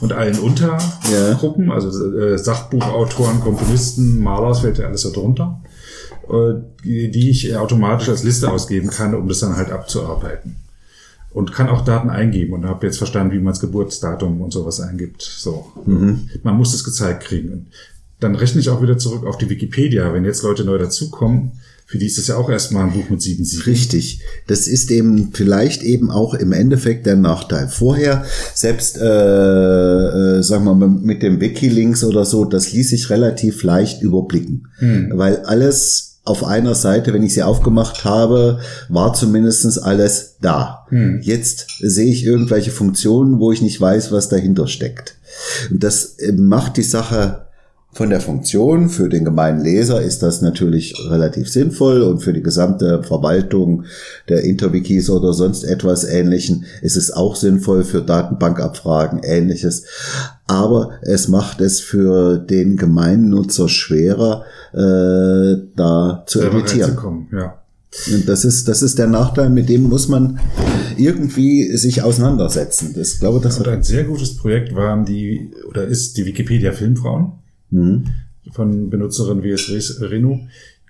und 0.00 0.12
allen 0.12 0.38
Untergruppen, 0.40 1.70
also 1.70 1.88
äh, 2.18 2.36
Sachbuchautoren, 2.38 3.40
Komponisten, 3.40 4.20
Maler, 4.20 4.48
das 4.48 4.60
fällt 4.60 4.78
ja 4.78 4.86
alles 4.86 5.02
da 5.02 5.10
drunter, 5.10 5.60
äh, 6.28 6.54
die, 6.84 7.10
die 7.10 7.30
ich 7.30 7.56
automatisch 7.56 8.08
als 8.08 8.24
Liste 8.24 8.50
ausgeben 8.50 8.90
kann, 8.90 9.14
um 9.14 9.28
das 9.28 9.40
dann 9.40 9.56
halt 9.56 9.70
abzuarbeiten. 9.70 10.56
Und 11.34 11.52
kann 11.52 11.68
auch 11.68 11.84
Daten 11.84 12.10
eingeben 12.10 12.54
und 12.54 12.64
habe 12.64 12.86
jetzt 12.86 12.96
verstanden, 12.96 13.32
wie 13.32 13.38
man 13.38 13.52
das 13.52 13.60
Geburtsdatum 13.60 14.40
und 14.40 14.52
sowas 14.52 14.80
eingibt. 14.80 15.20
So. 15.20 15.66
Man 15.84 16.56
muss 16.56 16.72
das 16.72 16.84
gezeigt 16.84 17.24
kriegen. 17.24 17.52
Und 17.52 17.66
dann 18.20 18.36
rechne 18.36 18.60
ich 18.60 18.70
auch 18.70 18.80
wieder 18.80 18.98
zurück 18.98 19.26
auf 19.26 19.36
die 19.36 19.50
Wikipedia. 19.50 20.12
Wenn 20.12 20.24
jetzt 20.24 20.44
Leute 20.44 20.64
neu 20.64 20.78
dazukommen, 20.78 21.52
für 21.86 21.98
die 21.98 22.06
ist 22.06 22.18
das 22.18 22.28
ja 22.28 22.36
auch 22.36 22.48
erstmal 22.48 22.86
ein 22.86 22.92
Buch 22.92 23.10
mit 23.10 23.20
sieben 23.20 23.44
Siegen. 23.44 23.64
Richtig. 23.64 24.20
Das 24.46 24.68
ist 24.68 24.90
eben 24.90 25.32
vielleicht 25.32 25.82
eben 25.82 26.10
auch 26.10 26.34
im 26.34 26.52
Endeffekt 26.52 27.04
der 27.04 27.16
Nachteil. 27.16 27.68
Vorher, 27.68 28.24
selbst, 28.54 28.96
äh, 28.96 29.04
äh, 29.04 30.42
sagen 30.42 30.64
wir 30.64 30.74
mal, 30.74 30.88
mit 30.88 31.22
dem 31.22 31.40
Wikilinks 31.40 32.04
oder 32.04 32.24
so, 32.24 32.44
das 32.44 32.72
ließ 32.72 32.90
sich 32.90 33.10
relativ 33.10 33.62
leicht 33.64 34.02
überblicken. 34.02 34.68
Weil 35.12 35.38
alles 35.44 36.13
auf 36.24 36.42
einer 36.42 36.74
Seite, 36.74 37.12
wenn 37.12 37.22
ich 37.22 37.34
sie 37.34 37.42
aufgemacht 37.42 38.04
habe, 38.04 38.60
war 38.88 39.12
zumindestens 39.12 39.78
alles 39.78 40.36
da. 40.40 40.86
Jetzt 41.20 41.66
sehe 41.80 42.10
ich 42.10 42.24
irgendwelche 42.24 42.70
Funktionen, 42.70 43.38
wo 43.40 43.52
ich 43.52 43.60
nicht 43.60 43.78
weiß, 43.78 44.10
was 44.10 44.30
dahinter 44.30 44.66
steckt. 44.66 45.16
Und 45.70 45.84
das 45.84 46.16
äh, 46.18 46.32
macht 46.32 46.78
die 46.78 46.82
Sache 46.82 47.43
von 47.94 48.10
der 48.10 48.20
Funktion 48.20 48.88
für 48.88 49.08
den 49.08 49.24
gemeinen 49.24 49.62
Leser 49.62 50.02
ist 50.02 50.22
das 50.22 50.42
natürlich 50.42 50.94
relativ 51.08 51.48
sinnvoll 51.48 52.02
und 52.02 52.18
für 52.18 52.32
die 52.32 52.42
gesamte 52.42 53.04
Verwaltung 53.04 53.84
der 54.28 54.42
Interwikis 54.42 55.08
oder 55.08 55.32
sonst 55.32 55.62
etwas 55.62 56.02
Ähnlichen 56.04 56.64
ist 56.82 56.96
es 56.96 57.12
auch 57.12 57.36
sinnvoll 57.36 57.84
für 57.84 58.02
Datenbankabfragen 58.02 59.20
Ähnliches. 59.22 59.84
Aber 60.48 60.90
es 61.02 61.28
macht 61.28 61.60
es 61.60 61.80
für 61.80 62.38
den 62.38 62.76
gemeinen 62.76 63.30
Nutzer 63.30 63.68
schwerer, 63.68 64.44
äh, 64.72 65.62
da 65.76 66.24
zu 66.26 66.42
editieren. 66.42 67.28
Ja. 67.32 67.60
Und 68.12 68.28
das 68.28 68.44
ist, 68.44 68.66
das 68.66 68.82
ist 68.82 68.98
der 68.98 69.06
Nachteil, 69.06 69.50
mit 69.50 69.68
dem 69.68 69.84
muss 69.84 70.08
man 70.08 70.40
irgendwie 70.96 71.76
sich 71.76 72.02
auseinandersetzen. 72.02 72.92
Das 72.96 73.14
ich 73.14 73.20
glaube, 73.20 73.38
das 73.40 73.58
Und 73.58 73.68
ein 73.68 73.84
sehr 73.84 74.02
gutes 74.02 74.36
Projekt 74.36 74.74
waren 74.74 75.04
die, 75.04 75.52
oder 75.68 75.84
ist 75.84 76.16
die 76.16 76.26
Wikipedia 76.26 76.72
Filmfrauen 76.72 77.43
Mhm. 77.70 78.06
von 78.52 78.90
Benutzerin 78.90 79.42
WS 79.42 80.00
Reno, 80.00 80.46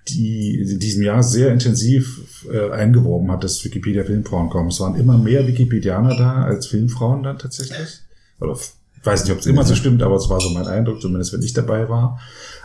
die 0.07 0.59
in 0.59 0.79
diesem 0.79 1.03
Jahr 1.03 1.23
sehr 1.23 1.51
intensiv 1.51 2.45
äh, 2.51 2.69
eingeworben 2.71 3.31
hat, 3.31 3.43
dass 3.43 3.63
Wikipedia 3.65 4.03
Filmfrauen 4.03 4.49
kommen. 4.49 4.69
Es 4.69 4.79
waren 4.79 4.95
immer 4.95 5.17
mehr 5.17 5.47
Wikipedianer 5.47 6.15
da 6.15 6.43
als 6.43 6.67
Filmfrauen 6.67 7.23
dann 7.23 7.39
tatsächlich. 7.39 8.01
Oder 8.39 8.53
ich 8.53 9.05
weiß 9.05 9.23
nicht, 9.23 9.33
ob 9.33 9.39
es 9.39 9.45
immer 9.45 9.63
so 9.63 9.75
stimmt, 9.75 10.03
aber 10.03 10.15
es 10.15 10.29
war 10.29 10.39
so 10.39 10.49
mein 10.49 10.67
Eindruck, 10.67 11.01
zumindest 11.01 11.33
wenn 11.33 11.41
ich 11.41 11.53
dabei 11.53 11.89
war. 11.89 12.19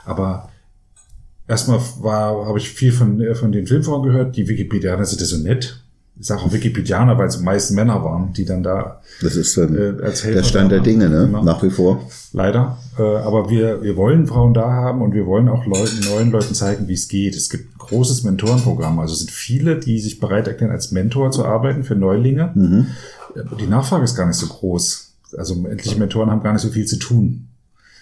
Aber 0.05 0.51
erstmal 1.49 1.81
war, 2.01 2.47
habe 2.47 2.59
ich 2.59 2.69
viel 2.69 2.93
von, 2.93 3.21
äh, 3.21 3.35
von 3.35 3.53
den 3.53 3.67
Filmfrauen 3.67 4.03
gehört. 4.03 4.37
Die 4.37 4.49
Wikipedianer 4.49 5.05
sind 5.05 5.21
ja 5.21 5.27
so 5.27 5.39
nett. 5.39 5.80
Ich 6.21 6.27
sage 6.27 6.43
auch 6.43 6.53
Wikipedianer, 6.53 7.17
weil 7.17 7.29
es 7.29 7.41
meist 7.41 7.73
Männer 7.73 8.05
waren, 8.05 8.35
die 8.35 8.45
dann 8.45 8.63
da 8.63 9.01
das 9.23 9.37
ist 9.37 9.57
dann 9.57 9.75
äh, 9.75 10.03
als 10.03 10.23
Helfer 10.23 10.41
der 10.41 10.47
Stand 10.47 10.71
der. 10.71 10.81
Dinge, 10.81 11.09
ne? 11.09 11.25
Genau. 11.25 11.43
Nach 11.43 11.63
wie 11.63 11.71
vor. 11.71 12.11
Leider. 12.35 12.77
Äh, 12.99 13.03
aber 13.03 13.49
wir, 13.49 13.83
wir 13.83 13.97
wollen 13.97 14.27
Frauen 14.27 14.53
da 14.53 14.71
haben 14.71 15.01
und 15.01 15.15
wir 15.15 15.25
wollen 15.25 15.49
auch 15.49 15.65
Leuten, 15.65 16.01
neuen 16.11 16.31
Leuten 16.31 16.55
zeigen, 16.55 16.89
wie 16.89 16.93
es 16.93 17.09
geht. 17.09 17.35
Es 17.35 17.49
gibt 17.49 17.75
ein 17.75 17.79
großes 17.79 18.23
Mentorenprogramm. 18.25 18.99
Also 18.99 19.15
es 19.15 19.21
sind 19.21 19.31
viele, 19.31 19.79
die 19.79 19.99
sich 19.99 20.21
bereit 20.21 20.47
erklären, 20.47 20.71
als 20.71 20.93
Mentor 20.93 21.31
zu 21.31 21.47
arbeiten 21.47 21.85
für 21.85 21.95
Neulinge. 21.95 22.51
Mhm. 22.55 22.87
Die 23.59 23.67
Nachfrage 23.67 24.05
ist 24.05 24.15
gar 24.15 24.27
nicht 24.27 24.37
so 24.37 24.47
groß. 24.47 25.15
Also 25.39 25.55
endliche 25.55 25.99
Mentoren 25.99 26.31
haben 26.31 26.43
gar 26.43 26.53
nicht 26.53 26.63
so 26.63 26.69
viel 26.69 26.85
zu 26.85 26.99
tun. 26.99 27.49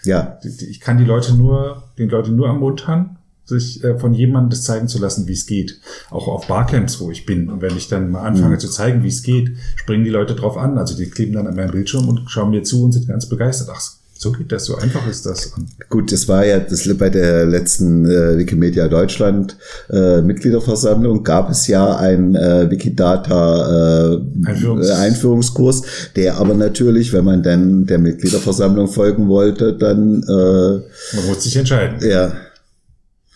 Ja, 0.04 0.38
Ich 0.42 0.80
kann 0.80 0.98
die 0.98 1.04
Leute 1.04 1.34
nur, 1.34 1.84
den 1.98 2.08
Leuten 2.08 2.34
nur 2.34 2.46
ermuntern, 2.46 3.17
sich 3.48 3.82
äh, 3.82 3.98
von 3.98 4.12
jemandem 4.14 4.50
das 4.50 4.62
zeigen 4.62 4.88
zu 4.88 4.98
lassen, 4.98 5.26
wie 5.26 5.32
es 5.32 5.46
geht. 5.46 5.80
Auch 6.10 6.28
auf 6.28 6.46
Barcamps, 6.48 7.00
wo 7.00 7.10
ich 7.10 7.26
bin. 7.26 7.48
Und 7.50 7.62
wenn 7.62 7.76
ich 7.76 7.88
dann 7.88 8.10
mal 8.10 8.22
anfange 8.22 8.54
Mhm. 8.56 8.60
zu 8.60 8.68
zeigen, 8.68 9.02
wie 9.02 9.08
es 9.08 9.22
geht, 9.22 9.52
springen 9.76 10.04
die 10.04 10.10
Leute 10.10 10.34
drauf 10.34 10.56
an. 10.56 10.78
Also 10.78 10.96
die 10.96 11.06
kleben 11.10 11.32
dann 11.32 11.46
an 11.46 11.56
meinem 11.56 11.70
Bildschirm 11.72 12.08
und 12.08 12.30
schauen 12.30 12.50
mir 12.50 12.62
zu 12.62 12.84
und 12.84 12.92
sind 12.92 13.08
ganz 13.08 13.26
begeistert. 13.26 13.68
Ach, 13.72 13.80
so 14.20 14.32
geht 14.32 14.50
das, 14.50 14.64
so 14.64 14.74
einfach 14.76 15.06
ist 15.08 15.26
das. 15.26 15.52
Gut, 15.88 16.10
das 16.10 16.26
war 16.26 16.44
ja 16.44 16.58
das 16.58 16.88
bei 16.98 17.08
der 17.08 17.46
letzten 17.46 18.04
äh, 18.04 18.36
Wikimedia 18.36 18.88
Deutschland 18.88 19.56
äh, 19.90 20.20
Mitgliederversammlung 20.22 21.22
gab 21.22 21.50
es 21.50 21.68
ja 21.68 21.96
einen 21.96 22.34
äh, 22.34 22.68
Wikidata 22.68 24.14
äh, 24.14 24.16
Einführungs- 24.44 24.90
Einführungskurs, 24.90 25.82
der 26.16 26.36
aber 26.38 26.54
natürlich, 26.54 27.12
wenn 27.12 27.24
man 27.24 27.44
dann 27.44 27.86
der 27.86 27.98
Mitgliederversammlung 28.00 28.88
folgen 28.88 29.28
wollte, 29.28 29.74
dann 29.74 30.22
äh, 30.24 31.16
man 31.16 31.26
muss 31.28 31.44
sich 31.44 31.54
entscheiden. 31.56 31.98
ja, 32.08 32.32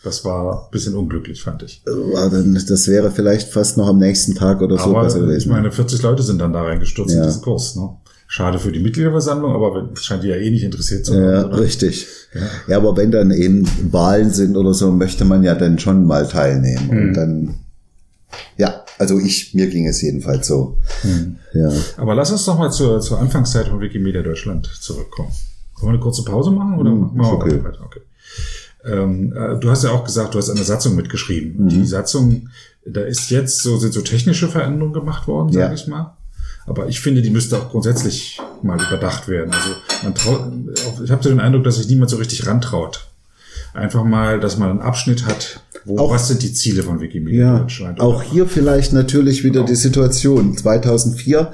Das 0.04 0.24
war 0.24 0.64
ein 0.64 0.70
bisschen 0.72 0.94
unglücklich, 0.96 1.42
fand 1.42 1.62
ich. 1.62 1.82
dann, 1.84 2.54
das 2.68 2.88
wäre 2.88 3.10
vielleicht 3.12 3.48
fast 3.52 3.76
noch 3.76 3.86
am 3.88 3.98
nächsten 3.98 4.34
Tag 4.34 4.60
oder 4.60 4.76
so 4.76 4.84
Aber 4.90 5.04
besser 5.04 5.18
ich 5.18 5.22
gewesen. 5.26 5.50
meine, 5.52 5.70
40 5.70 6.02
Leute 6.02 6.22
sind 6.24 6.40
dann 6.40 6.52
da 6.52 6.62
reingestürzt 6.62 7.14
Ja. 7.14 7.20
in 7.22 7.28
diesen 7.28 7.42
Kurs. 7.42 7.76
Ne? 7.76 7.88
Schade 8.26 8.58
für 8.58 8.72
die 8.72 8.80
Mitgliederversammlung, 8.80 9.52
aber 9.54 9.90
scheint 9.94 10.24
die 10.24 10.28
ja 10.28 10.36
eh 10.36 10.50
nicht 10.50 10.64
interessiert 10.64 11.04
zu 11.04 11.14
Ja, 11.14 11.42
sein. 11.42 11.44
oder? 11.50 11.60
richtig. 11.60 12.06
Ja. 12.34 12.40
Ja, 12.66 12.76
aber 12.78 12.96
wenn 12.96 13.10
dann 13.12 13.30
eben 13.30 13.64
Wahlen 13.92 14.30
sind 14.30 14.56
oder 14.56 14.74
so, 14.74 14.90
möchte 14.90 15.24
man 15.24 15.44
ja 15.44 15.54
dann 15.54 15.78
schon 15.78 16.04
mal 16.06 16.26
teilnehmen. 16.26 16.86
Mhm. 16.90 16.98
Und 17.08 17.14
dann, 17.14 17.54
ja, 18.56 18.84
also 18.98 19.18
ich, 19.20 19.54
mir 19.54 19.68
ging 19.68 19.86
es 19.86 20.00
jedenfalls 20.02 20.46
so. 20.48 20.78
Mhm. 21.04 21.36
Ja. 21.52 21.70
Aber 21.98 22.14
lass 22.16 22.32
uns 22.32 22.44
doch 22.44 22.58
mal 22.58 22.70
zur, 22.72 23.00
zur 23.00 23.20
Anfangszeit 23.20 23.68
von 23.68 23.80
Wikimedia 23.80 24.22
Deutschland 24.22 24.66
zurückkommen. 24.80 25.30
Wollen 25.78 25.92
wir 25.92 25.94
eine 25.96 26.00
kurze 26.02 26.24
Pause 26.24 26.50
machen 26.50 26.78
oder 26.78 26.90
Hm, 26.90 27.00
machen 27.14 27.16
wir 27.18 27.32
okay. 27.34 27.62
weiter? 27.64 27.82
Okay. 27.84 28.00
Ähm, 28.84 29.32
äh, 29.32 29.58
du 29.58 29.70
hast 29.70 29.84
ja 29.84 29.90
auch 29.90 30.04
gesagt, 30.04 30.34
du 30.34 30.38
hast 30.38 30.50
eine 30.50 30.64
Satzung 30.64 30.96
mitgeschrieben. 30.96 31.64
Mhm. 31.64 31.68
Die 31.68 31.86
Satzung, 31.86 32.48
da 32.84 33.00
ist 33.02 33.30
jetzt 33.30 33.60
so, 33.62 33.76
sind 33.76 33.92
so 33.94 34.00
technische 34.00 34.48
Veränderungen 34.48 34.92
gemacht 34.92 35.28
worden, 35.28 35.52
sage 35.52 35.66
Ja. 35.66 35.72
ich 35.72 35.86
mal. 35.86 36.16
Aber 36.66 36.86
ich 36.88 37.00
finde, 37.00 37.22
die 37.22 37.30
müsste 37.30 37.58
auch 37.58 37.70
grundsätzlich 37.70 38.40
mal 38.62 38.76
überdacht 38.80 39.26
werden. 39.28 39.52
Also 39.52 39.70
man 40.04 40.14
traut, 40.14 40.52
ich 41.04 41.10
habe 41.10 41.22
so 41.22 41.28
den 41.28 41.40
Eindruck, 41.40 41.64
dass 41.64 41.76
sich 41.76 41.88
niemand 41.88 42.10
so 42.10 42.16
richtig 42.16 42.46
rantraut. 42.46 43.06
Einfach 43.74 44.04
mal, 44.04 44.38
dass 44.38 44.58
man 44.58 44.70
einen 44.70 44.80
Abschnitt 44.80 45.26
hat, 45.26 45.60
wo 45.84 45.98
Auch- 45.98 46.10
was 46.12 46.28
sind 46.28 46.42
die 46.42 46.52
Ziele 46.52 46.82
von 46.82 47.00
Wikimedia 47.00 47.40
Ja, 47.54 47.58
Deutschland? 47.60 48.00
auch 48.00 48.22
hier 48.22 48.46
vielleicht 48.46 48.92
natürlich 48.92 49.42
wieder 49.44 49.64
die 49.64 49.74
Situation. 49.74 50.56
2004 50.56 51.52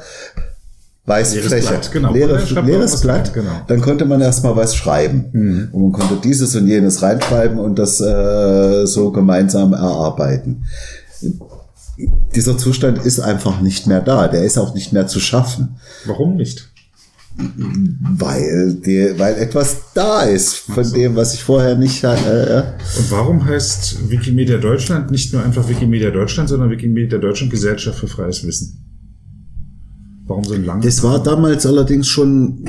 weiße 1.09 1.37
Leeres 1.37 1.49
Fläche, 1.49 1.69
Blatt, 1.69 1.93
genau. 1.93 2.13
Leere, 2.13 2.43
leeres 2.65 3.01
Blatt. 3.01 3.33
genau. 3.35 3.51
Mhm. 3.51 3.67
Dann 3.67 3.81
konnte 3.81 4.05
man 4.05 4.21
erstmal 4.21 4.55
was 4.57 4.75
schreiben 4.77 5.71
und 5.73 5.83
man 5.83 5.93
konnte 5.93 6.17
dieses 6.23 6.55
und 6.55 6.67
jenes 6.69 7.03
reinschreiben 7.03 7.59
und 7.59 7.79
das 7.79 8.01
äh, 8.01 8.87
so 8.87 9.11
gemeinsam 9.11 9.73
erarbeiten. 9.73 10.65
Dieser 12.35 12.57
Zustand 12.57 13.05
ist 13.05 13.19
einfach 13.21 13.61
nicht 13.61 13.87
mehr 13.87 14.01
da. 14.01 14.29
Der 14.29 14.45
ist 14.45 14.57
auch 14.59 14.75
nicht 14.75 14.93
mehr 14.93 15.07
zu 15.09 15.19
schaffen. 15.19 15.77
Warum 16.05 16.37
nicht? 16.37 16.69
Weil, 17.37 18.75
die, 18.85 19.15
weil 19.17 19.37
etwas 19.37 19.77
da 19.95 20.23
ist 20.23 20.57
von 20.57 20.93
dem, 20.93 21.15
was 21.15 21.35
ich 21.35 21.45
vorher 21.45 21.77
nicht 21.77 22.03
hatte. 22.03 22.75
Äh, 22.77 22.99
Und 22.99 23.11
warum 23.13 23.45
heißt 23.45 24.11
Wikimedia 24.11 24.59
Deutschland 24.59 25.11
nicht 25.13 25.33
nur 25.33 25.45
einfach 25.45 25.69
Wikimedia 25.69 26.11
Deutschland, 26.11 26.49
sondern 26.49 26.71
Wikimedia 26.71 27.19
Deutschland 27.19 27.53
Gesellschaft 27.53 27.99
für 28.01 28.09
freies 28.09 28.45
Wissen? 28.45 28.85
Warum 30.29 30.45
so 30.45 30.55
lang? 30.55 30.83
Es 30.85 31.03
war 31.03 31.23
damals 31.23 31.65
allerdings 31.65 32.07
schon 32.07 32.65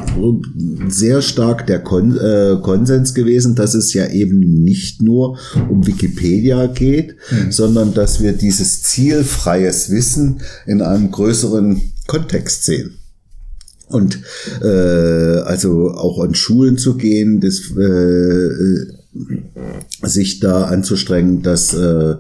sehr 0.88 1.22
stark 1.22 1.68
der 1.68 1.80
Kon 1.80 2.18
äh, 2.18 2.56
Konsens 2.62 3.14
gewesen, 3.14 3.54
dass 3.56 3.74
es 3.74 3.94
ja 3.94 4.08
eben 4.08 4.40
nicht 4.64 5.02
nur 5.02 5.38
um 5.70 5.86
Wikipedia 5.86 6.68
geht, 6.68 7.16
hm. 7.28 7.52
sondern 7.52 7.94
dass 7.94 8.24
wir 8.24 8.32
dieses 8.32 8.84
zielfreies 8.84 9.92
Wissen 9.92 10.40
in 10.66 10.82
einem 10.82 11.12
größeren 11.12 11.82
Kontext 12.08 12.64
sehen. 12.64 12.96
Und 13.88 14.22
äh, 14.62 14.68
also 14.68 15.92
auch 15.92 16.24
an 16.24 16.36
Schulen 16.36 16.78
zu 16.78 16.96
gehen, 16.96 17.42
das, 17.42 17.72
äh, 17.76 19.00
sich 20.04 20.40
da 20.40 20.66
anzustrengen, 20.66 21.42
dass 21.42 21.74
äh, 21.74 22.16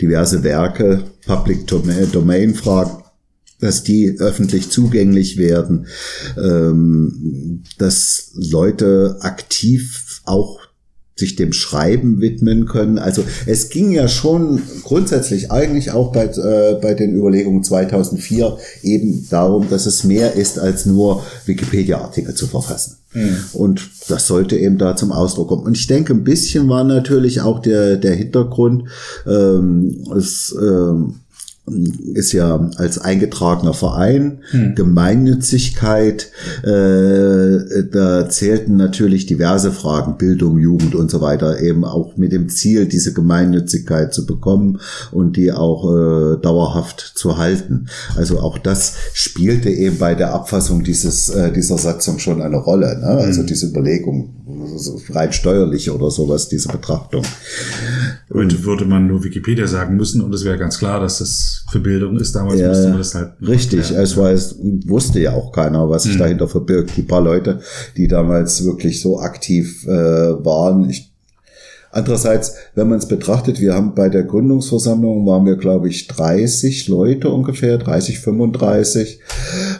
diverse 0.00 0.42
Werke, 0.42 1.04
Public 1.26 1.66
Domain 1.66 2.54
Fragen, 2.54 2.99
dass 3.60 3.82
die 3.82 4.16
öffentlich 4.18 4.70
zugänglich 4.70 5.36
werden, 5.36 5.86
ähm, 6.36 7.62
dass 7.78 8.32
Leute 8.34 9.18
aktiv 9.20 10.22
auch 10.24 10.60
sich 11.20 11.36
dem 11.36 11.52
Schreiben 11.52 12.20
widmen 12.20 12.66
können. 12.66 12.98
Also 12.98 13.22
es 13.46 13.68
ging 13.68 13.92
ja 13.92 14.08
schon 14.08 14.60
grundsätzlich 14.82 15.52
eigentlich 15.52 15.92
auch 15.92 16.12
bei, 16.12 16.24
äh, 16.24 16.78
bei 16.80 16.94
den 16.94 17.14
Überlegungen 17.14 17.62
2004 17.62 18.58
eben 18.82 19.28
darum, 19.30 19.68
dass 19.70 19.86
es 19.86 20.02
mehr 20.02 20.34
ist 20.34 20.58
als 20.58 20.86
nur 20.86 21.24
Wikipedia-Artikel 21.46 22.34
zu 22.34 22.48
verfassen. 22.48 22.96
Mhm. 23.12 23.36
Und 23.52 23.90
das 24.08 24.26
sollte 24.26 24.56
eben 24.56 24.78
da 24.78 24.96
zum 24.96 25.12
Ausdruck 25.12 25.48
kommen. 25.48 25.66
Und 25.66 25.76
ich 25.76 25.86
denke, 25.86 26.12
ein 26.12 26.24
bisschen 26.24 26.68
war 26.68 26.84
natürlich 26.84 27.40
auch 27.40 27.60
der, 27.60 27.96
der 27.96 28.14
Hintergrund, 28.14 28.84
ähm, 29.26 30.04
es, 30.16 30.54
ähm, 30.60 31.16
ist 32.14 32.32
ja 32.32 32.70
als 32.76 32.98
eingetragener 32.98 33.74
Verein, 33.74 34.38
hm. 34.50 34.74
Gemeinnützigkeit, 34.74 36.30
äh, 36.62 37.84
da 37.90 38.28
zählten 38.28 38.76
natürlich 38.76 39.26
diverse 39.26 39.72
Fragen, 39.72 40.18
Bildung, 40.18 40.58
Jugend 40.58 40.94
und 40.94 41.10
so 41.10 41.20
weiter, 41.20 41.60
eben 41.60 41.84
auch 41.84 42.16
mit 42.16 42.32
dem 42.32 42.48
Ziel, 42.48 42.86
diese 42.86 43.12
Gemeinnützigkeit 43.12 44.12
zu 44.12 44.26
bekommen 44.26 44.80
und 45.12 45.36
die 45.36 45.52
auch 45.52 45.84
äh, 45.90 46.40
dauerhaft 46.40 47.12
zu 47.14 47.38
halten. 47.38 47.86
Also 48.16 48.40
auch 48.40 48.58
das 48.58 48.94
spielte 49.12 49.70
eben 49.70 49.98
bei 49.98 50.14
der 50.14 50.34
Abfassung 50.34 50.84
dieses, 50.84 51.28
äh, 51.30 51.52
dieser 51.52 51.78
Satzung 51.78 52.18
schon 52.18 52.42
eine 52.42 52.56
Rolle. 52.56 52.98
Ne? 52.98 53.06
Also 53.06 53.40
hm. 53.40 53.46
diese 53.46 53.66
Überlegung, 53.66 54.34
rein 55.10 55.32
steuerlich 55.32 55.90
oder 55.90 56.10
sowas, 56.10 56.48
diese 56.48 56.68
Betrachtung. 56.68 57.24
Heute 58.32 58.64
würde 58.64 58.84
man 58.84 59.06
nur 59.06 59.24
Wikipedia 59.24 59.66
sagen 59.66 59.96
müssen 59.96 60.22
und 60.22 60.34
es 60.34 60.44
wäre 60.44 60.58
ganz 60.58 60.78
klar, 60.78 61.00
dass 61.00 61.18
das 61.18 61.59
für 61.70 61.80
Bildung 61.80 62.16
ist. 62.18 62.34
Damals 62.34 62.60
ja, 62.60 62.68
musste 62.68 62.88
man 62.88 62.98
das 62.98 63.14
halt. 63.14 63.32
Richtig, 63.40 63.90
es 63.90 64.16
war, 64.16 64.30
es 64.30 64.56
wusste 64.86 65.20
ja 65.20 65.32
auch 65.32 65.52
keiner, 65.52 65.88
was 65.88 66.04
sich 66.04 66.12
hm. 66.12 66.20
dahinter 66.20 66.48
verbirgt. 66.48 66.96
Die 66.96 67.02
paar 67.02 67.22
Leute, 67.22 67.60
die 67.96 68.08
damals 68.08 68.64
wirklich 68.64 69.00
so 69.00 69.20
aktiv 69.20 69.84
äh, 69.86 69.90
waren, 69.90 70.88
ich 70.88 71.09
Andererseits, 71.92 72.54
wenn 72.76 72.88
man 72.88 72.98
es 72.98 73.08
betrachtet, 73.08 73.60
wir 73.60 73.74
haben 73.74 73.96
bei 73.96 74.08
der 74.08 74.22
Gründungsversammlung 74.22 75.26
waren 75.26 75.44
wir, 75.44 75.56
glaube 75.56 75.88
ich, 75.88 76.06
30 76.06 76.86
Leute 76.86 77.30
ungefähr, 77.30 77.78
30, 77.78 78.20
35. 78.20 79.18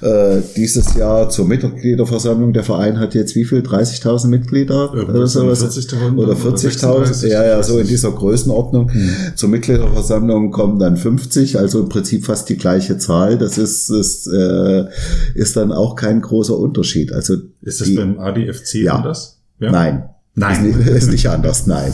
Äh, 0.02 0.40
dieses 0.56 0.96
Jahr 0.96 1.28
zur 1.28 1.46
Mitgliederversammlung. 1.46 2.52
Der 2.52 2.64
Verein 2.64 2.98
hat 2.98 3.14
jetzt 3.14 3.36
wie 3.36 3.44
viel? 3.44 3.60
30.000 3.60 4.26
Mitglieder 4.26 4.92
oder 4.92 5.26
sowas? 5.28 5.62
40.000 5.62 6.16
oder 6.16 6.32
40.000? 6.32 7.28
Ja, 7.28 7.44
ja, 7.44 7.62
so 7.62 7.78
in 7.78 7.86
dieser 7.86 8.10
Größenordnung. 8.10 8.92
Hm. 8.92 9.10
Zur 9.36 9.48
Mitgliederversammlung 9.48 10.50
kommen 10.50 10.80
dann 10.80 10.96
50, 10.96 11.58
also 11.58 11.78
im 11.78 11.88
Prinzip 11.88 12.24
fast 12.24 12.48
die 12.48 12.56
gleiche 12.56 12.98
Zahl. 12.98 13.38
Das 13.38 13.56
ist, 13.56 13.88
ist, 13.88 14.26
äh, 14.26 14.86
ist 15.34 15.56
dann 15.56 15.70
auch 15.70 15.94
kein 15.94 16.20
großer 16.20 16.58
Unterschied. 16.58 17.12
Also 17.12 17.34
ist 17.62 17.80
das 17.80 17.86
die, 17.86 17.94
beim 17.94 18.18
ADFC 18.18 18.74
ja, 18.82 18.96
anders? 18.96 19.38
Ja? 19.60 19.70
Nein. 19.70 20.08
Nein. 20.34 20.66
Ist 20.66 20.76
nicht, 20.76 20.88
ist 20.88 21.10
nicht 21.10 21.28
anders, 21.28 21.66
nein. 21.66 21.92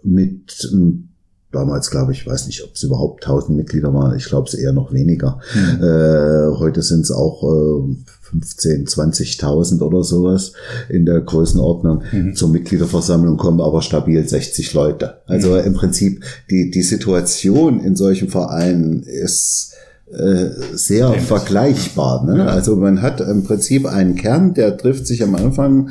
mit 0.04 0.70
ähm, 0.72 1.10
damals 1.52 1.92
glaube 1.92 2.12
ich, 2.12 2.26
weiß 2.26 2.48
nicht, 2.48 2.64
ob 2.64 2.76
es 2.76 2.84
überhaupt 2.84 3.24
1000 3.26 3.58
Mitglieder 3.58 3.94
waren. 3.94 4.16
Ich 4.16 4.26
glaube 4.26 4.48
es 4.48 4.54
eher 4.54 4.74
noch 4.74 4.94
weniger. 4.94 5.40
Mhm. 5.54 5.84
Äh, 5.84 6.58
heute 6.60 6.82
sind 6.82 7.02
es 7.02 7.12
auch 7.12 7.44
äh, 7.44 7.96
15, 8.32 8.88
20.000 8.88 9.82
oder 9.82 10.04
sowas 10.04 10.54
in 10.90 11.06
der 11.06 11.20
Größenordnung. 11.22 12.04
Mhm. 12.12 12.36
Zur 12.36 12.50
Mitgliederversammlung 12.50 13.38
kommen 13.38 13.60
aber 13.60 13.82
stabil 13.82 14.26
60 14.26 14.74
Leute. 14.74 15.18
Also 15.28 15.52
mhm. 15.52 15.66
im 15.66 15.74
Prinzip 15.74 16.24
die, 16.50 16.72
die 16.72 16.84
Situation 16.84 17.82
in 17.82 17.96
solchen 17.96 18.30
Vereinen 18.30 19.04
ist 19.04 19.74
äh, 20.12 20.50
sehr 20.74 21.08
Ähnlich. 21.08 21.24
vergleichbar. 21.24 22.26
Ne? 22.26 22.40
Ja. 22.40 22.46
Also 22.48 22.76
man 22.76 23.02
hat 23.02 23.22
im 23.22 23.44
Prinzip 23.44 23.86
einen 23.86 24.16
Kern, 24.16 24.54
der 24.54 24.78
trifft 24.78 25.08
sich 25.08 25.24
am 25.24 25.36
Anfang 25.36 25.90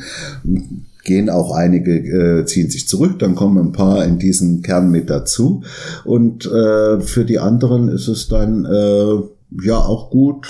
gehen 1.10 1.28
auch 1.28 1.50
einige, 1.50 1.96
äh, 1.96 2.44
ziehen 2.44 2.70
sich 2.70 2.86
zurück, 2.86 3.18
dann 3.18 3.34
kommen 3.34 3.58
ein 3.58 3.72
paar 3.72 4.04
in 4.04 4.20
diesen 4.20 4.62
Kern 4.62 4.92
mit 4.92 5.10
dazu. 5.10 5.64
Und 6.04 6.46
äh, 6.46 7.00
für 7.00 7.24
die 7.24 7.40
anderen 7.40 7.88
ist 7.88 8.06
es 8.06 8.28
dann 8.28 8.64
äh, 8.64 9.64
ja 9.64 9.78
auch 9.78 10.10
gut, 10.10 10.46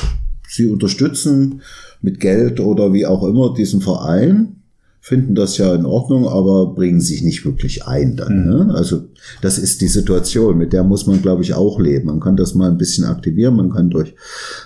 sie 0.47 0.67
unterstützen 0.67 1.63
mit 2.03 2.21
Geld 2.21 2.61
oder 2.61 2.93
wie 2.93 3.07
auch 3.07 3.25
immer 3.25 3.55
diesen 3.55 3.81
Verein 3.81 4.57
finden 5.01 5.35
das 5.35 5.57
ja 5.57 5.75
in 5.75 5.87
Ordnung, 5.87 6.29
aber 6.29 6.75
bringen 6.75 7.01
sich 7.01 7.23
nicht 7.23 7.47
wirklich 7.47 7.87
ein 7.87 8.17
dann. 8.17 8.45
Mhm. 8.45 8.51
Ne? 8.51 8.75
Also 8.75 9.05
das 9.41 9.57
ist 9.57 9.81
die 9.81 9.89
Situation, 9.89 10.59
mit 10.59 10.75
der 10.75 10.85
muss 10.85 11.07
man, 11.07 11.23
glaube 11.23 11.43
ich, 11.43 11.55
auch 11.55 11.81
leben. 11.81 12.09
Man 12.09 12.21
kann 12.21 12.37
das 12.37 12.55
mal 12.55 12.71
ein 12.71 12.77
bisschen 12.77 13.07
aktivieren, 13.07 13.57
man 13.57 13.71
kann 13.71 13.89
durch 13.89 14.15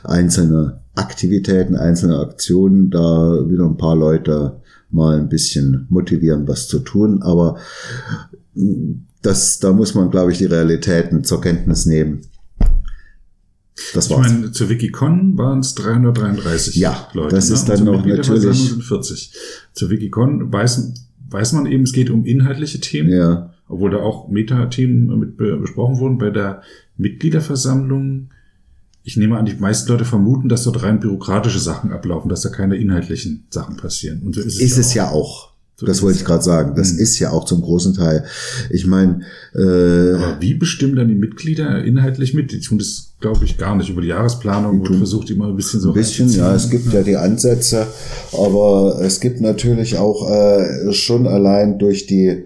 einzelne 0.03 0.81
Aktivitäten, 0.97 1.77
einzelne 1.77 2.19
Aktionen 2.19 2.91
da 2.91 3.49
wieder 3.49 3.65
ein 3.65 3.77
paar 3.77 3.95
Leute 3.95 4.57
mal 4.95 5.19
ein 5.19 5.29
bisschen 5.29 5.87
motivieren, 5.91 6.49
was 6.49 6.69
zu 6.69 6.79
tun. 6.79 7.23
Aber 7.23 7.59
das, 9.23 9.59
da 9.59 9.73
muss 9.73 9.95
man, 9.95 10.11
glaube 10.11 10.33
ich, 10.33 10.39
die 10.39 10.47
Realitäten 10.47 11.25
zur 11.25 11.41
Kenntnis 11.41 11.87
nehmen. 11.87 12.23
Das 13.93 14.09
war's. 14.09 14.27
Ich 14.27 14.33
meine, 14.33 14.53
zu 14.53 14.69
Wikicon 14.69 15.37
waren 15.37 15.59
es 15.59 15.75
333 15.75 16.77
ja, 16.77 17.09
Leute. 17.13 17.35
Das 17.35 17.51
ist 17.51 17.69
ne? 17.69 17.75
dann 17.75 17.85
noch 17.85 18.07
natürlich. 18.07 18.71
Sind 18.71 18.85
40. 18.85 19.35
Zu 19.73 19.91
Wikicon 19.91 20.53
weiß, 20.53 20.95
weiß 21.29 21.53
man 21.55 21.67
eben, 21.67 21.83
es 21.83 21.93
geht 21.93 22.11
um 22.11 22.25
inhaltliche 22.25 22.81
Themen. 22.81 23.11
Ja. 23.11 23.51
Obwohl 23.67 23.91
da 23.91 23.99
auch 23.99 24.29
Meta-Themen 24.29 25.19
mit 25.19 25.37
besprochen 25.37 25.99
wurden. 25.99 26.19
Bei 26.19 26.31
der 26.31 26.63
Mitgliederversammlung 26.97 28.29
ich 29.07 29.19
nehme 29.19 29.39
an, 29.39 29.45
die 29.45 29.55
meisten 29.55 29.93
Leute 29.93 30.07
vermuten, 30.07 30.49
dass 30.49 30.65
dort 30.65 30.83
rein 30.83 30.99
bürokratische 30.99 31.59
Sachen 31.59 31.93
ablaufen, 31.93 32.31
dass 32.31 32.41
da 32.41 32.49
keine 32.49 32.77
inhaltlichen 32.77 33.47
Sachen 33.51 33.77
passieren. 33.77 34.23
Und 34.23 34.35
so 34.35 34.41
ist 34.41 34.57
es, 34.57 34.61
ist 34.61 34.77
ja, 34.77 34.81
es 34.81 34.91
auch. 34.91 34.95
ja 34.95 35.11
auch. 35.11 35.55
So 35.77 35.87
das 35.87 36.03
wollte 36.03 36.19
ich 36.19 36.25
gerade 36.25 36.43
sagen. 36.43 36.75
Das 36.77 36.93
mhm. 36.93 37.01
ist 37.01 37.19
ja 37.19 37.31
auch 37.31 37.45
zum 37.45 37.61
großen 37.61 37.95
Teil. 37.95 38.25
Ich 38.71 38.87
meine, 38.87 39.21
äh, 39.55 40.15
aber 40.15 40.37
wie 40.41 40.55
bestimmen 40.55 40.97
dann 40.97 41.09
die 41.09 41.17
Mitglieder 41.17 41.85
inhaltlich 41.85 42.33
mit? 42.33 42.53
Die 42.53 42.61
tun 42.61 42.79
das, 42.79 43.15
glaube 43.21 43.45
ich, 43.45 43.59
gar 43.59 43.77
nicht 43.77 43.91
über 43.91 44.01
die 44.01 44.09
Jahresplanung 44.09 44.81
und 44.81 44.97
versucht 44.97 45.31
immer 45.31 45.49
ein 45.49 45.57
bisschen 45.57 45.81
so. 45.81 45.89
Ein 45.89 45.95
bisschen, 45.95 46.31
ja. 46.31 46.55
Es 46.55 46.71
gibt 46.71 46.93
ja 46.93 47.03
die 47.03 47.17
Ansätze, 47.17 47.89
aber 48.33 49.01
es 49.03 49.21
gibt 49.21 49.41
natürlich 49.41 49.99
auch 49.99 50.31
äh, 50.31 50.93
schon 50.93 51.27
allein 51.27 51.79
durch 51.79 52.07
die 52.07 52.45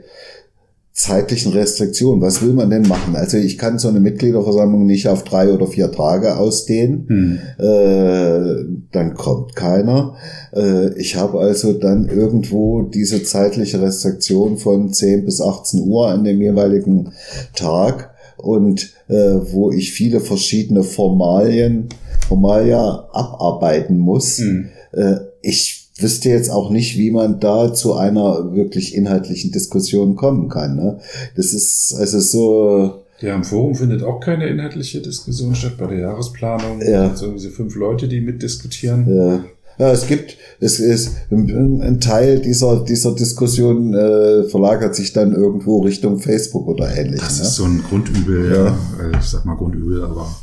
zeitlichen 0.99 1.53
Restriktionen. 1.53 2.21
Was 2.21 2.43
will 2.43 2.53
man 2.53 2.71
denn 2.71 2.83
machen? 2.83 3.15
Also 3.15 3.37
ich 3.37 3.57
kann 3.57 3.79
so 3.79 3.87
eine 3.87 4.01
Mitgliederversammlung 4.01 4.85
nicht 4.85 5.07
auf 5.07 5.23
drei 5.23 5.53
oder 5.53 5.69
vier 5.69 5.93
Tage 5.93 6.37
ausdehnen. 6.37 7.07
Hm. 7.09 7.39
Äh, 7.65 8.65
dann 8.91 9.15
kommt 9.15 9.55
keiner. 9.55 10.17
Äh, 10.53 10.99
ich 10.99 11.15
habe 11.15 11.39
also 11.39 11.73
dann 11.73 12.09
irgendwo 12.09 12.83
diese 12.83 13.23
zeitliche 13.23 13.81
Restriktion 13.81 14.59
von 14.59 14.93
10 14.93 15.25
bis 15.25 15.41
18 15.41 15.83
Uhr 15.83 16.09
an 16.09 16.25
dem 16.25 16.43
jeweiligen 16.43 17.13
Tag 17.55 18.11
und 18.37 18.93
äh, 19.07 19.15
wo 19.53 19.71
ich 19.71 19.93
viele 19.93 20.19
verschiedene 20.19 20.83
Formalien, 20.83 21.91
Formalia 22.27 23.09
abarbeiten 23.13 23.99
muss. 23.99 24.39
Hm. 24.39 24.69
Äh, 24.93 25.15
ich 25.43 25.78
wüsste 25.99 26.29
jetzt 26.29 26.51
auch 26.51 26.71
nicht, 26.71 26.97
wie 26.97 27.11
man 27.11 27.41
da 27.41 27.75
zu 27.75 27.95
einer 27.95 28.55
wirklich 28.55 28.95
inhaltlichen 28.95 29.51
Diskussion 29.53 30.17
kommen 30.17 30.49
kann. 30.49 30.77
Ne? 30.77 30.99
Das 31.37 31.53
ist 31.53 31.95
also 31.99 32.21
so. 32.21 33.05
Ja, 33.21 33.35
im 33.35 33.43
Forum 33.43 33.75
findet 33.75 34.05
auch 34.05 34.21
keine 34.21 34.47
inhaltliche 34.47 35.01
Diskussion 35.01 35.55
statt 35.55 35.77
bei 35.77 35.89
der 35.89 35.99
Jahresplanung. 35.99 36.81
Ja. 36.83 37.15
So 37.17 37.33
diese 37.33 37.51
fünf 37.51 37.75
Leute, 37.75 38.07
die 38.07 38.21
mitdiskutieren. 38.21 39.07
Ja. 39.09 39.45
Ja, 39.79 39.93
es 39.93 40.09
gibt, 40.09 40.37
es 40.59 40.81
ist 40.81 41.17
ein 41.31 42.01
Teil 42.01 42.41
dieser 42.41 42.85
dieser 42.85 43.15
Diskussion 43.15 43.95
äh, 43.95 44.43
verlagert 44.49 44.97
sich 44.97 45.13
dann 45.13 45.33
irgendwo 45.33 45.83
Richtung 45.83 46.19
Facebook 46.19 46.67
oder 46.67 46.97
ähnlich. 46.97 47.21
Das 47.21 47.39
ne? 47.39 47.45
ist 47.45 47.55
so 47.55 47.65
ein 47.65 47.83
Grundübel, 47.89 48.51
ja. 48.51 48.65
ja. 48.65 48.79
Also 48.99 49.19
ich 49.21 49.25
sag 49.25 49.45
mal 49.45 49.55
Grundübel, 49.55 50.03
aber 50.03 50.35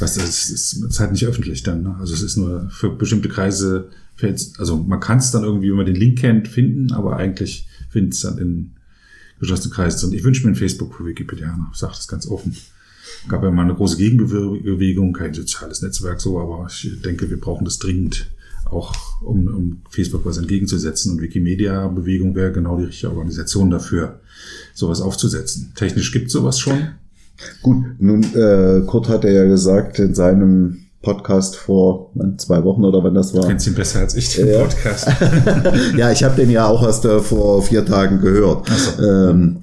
was 0.00 0.14
das 0.14 0.50
ist, 0.50 0.72
ist 0.72 0.98
halt 0.98 1.12
nicht 1.12 1.24
öffentlich 1.24 1.62
dann. 1.62 1.84
Ne? 1.84 1.96
Also 2.00 2.12
es 2.12 2.22
ist 2.22 2.36
nur 2.36 2.68
für 2.70 2.90
bestimmte 2.90 3.28
Kreise 3.28 3.88
also 4.22 4.76
man 4.76 5.00
kann 5.00 5.18
es 5.18 5.30
dann 5.30 5.44
irgendwie, 5.44 5.70
wenn 5.70 5.76
man 5.76 5.86
den 5.86 5.96
Link 5.96 6.18
kennt, 6.18 6.48
finden, 6.48 6.92
aber 6.92 7.16
eigentlich 7.16 7.66
findet 7.90 8.14
es 8.14 8.20
dann 8.20 8.38
in 8.38 8.72
geschlossenen 9.40 9.74
Kreisen. 9.74 10.08
Und 10.08 10.14
ich 10.14 10.24
wünsche 10.24 10.44
mir 10.44 10.52
ein 10.52 10.56
Facebook 10.56 10.94
für 10.94 11.04
Wikipedianer. 11.04 11.70
Ich 11.72 11.78
sage 11.78 11.94
das 11.96 12.08
ganz 12.08 12.26
offen. 12.26 12.56
Gab 13.28 13.42
ja 13.42 13.50
mal 13.50 13.62
eine 13.62 13.74
große 13.74 13.96
Gegenbewegung, 13.96 15.12
kein 15.12 15.34
soziales 15.34 15.82
Netzwerk 15.82 16.20
so, 16.20 16.40
aber 16.40 16.66
ich 16.68 17.02
denke, 17.02 17.28
wir 17.28 17.38
brauchen 17.38 17.64
das 17.64 17.78
dringend 17.78 18.30
auch, 18.64 18.94
um, 19.22 19.46
um 19.48 19.82
Facebook 19.90 20.24
was 20.24 20.38
entgegenzusetzen. 20.38 21.12
Und 21.12 21.20
Wikimedia-Bewegung 21.20 22.34
wäre 22.34 22.52
genau 22.52 22.78
die 22.78 22.84
richtige 22.84 23.10
Organisation 23.10 23.70
dafür, 23.70 24.20
sowas 24.74 25.00
aufzusetzen. 25.00 25.72
Technisch 25.74 26.12
gibt 26.12 26.30
sowas 26.30 26.58
schon. 26.58 26.88
Gut, 27.60 27.84
nun, 27.98 28.22
äh, 28.34 28.82
Kurt 28.86 29.08
hat 29.08 29.24
ja 29.24 29.44
gesagt 29.44 29.98
in 29.98 30.14
seinem 30.14 30.81
Podcast 31.02 31.56
vor 31.56 32.12
zwei 32.38 32.62
Wochen 32.64 32.84
oder 32.84 33.02
wann 33.02 33.14
das 33.14 33.34
war. 33.34 33.42
Du 33.42 33.48
kennst 33.48 33.66
ihn 33.66 33.74
besser 33.74 34.00
als 34.00 34.14
ich, 34.14 34.36
den 34.36 34.48
ja. 34.48 34.60
Podcast. 34.60 35.08
ja, 35.96 36.12
ich 36.12 36.22
habe 36.24 36.36
den 36.36 36.50
ja 36.50 36.66
auch 36.66 36.82
erst 36.82 37.04
äh, 37.04 37.20
vor 37.20 37.62
vier 37.62 37.84
Tagen 37.84 38.20
gehört. 38.20 38.68
So. 38.68 39.02
Ähm, 39.02 39.58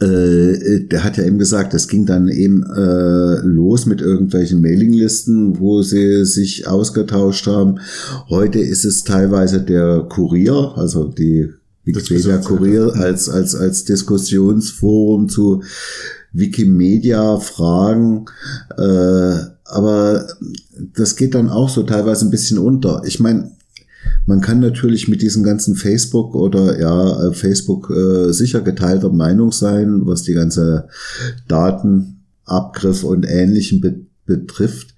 äh, 0.00 0.86
der 0.86 1.04
hat 1.04 1.16
ja 1.16 1.24
eben 1.24 1.38
gesagt, 1.38 1.74
es 1.74 1.88
ging 1.88 2.06
dann 2.06 2.28
eben 2.28 2.64
äh, 2.64 3.46
los 3.46 3.86
mit 3.86 4.00
irgendwelchen 4.00 4.62
Mailinglisten, 4.62 5.58
wo 5.58 5.82
sie 5.82 6.24
sich 6.24 6.66
ausgetauscht 6.66 7.46
haben. 7.46 7.80
Heute 8.28 8.58
ist 8.58 8.84
es 8.84 9.04
teilweise 9.04 9.60
der 9.60 10.06
Kurier, 10.08 10.72
also 10.76 11.04
die 11.04 11.50
Wikipedia 11.84 12.38
Kurier 12.38 12.94
als, 12.94 13.28
als, 13.28 13.54
als 13.54 13.84
Diskussionsforum 13.84 15.28
zu 15.28 15.62
Wikimedia-Fragen. 16.32 18.26
Äh, 18.78 19.52
aber 19.72 20.26
das 20.94 21.16
geht 21.16 21.34
dann 21.34 21.48
auch 21.48 21.68
so 21.68 21.82
teilweise 21.82 22.26
ein 22.26 22.30
bisschen 22.30 22.58
unter. 22.58 23.02
Ich 23.06 23.20
meine, 23.20 23.52
man 24.26 24.40
kann 24.40 24.60
natürlich 24.60 25.08
mit 25.08 25.22
diesem 25.22 25.42
ganzen 25.42 25.76
Facebook 25.76 26.34
oder 26.34 26.78
ja, 26.78 27.28
äh, 27.28 27.32
Facebook 27.32 27.90
äh, 27.90 28.32
sicher 28.32 28.60
geteilter 28.60 29.10
Meinung 29.10 29.50
sein, 29.50 30.06
was 30.06 30.22
die 30.22 30.34
ganze 30.34 30.88
Datenabgriff 31.48 33.02
und 33.02 33.24
ähnlichen 33.24 33.80
be 33.80 34.00
betrifft. 34.24 34.94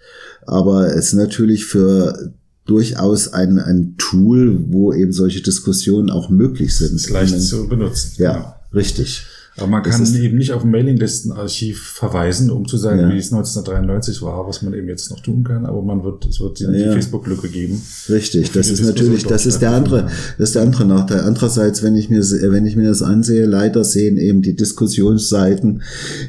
Aber 0.47 0.89
es 0.89 1.07
ist 1.07 1.15
natürlich 1.15 1.65
für 1.65 2.35
durchaus 2.67 3.33
ein, 3.33 3.59
ein 3.59 3.95
Tool, 3.97 4.67
wo 4.69 4.93
eben 4.93 5.13
solche 5.13 5.41
Diskussionen 5.41 6.11
auch 6.11 6.29
möglich 6.29 6.77
sind. 6.77 6.97
Ist 6.97 7.11
leicht 7.11 7.41
zu 7.41 7.69
benutzen. 7.69 8.13
Ja, 8.19 8.33
genau. 8.33 8.55
richtig. 8.75 9.25
Aber 9.57 9.69
man 9.69 9.85
kann 9.85 10.05
eben 10.17 10.37
nicht 10.37 10.53
auf 10.53 10.65
ein 10.65 10.71
Mailinglistenarchiv 10.73 11.81
verweisen, 11.81 12.51
um 12.51 12.67
zu 12.67 12.77
sagen, 12.77 13.03
ja. 13.03 13.09
wie 13.13 13.19
es 13.19 13.33
1993 13.33 14.21
war, 14.23 14.49
was 14.49 14.63
man 14.63 14.75
eben 14.75 14.89
jetzt 14.89 15.11
noch 15.13 15.21
tun 15.21 15.45
kann. 15.45 15.65
Aber 15.65 15.81
man 15.81 16.03
wird, 16.03 16.27
es 16.27 16.41
wird 16.41 16.59
die, 16.59 16.65
ja. 16.65 16.93
Facebook-Lücke 16.93 17.49
geben. 17.49 17.81
Richtig, 18.09 18.51
das 18.51 18.69
ist 18.69 18.83
natürlich, 18.83 19.25
das 19.25 19.47
ist 19.47 19.61
der 19.61 19.71
andere, 19.71 20.09
das 20.39 20.49
ist 20.49 20.55
der 20.57 20.63
andere 20.63 20.87
Nachteil. 20.87 21.21
Andererseits, 21.21 21.85
wenn 21.85 21.95
ich 21.95 22.11
mir, 22.11 22.21
wenn 22.21 22.67
ich 22.67 22.75
mir 22.75 22.89
das 22.89 23.03
ansehe, 23.03 23.47
leider 23.47 23.85
sehen 23.85 24.17
eben 24.17 24.43
die 24.43 24.57
Diskussionsseiten 24.57 25.83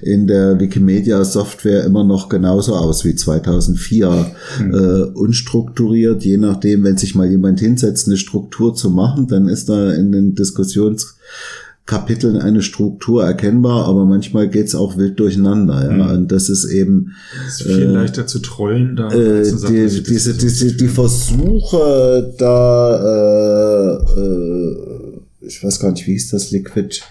in 0.03 0.27
der 0.27 0.59
Wikimedia-Software 0.59 1.83
immer 1.83 2.03
noch 2.03 2.29
genauso 2.29 2.75
aus 2.75 3.05
wie 3.05 3.15
2004. 3.15 4.35
Hm. 4.57 4.73
Äh, 4.73 4.77
unstrukturiert, 5.15 6.23
je 6.23 6.37
nachdem, 6.37 6.83
wenn 6.83 6.97
sich 6.97 7.15
mal 7.15 7.29
jemand 7.29 7.59
hinsetzt, 7.59 8.07
eine 8.07 8.17
Struktur 8.17 8.75
zu 8.75 8.91
machen, 8.91 9.27
dann 9.27 9.47
ist 9.47 9.67
da 9.67 9.93
in 9.93 10.11
den 10.11 10.35
Diskussions 10.35 11.15
Kapiteln 11.85 12.37
eine 12.37 12.63
Struktur 12.63 13.23
erkennbar, 13.23 13.85
aber 13.85 14.05
manchmal 14.05 14.49
geht's 14.49 14.73
auch 14.73 14.97
wild 14.97 15.19
durcheinander. 15.19 15.83
Ja? 15.83 15.91
Mhm. 15.91 16.11
Und 16.17 16.31
das 16.31 16.49
ist 16.49 16.65
eben 16.65 17.11
das 17.45 17.61
ist 17.61 17.67
viel 17.67 17.83
äh, 17.83 17.85
leichter 17.85 18.25
zu 18.25 18.39
trollen 18.39 18.95
da. 18.95 19.11
Äh, 19.11 19.43
die, 19.43 20.03
diese, 20.03 20.33
diese, 20.33 20.73
die 20.73 20.87
Versuche 20.87 22.33
da, 22.39 24.01
äh, 24.15 24.19
äh, 24.19 24.77
ich 25.41 25.63
weiß 25.63 25.79
gar 25.79 25.91
nicht, 25.91 26.07
wie 26.07 26.15
ist 26.15 26.33
das, 26.33 26.49
Liquid 26.49 27.01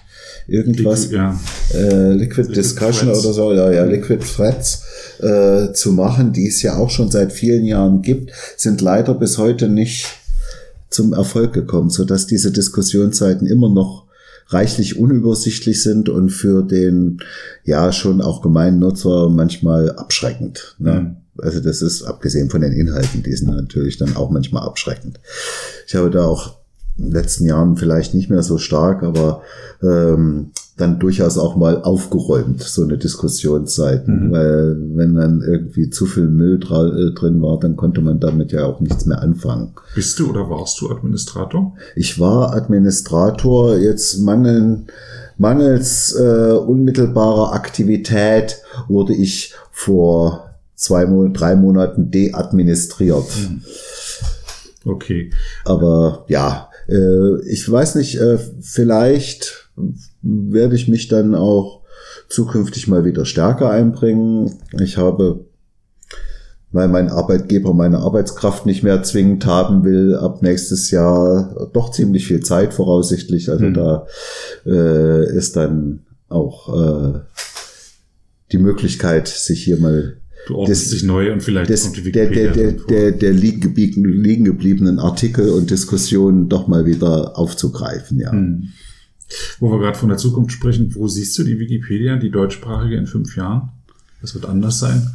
irgendwas, 0.48 1.04
Liquid, 1.04 1.16
ja. 1.16 1.40
äh, 1.72 2.12
Liquid, 2.12 2.48
Liquid 2.48 2.56
Discussion 2.56 3.10
Threads. 3.10 3.24
oder 3.24 3.32
so, 3.32 3.52
ja, 3.52 3.70
ja, 3.70 3.84
Liquid 3.84 4.24
Threads 4.24 4.82
äh, 5.20 5.72
zu 5.72 5.92
machen, 5.92 6.32
die 6.32 6.48
es 6.48 6.62
ja 6.62 6.76
auch 6.76 6.90
schon 6.90 7.12
seit 7.12 7.32
vielen 7.32 7.64
Jahren 7.64 8.02
gibt, 8.02 8.32
sind 8.56 8.80
leider 8.80 9.14
bis 9.14 9.38
heute 9.38 9.68
nicht 9.68 10.06
zum 10.90 11.12
Erfolg 11.12 11.52
gekommen, 11.52 11.90
so 11.90 12.04
dass 12.04 12.26
diese 12.26 12.50
Diskussionsseiten 12.50 13.46
immer 13.46 13.68
noch 13.68 14.04
reichlich 14.48 14.98
unübersichtlich 14.98 15.82
sind 15.82 16.08
und 16.08 16.30
für 16.30 16.62
den 16.62 17.18
ja 17.64 17.92
schon 17.92 18.20
auch 18.20 18.42
gemeinen 18.42 18.78
Nutzer 18.78 19.28
manchmal 19.28 19.90
abschreckend. 19.92 20.76
Ne? 20.78 21.00
Mhm. 21.00 21.16
Also 21.42 21.60
das 21.60 21.82
ist 21.82 22.02
abgesehen 22.02 22.50
von 22.50 22.60
den 22.60 22.72
Inhalten, 22.72 23.22
die 23.22 23.32
sind 23.32 23.48
natürlich 23.48 23.96
dann 23.96 24.16
auch 24.16 24.30
manchmal 24.30 24.62
abschreckend. 24.62 25.18
Ich 25.86 25.94
habe 25.94 26.10
da 26.10 26.24
auch 26.24 26.58
in 26.96 27.06
den 27.06 27.12
letzten 27.12 27.46
Jahren 27.46 27.76
vielleicht 27.76 28.14
nicht 28.14 28.30
mehr 28.30 28.42
so 28.42 28.58
stark, 28.58 29.02
aber 29.02 29.42
ähm, 29.82 30.52
dann 30.76 30.98
durchaus 30.98 31.38
auch 31.38 31.54
mal 31.54 31.82
aufgeräumt, 31.82 32.60
so 32.62 32.82
eine 32.82 32.98
Diskussionszeit. 32.98 34.08
Mhm. 34.08 34.32
Weil 34.32 34.76
wenn 34.94 35.14
dann 35.14 35.40
irgendwie 35.40 35.90
zu 35.90 36.06
viel 36.06 36.26
Müll 36.26 36.56
äh, 36.56 37.14
drin 37.14 37.40
war, 37.42 37.60
dann 37.60 37.76
konnte 37.76 38.00
man 38.00 38.18
damit 38.18 38.50
ja 38.52 38.64
auch 38.64 38.80
nichts 38.80 39.06
mehr 39.06 39.22
anfangen. 39.22 39.72
Bist 39.94 40.18
du 40.18 40.30
oder 40.30 40.50
warst 40.50 40.80
du 40.80 40.90
Administrator? 40.90 41.76
Ich 41.94 42.18
war 42.18 42.54
Administrator, 42.54 43.76
jetzt 43.76 44.18
mangeln, 44.18 44.86
mangels 45.38 46.12
äh, 46.18 46.52
unmittelbarer 46.52 47.52
Aktivität 47.52 48.56
wurde 48.88 49.14
ich 49.14 49.54
vor 49.70 50.50
zwei, 50.74 51.06
drei 51.32 51.54
Monaten 51.54 52.10
deadministriert. 52.10 53.26
Mhm. 53.38 53.62
Okay. 54.84 55.30
Aber 55.64 56.24
ja, 56.28 56.68
äh, 56.88 57.40
ich 57.48 57.70
weiß 57.70 57.94
nicht, 57.94 58.16
äh, 58.16 58.38
vielleicht 58.60 59.70
werde 60.24 60.74
ich 60.74 60.88
mich 60.88 61.08
dann 61.08 61.34
auch 61.34 61.82
zukünftig 62.28 62.88
mal 62.88 63.04
wieder 63.04 63.24
stärker 63.24 63.70
einbringen. 63.70 64.58
Ich 64.80 64.96
habe, 64.96 65.44
weil 66.72 66.88
mein 66.88 67.10
Arbeitgeber 67.10 67.74
meine 67.74 67.98
Arbeitskraft 67.98 68.66
nicht 68.66 68.82
mehr 68.82 69.02
zwingend 69.02 69.46
haben 69.46 69.84
will, 69.84 70.16
ab 70.16 70.42
nächstes 70.42 70.90
Jahr 70.90 71.70
doch 71.72 71.90
ziemlich 71.90 72.26
viel 72.26 72.40
Zeit 72.40 72.74
voraussichtlich. 72.74 73.50
Also 73.50 73.66
mhm. 73.66 73.74
da 73.74 74.06
äh, 74.66 75.36
ist 75.36 75.56
dann 75.56 76.00
auch 76.28 76.74
äh, 76.74 77.20
die 78.52 78.58
Möglichkeit, 78.58 79.28
sich 79.28 79.62
hier 79.62 79.78
mal 79.78 80.16
Du 80.46 80.66
sich 80.66 81.02
neu 81.04 81.32
und 81.32 81.42
vielleicht 81.42 81.70
das, 81.70 81.84
kommt 81.84 81.96
die 81.96 82.04
Wikipedia 82.04 82.52
der, 82.52 82.52
der, 82.52 82.72
der, 82.72 83.12
der, 83.12 83.12
der 83.12 83.32
liegen 83.32 84.44
gebliebenen 84.44 84.98
Artikel 84.98 85.48
und 85.50 85.70
Diskussionen 85.70 86.50
doch 86.50 86.66
mal 86.66 86.84
wieder 86.84 87.38
aufzugreifen, 87.38 88.20
ja. 88.20 88.30
Hm. 88.30 88.68
Wo 89.58 89.70
wir 89.70 89.78
gerade 89.78 89.98
von 89.98 90.08
der 90.08 90.18
Zukunft 90.18 90.52
sprechen, 90.52 90.94
wo 90.94 91.08
siehst 91.08 91.36
du 91.38 91.44
die 91.44 91.58
Wikipedia, 91.58 92.16
die 92.16 92.30
deutschsprachige 92.30 92.96
in 92.96 93.06
fünf 93.06 93.36
Jahren? 93.36 93.70
Das 94.20 94.34
wird 94.34 94.46
anders 94.46 94.78
sein. 94.78 95.10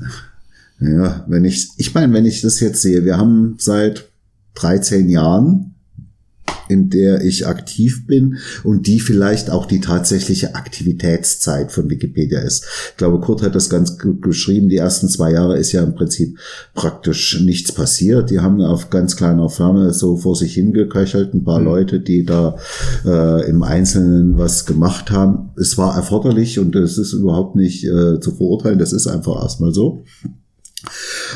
Ja, 0.80 1.26
wenn 1.28 1.45
ich, 1.45 1.72
ich 1.78 1.93
meine, 1.93 2.14
wenn 2.14 2.26
ich 2.26 2.41
das 2.41 2.60
jetzt 2.60 2.82
sehe, 2.82 3.03
wir 3.03 3.18
haben 3.18 3.55
seit 3.57 4.10
13 4.55 5.10
Jahren 5.10 5.68
in 6.70 6.89
der 6.89 7.22
ich 7.24 7.47
aktiv 7.47 8.05
bin 8.07 8.38
und 8.63 8.88
die 8.88 8.99
vielleicht 8.99 9.49
auch 9.49 9.65
die 9.65 9.82
tatsächliche 9.82 10.55
Aktivitätszeit 10.55 11.72
von 11.72 11.89
Wikipedia 11.89 12.39
ist. 12.39 12.63
Ich 12.91 12.97
glaube, 12.97 13.20
Kurt 13.20 13.41
hat 13.41 13.55
das 13.55 13.70
ganz 13.70 13.97
gut 13.97 14.22
geschrieben. 14.22 14.70
Die 14.70 14.78
ersten 14.78 15.09
zwei 15.09 15.32
Jahre 15.32 15.57
ist 15.57 15.72
ja 15.72 15.84
im 15.84 15.95
Prinzip 15.95 16.38
praktisch 16.76 17.41
nichts 17.41 17.72
passiert. 17.72 18.30
Die 18.30 18.39
haben 18.39 18.61
auf 18.61 18.89
ganz 18.89 19.15
kleiner 19.15 19.49
Flamme 19.49 19.93
so 19.93 20.15
vor 20.15 20.36
sich 20.36 20.53
hingeköchelt, 20.53 21.34
ein 21.34 21.43
paar 21.43 21.59
mhm. 21.59 21.65
Leute, 21.65 21.99
die 21.99 22.24
da 22.24 22.55
äh, 23.05 23.49
im 23.49 23.63
Einzelnen 23.63 24.38
was 24.38 24.65
gemacht 24.65 25.11
haben. 25.11 25.49
Es 25.57 25.78
war 25.78 25.95
erforderlich 25.95 26.59
und 26.59 26.76
es 26.76 26.97
ist 26.97 27.13
überhaupt 27.13 27.55
nicht 27.55 27.84
äh, 27.84 28.20
zu 28.20 28.32
verurteilen. 28.32 28.80
Das 28.80 28.93
ist 28.93 29.07
einfach 29.07 29.41
erstmal 29.41 29.74
so. 29.74 30.03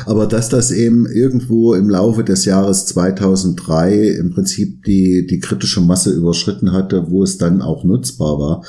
Aber 0.06 0.26
dass 0.26 0.48
das 0.48 0.70
eben 0.70 1.06
irgendwo 1.06 1.74
im 1.74 1.90
Laufe 1.90 2.24
des 2.24 2.44
Jahres 2.44 2.86
2003 2.86 4.08
im 4.10 4.30
Prinzip 4.30 4.84
die, 4.84 5.26
die 5.26 5.40
kritische 5.40 5.80
Masse 5.80 6.10
überschritten 6.10 6.72
hatte, 6.72 7.10
wo 7.10 7.22
es 7.22 7.38
dann 7.38 7.62
auch 7.62 7.84
nutzbar 7.84 8.38
war. 8.38 8.64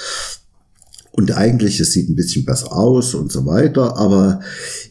Und 1.12 1.32
eigentlich, 1.32 1.80
es 1.80 1.94
sieht 1.94 2.10
ein 2.10 2.18
bisschen 2.18 2.44
besser 2.44 2.74
aus 2.74 3.16
und 3.16 3.32
so 3.32 3.46
weiter, 3.46 3.96
aber 3.96 4.42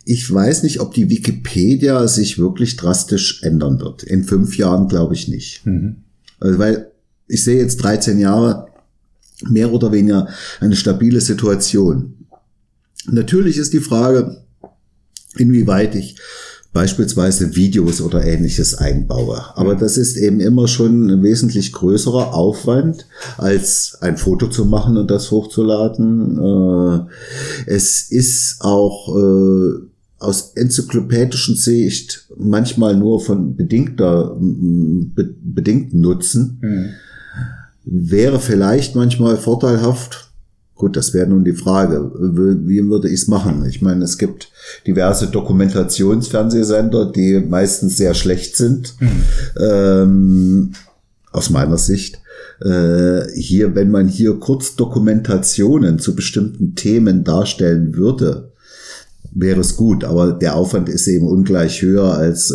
ich 0.07 0.33
weiß 0.33 0.63
nicht, 0.63 0.81
ob 0.81 0.95
die 0.95 1.11
Wikipedia 1.11 2.09
sich 2.09 2.39
wirklich 2.39 2.77
drastisch 2.77 3.43
ändern 3.43 3.79
wird. 3.79 4.05
In 4.05 4.25
fünf 4.25 4.57
Jahren 4.57 4.89
glaube 4.89 5.13
ich 5.13 5.29
nicht. 5.29 5.67
Mhm. 5.67 5.97
Also, 6.41 6.59
weil 6.59 6.91
ich 7.29 7.45
sehe 7.45 7.59
jetzt 7.59 7.77
13 7.77 8.19
Jahre 8.19 8.69
mehr 9.43 9.71
oder 9.73 9.93
weniger 9.93 10.29
eine 10.61 10.77
stabile 10.77 11.21
Situation. 11.21 12.15
Natürlich 13.07 13.59
ist 13.59 13.75
die 13.75 13.81
Frage, 13.81 14.44
inwieweit 15.37 15.95
ich 15.95 16.17
beispielsweise 16.75 17.55
Videos 17.55 18.03
oder 18.03 18.27
ähnliches 18.27 18.75
einbaue. 18.75 19.41
Aber 19.55 19.77
mhm. 19.77 19.79
das 19.79 19.97
ist 19.97 20.17
eben 20.17 20.41
immer 20.41 20.67
schon 20.67 21.09
ein 21.09 21.23
wesentlich 21.23 21.73
größerer 21.73 22.35
Aufwand, 22.35 23.07
als 23.39 23.97
ein 24.01 24.19
Foto 24.19 24.49
zu 24.49 24.67
machen 24.67 24.97
und 24.97 25.11
das 25.11 25.31
hochzuladen. 25.31 26.39
Äh, 26.39 27.71
es 27.71 28.11
ist 28.11 28.61
auch 28.61 29.17
äh, 29.17 29.87
aus 30.19 30.53
enzyklopädischen 30.57 31.55
Sicht 31.55 32.27
manchmal 32.37 32.97
nur 32.97 33.21
von 33.21 33.57
bedingter, 33.57 34.37
bedingten 34.41 36.01
Nutzen. 36.01 36.59
Mhm. 36.61 36.87
Wäre 37.85 38.41
vielleicht 38.41 38.97
manchmal 38.97 39.37
vorteilhaft, 39.37 40.31
Gut, 40.77 40.97
das 40.97 41.15
wäre 41.15 41.29
nun 41.29 41.45
die 41.45 41.53
Frage. 41.53 42.11
Wie 42.19 42.89
würde 42.89 43.09
ich 43.09 43.23
es 43.23 43.29
machen? 43.29 43.65
Ich 43.69 43.81
meine, 43.81 44.05
es 44.05 44.19
gibt 44.19 44.51
diverse 44.87 45.29
Dokumentationsfernsehsender, 45.29 47.13
die 47.13 47.39
meistens 47.41 47.97
sehr 47.97 48.15
schlecht 48.15 48.57
sind, 48.57 48.95
mhm. 49.01 49.23
ähm, 49.61 50.73
aus 51.31 51.51
meiner 51.51 51.79
Sicht. 51.79 52.21
Äh, 52.61 53.31
hier, 53.35 53.77
wenn 53.77 53.91
man 53.91 54.09
hier 54.09 54.35
kurz 54.35 54.75
Dokumentationen 54.75 56.01
zu 56.01 56.17
bestimmten 56.17 56.75
Themen 56.75 57.23
darstellen 57.23 57.95
würde, 57.95 58.51
wäre 59.35 59.61
es 59.61 59.77
gut, 59.77 60.05
aber 60.05 60.33
der 60.33 60.57
Aufwand 60.57 60.89
ist 60.89 61.07
eben 61.09 61.29
ungleich 61.29 61.83
höher, 61.83 62.15
als 62.15 62.51
äh, 62.51 62.55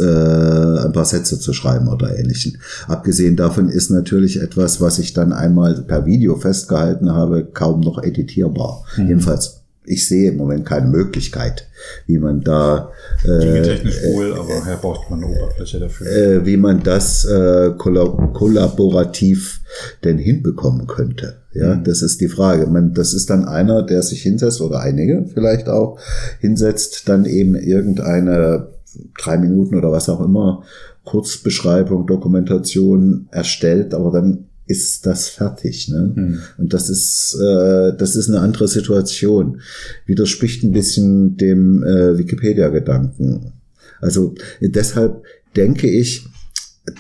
ein 0.85 0.93
paar 0.93 1.05
Sätze 1.05 1.39
zu 1.39 1.53
schreiben 1.53 1.89
oder 1.89 2.17
ähnlichen. 2.17 2.57
Abgesehen 2.87 3.35
davon 3.35 3.69
ist 3.69 3.91
natürlich 3.91 4.41
etwas, 4.41 4.79
was 4.79 4.97
ich 4.99 5.13
dann 5.13 5.33
einmal 5.33 5.81
per 5.83 6.05
Video 6.05 6.37
festgehalten 6.37 7.11
habe, 7.11 7.45
kaum 7.45 7.81
noch 7.81 8.01
editierbar. 8.01 8.85
Mhm. 8.97 9.07
Jedenfalls 9.07 9.59
ich 9.89 10.07
sehe 10.07 10.29
im 10.29 10.37
Moment 10.37 10.65
keine 10.65 10.87
Möglichkeit, 10.87 11.67
wie 12.05 12.19
man 12.19 12.41
da 12.41 12.91
äh, 13.23 13.61
technisch 13.63 14.03
wohl, 14.03 14.33
aber 14.33 14.71
äh, 14.71 14.77
braucht 14.79 15.09
man 15.09 15.23
eine 15.23 15.33
Oberfläche 15.35 15.79
dafür. 15.79 16.07
Äh, 16.07 16.45
wie 16.45 16.57
man 16.57 16.83
das 16.83 17.25
äh, 17.25 17.71
kollaborativ 17.75 19.61
denn 20.03 20.19
hinbekommen 20.19 20.85
könnte. 20.85 21.38
Ja, 21.53 21.75
mhm. 21.75 21.83
das 21.83 22.01
ist 22.01 22.21
die 22.21 22.27
Frage. 22.27 22.67
Man, 22.67 22.93
das 22.93 23.13
ist 23.13 23.29
dann 23.29 23.45
einer, 23.45 23.83
der 23.83 24.03
sich 24.03 24.21
hinsetzt 24.21 24.61
oder 24.61 24.79
einige 24.81 25.25
vielleicht 25.33 25.67
auch 25.67 25.99
hinsetzt, 26.39 27.09
dann 27.09 27.25
eben 27.25 27.55
irgendeine 27.55 28.67
drei 29.17 29.37
Minuten 29.37 29.75
oder 29.75 29.91
was 29.91 30.09
auch 30.09 30.21
immer 30.21 30.63
Kurzbeschreibung, 31.05 32.05
Dokumentation 32.05 33.27
erstellt, 33.31 33.93
aber 33.93 34.11
dann 34.11 34.45
ist 34.67 35.07
das 35.07 35.29
fertig. 35.29 35.89
Ne? 35.89 36.11
Hm. 36.15 36.39
Und 36.59 36.73
das 36.73 36.89
ist, 36.89 37.35
äh, 37.41 37.93
das 37.97 38.15
ist 38.15 38.29
eine 38.29 38.39
andere 38.39 38.67
Situation. 38.67 39.61
Widerspricht 40.05 40.63
ein 40.63 40.71
bisschen 40.71 41.37
dem 41.37 41.83
äh, 41.83 42.19
Wikipedia-Gedanken. 42.19 43.53
Also 43.99 44.35
deshalb 44.61 45.23
denke 45.55 45.89
ich, 45.89 46.27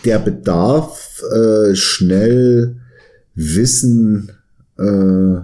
der 0.03 0.17
Bedarf, 0.17 1.23
äh, 1.31 1.75
schnell 1.75 2.77
Wissen 3.35 4.31
äh, 4.79 5.41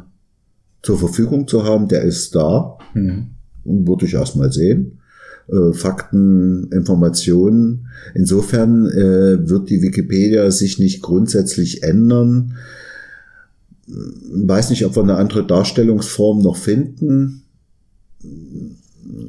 zur 0.81 0.97
Verfügung 0.97 1.47
zu 1.47 1.63
haben, 1.63 1.87
der 1.87 2.03
ist 2.03 2.35
da. 2.35 2.77
Hm. 2.93 3.27
Würde 3.63 4.05
ich 4.05 4.13
erstmal 4.13 4.51
sehen 4.51 4.99
äh, 5.47 5.73
Fakten, 5.73 6.71
Informationen. 6.71 7.87
Insofern 8.13 8.87
äh, 8.87 9.47
wird 9.47 9.69
die 9.69 9.81
Wikipedia 9.81 10.49
sich 10.51 10.79
nicht 10.79 11.01
grundsätzlich 11.01 11.83
ändern. 11.83 12.55
Weiß 13.87 14.71
nicht, 14.71 14.85
ob 14.85 14.95
wir 14.95 15.03
eine 15.03 15.17
andere 15.17 15.45
Darstellungsform 15.45 16.39
noch 16.39 16.57
finden. 16.57 17.43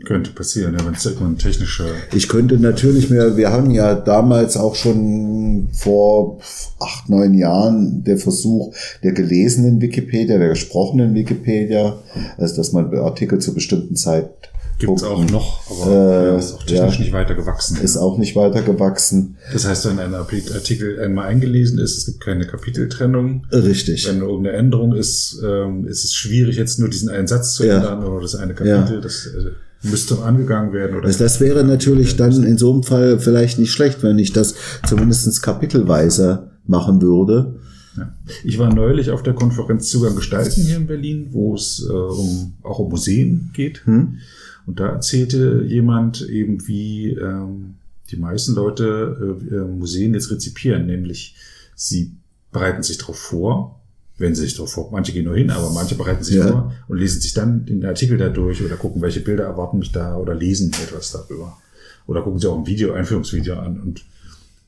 Könnte 0.05 0.31
passieren, 0.31 0.75
ja, 0.79 0.87
wenn 0.87 0.95
es 0.95 1.05
irgendwann 1.05 1.37
technische. 1.37 1.85
Ich 2.15 2.29
könnte 2.29 2.59
natürlich 2.59 3.11
mehr, 3.11 3.37
wir 3.37 3.51
haben 3.51 3.71
ja 3.71 3.95
damals 3.95 4.57
auch 4.57 4.75
schon 4.75 5.69
vor 5.73 6.41
acht, 6.81 7.09
neun 7.11 7.35
Jahren 7.35 8.03
der 8.03 8.17
Versuch 8.17 8.75
der 9.03 9.13
gelesenen 9.13 9.81
Wikipedia, 9.81 10.39
der 10.39 10.49
gesprochenen 10.49 11.15
Wikipedia, 11.15 11.99
also 12.39 12.57
dass 12.57 12.73
man 12.73 12.95
Artikel 12.97 13.39
zu 13.39 13.53
bestimmten 13.53 13.97
Zeit 13.97 14.31
Gibt 14.79 14.95
es 14.95 15.05
auch 15.05 15.25
noch, 15.31 15.63
aber 15.71 16.35
äh, 16.35 16.39
ist 16.39 16.53
auch 16.53 16.63
technisch 16.63 16.95
ja, 16.97 17.01
nicht 17.01 17.13
weiter 17.13 17.35
gewachsen. 17.35 17.79
Ist 17.81 17.95
ja. 17.95 18.03
auch 18.03 18.19
nicht 18.19 18.37
weiter 18.37 18.61
gewachsen. 18.61 19.39
Das 19.51 19.67
heißt, 19.67 19.87
wenn 19.87 19.99
ein 19.99 20.15
Artikel 20.15 21.01
einmal 21.01 21.29
eingelesen 21.29 21.79
ist, 21.79 21.97
es 21.97 22.05
gibt 22.05 22.21
keine 22.21 22.47
Kapiteltrennung. 22.47 23.47
Richtig. 23.51 24.07
Wenn 24.07 24.21
irgendeine 24.21 24.55
Änderung 24.55 24.95
ist, 24.95 25.41
ähm, 25.43 25.87
ist 25.87 26.05
es 26.05 26.13
schwierig, 26.13 26.57
jetzt 26.57 26.79
nur 26.79 26.91
diesen 26.91 27.09
einen 27.09 27.27
Satz 27.27 27.55
zu 27.55 27.65
ändern 27.65 28.05
oder 28.05 28.21
das 28.21 28.35
eine 28.35 28.53
Kapitel. 28.53 29.01
Das 29.01 29.27
äh, 29.27 29.53
müsste 29.83 30.23
angegangen 30.23 30.73
werden. 30.73 30.97
Oder 30.97 31.07
also 31.07 31.19
das 31.19 31.41
wäre 31.41 31.65
natürlich 31.65 32.17
dann 32.17 32.43
in 32.43 32.59
so 32.59 32.73
einem 32.73 32.83
Fall 32.83 33.19
vielleicht 33.19 33.59
nicht 33.59 33.73
schlecht, 33.73 34.03
wenn 34.03 34.19
ich 34.19 34.33
das 34.33 34.55
zumindest 34.87 35.43
kapitelweise 35.43 36.51
machen 36.67 37.03
würde. 37.03 37.55
Ja. 37.97 38.15
Ich 38.45 38.59
war 38.59 38.73
neulich 38.73 39.11
auf 39.11 39.23
der 39.23 39.35
Konferenz 39.35 39.89
Zugang 39.89 40.17
gestalten 40.17 40.63
hier 40.63 40.77
in 40.77 40.87
Berlin, 40.87 41.29
wo 41.31 41.55
es 41.55 41.87
äh, 41.89 41.93
um, 41.93 42.55
auch 42.63 42.79
um 42.79 42.91
Museen 42.91 43.51
geht. 43.55 43.87
Hm. 43.87 44.19
Und 44.67 44.81
da 44.81 44.89
erzählte 44.89 45.65
jemand 45.67 46.29
eben, 46.29 46.67
wie 46.67 47.11
ähm, 47.11 47.77
die 48.11 48.17
meisten 48.17 48.55
Leute 48.55 49.39
äh, 49.51 49.55
äh, 49.55 49.65
Museen 49.65 50.15
jetzt 50.15 50.31
rezipieren, 50.31 50.87
nämlich 50.87 51.37
sie 51.75 52.13
bereiten 52.53 52.83
sich 52.83 52.99
darauf 52.99 53.19
vor, 53.19 53.76
wenn 54.19 54.35
sie 54.35 54.43
sich 54.43 54.55
darauf 54.55 54.73
vor, 54.73 54.89
manche 54.91 55.13
gehen 55.13 55.25
nur 55.25 55.37
hin, 55.37 55.51
aber 55.51 55.71
manche 55.71 55.95
bereiten 55.95 56.25
sich 56.25 56.37
ja. 56.37 56.49
vor 56.49 56.73
und 56.89 56.99
lesen 56.99 57.21
sich 57.21 57.35
dann 57.35 57.67
den 57.67 57.85
Artikel 57.85 58.17
da 58.17 58.29
durch 58.29 58.63
oder 58.65 58.77
gucken, 58.77 59.03
welche 59.03 59.21
Bilder 59.21 59.45
erwarten 59.45 59.79
mich 59.79 59.93
da 59.93 60.17
oder 60.17 60.35
lesen 60.35 60.71
etwas 60.71 61.13
darüber. 61.13 61.59
Oder 62.07 62.23
gucken 62.23 62.39
sie 62.39 62.49
auch 62.49 62.57
ein 62.57 62.67
Video, 62.67 62.93
Einführungsvideo 62.93 63.57
an 63.57 63.81
und 63.81 64.05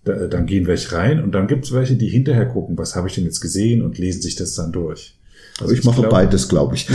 da, 0.04 0.26
dann 0.26 0.46
gehen 0.46 0.66
welche 0.66 0.92
rein 0.92 1.22
und 1.22 1.32
dann 1.32 1.46
gibt 1.46 1.64
es 1.64 1.72
welche, 1.72 1.96
die 1.96 2.08
hinterher 2.08 2.46
gucken, 2.46 2.76
was 2.76 2.94
habe 2.94 3.08
ich 3.08 3.14
denn 3.14 3.24
jetzt 3.24 3.40
gesehen 3.40 3.82
und 3.82 3.98
lesen 3.98 4.22
sich 4.22 4.36
das 4.36 4.54
dann 4.54 4.72
durch. 4.72 5.14
Also 5.60 5.72
ich, 5.72 5.80
ich 5.80 5.84
mache 5.84 6.00
glaube, 6.00 6.10
beides, 6.10 6.48
glaube 6.48 6.74
ich. 6.76 6.88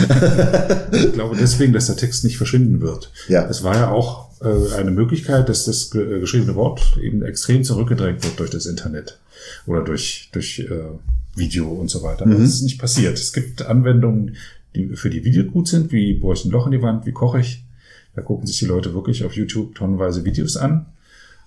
ich 0.92 1.14
glaube 1.14 1.36
deswegen, 1.40 1.74
dass 1.74 1.88
der 1.88 1.98
Text 1.98 2.24
nicht 2.24 2.38
verschwinden 2.38 2.82
wird. 2.82 3.12
Ja. 3.28 3.48
Es 3.50 3.64
war 3.64 3.76
ja 3.76 3.90
auch 3.90 4.30
äh, 4.42 4.76
eine 4.76 4.92
Möglichkeit, 4.92 5.50
dass 5.50 5.66
das 5.66 5.94
äh, 5.96 6.20
geschriebene 6.20 6.56
Wort 6.56 6.98
eben 7.02 7.24
extrem 7.24 7.64
zurückgedrängt 7.64 8.24
wird 8.24 8.40
durch 8.40 8.52
das 8.52 8.66
Internet 8.66 9.20
oder 9.66 9.84
durch, 9.84 10.30
durch 10.32 10.60
äh, 10.60 10.84
Video 11.36 11.68
und 11.68 11.90
so 11.90 12.04
weiter. 12.04 12.26
Mhm. 12.26 12.32
Das 12.32 12.42
ist 12.42 12.62
nicht 12.62 12.80
passiert. 12.80 13.18
Es 13.18 13.34
gibt 13.34 13.62
Anwendungen, 13.62 14.36
die 14.76 14.96
für 14.96 15.10
die 15.10 15.24
Video 15.24 15.44
gut 15.46 15.68
sind, 15.68 15.92
wie 15.92 16.14
bohre 16.14 16.36
ich 16.36 16.46
ein 16.46 16.52
Loch 16.52 16.66
in 16.66 16.72
die 16.72 16.82
Wand, 16.82 17.06
wie 17.06 17.12
koche 17.12 17.40
ich. 17.40 17.64
Da 18.16 18.22
gucken 18.22 18.46
sich 18.46 18.60
die 18.60 18.66
Leute 18.66 18.94
wirklich 18.94 19.24
auf 19.24 19.34
YouTube 19.36 19.76
tonnenweise 19.76 20.24
Videos 20.24 20.58
an 20.58 20.86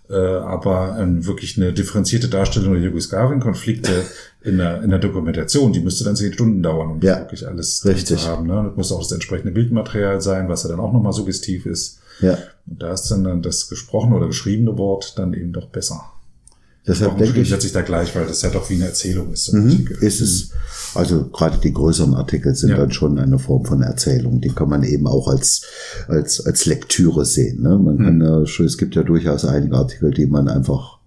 äh, 0.09 0.15
aber 0.15 0.99
ähm, 1.01 1.27
wirklich 1.27 1.57
eine 1.57 1.73
differenzierte 1.73 2.29
Darstellung 2.29 2.75
der 2.75 2.83
Jugoslawien-Konflikte 2.83 4.05
in 4.43 4.59
der, 4.59 4.83
in 4.83 4.91
der 4.91 4.99
Dokumentation, 4.99 5.73
die 5.73 5.81
müsste 5.81 6.05
dann 6.05 6.17
zehn 6.17 6.33
Stunden 6.33 6.63
dauern, 6.63 6.91
um 6.93 7.01
ja, 7.01 7.19
wirklich 7.19 7.47
alles 7.47 7.85
richtig. 7.85 8.21
zu 8.21 8.29
haben. 8.29 8.47
Ne? 8.47 8.67
Das 8.69 8.77
muss 8.77 8.93
auch 8.93 9.01
das 9.01 9.13
entsprechende 9.13 9.53
Bildmaterial 9.53 10.21
sein, 10.21 10.49
was 10.49 10.63
ja 10.63 10.69
dann 10.69 10.81
auch 10.81 10.93
nochmal 10.93 11.13
suggestiv 11.13 11.67
ist. 11.67 11.99
Ja. 12.21 12.39
Und 12.67 12.83
da 12.83 12.93
ist 12.93 13.09
dann, 13.09 13.25
dann 13.25 13.43
das 13.43 13.69
gesprochene 13.69 14.15
oder 14.15 14.29
geschriebene 14.29 14.79
Wort 14.79 15.19
dann 15.19 15.35
eben 15.35 15.53
doch 15.53 15.67
besser. 15.67 16.05
Deshalb 16.87 17.19
denke 17.19 17.41
ich, 17.41 17.49
setze 17.49 17.67
ich 17.67 17.73
da 17.73 17.83
gleich, 17.83 18.15
weil 18.15 18.27
das 18.27 18.43
ja 18.43 18.51
doch 18.51 18.71
wie 18.71 18.75
eine 18.75 18.87
Erzählung 18.87 19.33
ist. 19.33 19.47
So 19.47 19.57
mhm, 19.57 19.89
ist 20.01 20.21
es. 20.21 20.51
Also 20.95 21.29
gerade 21.29 21.59
die 21.59 21.73
größeren 21.73 22.15
Artikel 22.15 22.55
sind 22.55 22.71
ja. 22.71 22.77
dann 22.77 22.93
schon 22.93 23.19
eine 23.19 23.39
Form 23.39 23.65
von 23.65 23.83
Erzählung. 23.83 24.41
Die 24.41 24.51
kann 24.51 24.69
man 24.69 24.83
eben 24.85 25.07
auch 25.07 25.29
als 25.29 25.63
als 26.09 26.45
als 26.47 26.65
Lektüre 26.65 27.25
sehen. 27.25 27.63
Ne? 27.63 27.79
Man 27.79 27.97
mhm. 27.97 28.05
kann 28.05 28.21
ja, 28.21 28.65
es 28.65 28.79
gibt 28.79 28.95
ja 28.95 29.03
durchaus 29.03 29.45
einige 29.45 29.77
Artikel, 29.77 30.13
die 30.13 30.27
man 30.27 30.49
einfach 30.49 30.99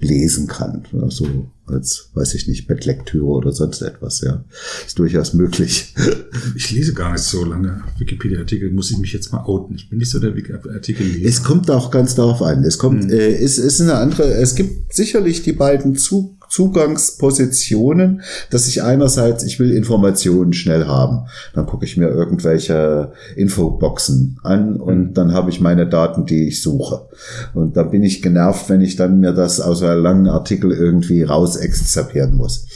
lesen 0.00 0.48
kann. 0.48 0.84
Also 1.00 1.26
als, 1.70 2.10
weiß 2.14 2.34
ich 2.34 2.48
nicht, 2.48 2.66
Bettlektüre 2.66 3.26
oder 3.26 3.52
sonst 3.52 3.82
etwas, 3.82 4.20
ja. 4.20 4.44
Ist 4.86 4.98
durchaus 4.98 5.34
möglich. 5.34 5.94
Ich 6.54 6.70
lese 6.70 6.94
gar 6.94 7.12
nicht 7.12 7.24
so 7.24 7.44
lange 7.44 7.82
Wikipedia-Artikel, 7.98 8.70
muss 8.70 8.90
ich 8.90 8.98
mich 8.98 9.12
jetzt 9.12 9.32
mal 9.32 9.44
outen. 9.44 9.74
Ich 9.76 9.88
bin 9.88 9.98
nicht 9.98 10.10
so 10.10 10.18
der 10.18 10.32
Artikel-Leser. 10.32 11.28
Es 11.28 11.42
kommt 11.42 11.70
auch 11.70 11.90
ganz 11.90 12.14
darauf 12.14 12.42
an. 12.42 12.64
Es 12.64 12.78
kommt, 12.78 13.04
mhm. 13.04 13.10
äh, 13.10 13.34
es 13.34 13.58
ist 13.58 13.80
eine 13.80 13.94
andere, 13.94 14.34
es 14.34 14.54
gibt 14.54 14.94
sicherlich 14.94 15.42
die 15.42 15.52
beiden 15.52 15.96
zu 15.96 16.37
Zugangspositionen, 16.48 18.22
dass 18.50 18.68
ich 18.68 18.82
einerseits, 18.82 19.44
ich 19.44 19.58
will 19.58 19.70
Informationen 19.70 20.52
schnell 20.52 20.86
haben. 20.86 21.26
Dann 21.54 21.66
gucke 21.66 21.84
ich 21.84 21.96
mir 21.96 22.08
irgendwelche 22.08 23.12
Infoboxen 23.36 24.38
an 24.42 24.76
und 24.76 24.98
mhm. 24.98 25.14
dann 25.14 25.32
habe 25.32 25.50
ich 25.50 25.60
meine 25.60 25.86
Daten, 25.86 26.26
die 26.26 26.48
ich 26.48 26.62
suche. 26.62 27.08
Und 27.54 27.76
da 27.76 27.82
bin 27.82 28.02
ich 28.02 28.22
genervt, 28.22 28.68
wenn 28.68 28.80
ich 28.80 28.96
dann 28.96 29.20
mir 29.20 29.32
das 29.32 29.60
aus 29.60 29.82
einem 29.82 30.02
langen 30.02 30.28
Artikel 30.28 30.72
irgendwie 30.72 31.22
raus 31.22 31.56
exzerpieren 31.56 32.36
muss. 32.36 32.66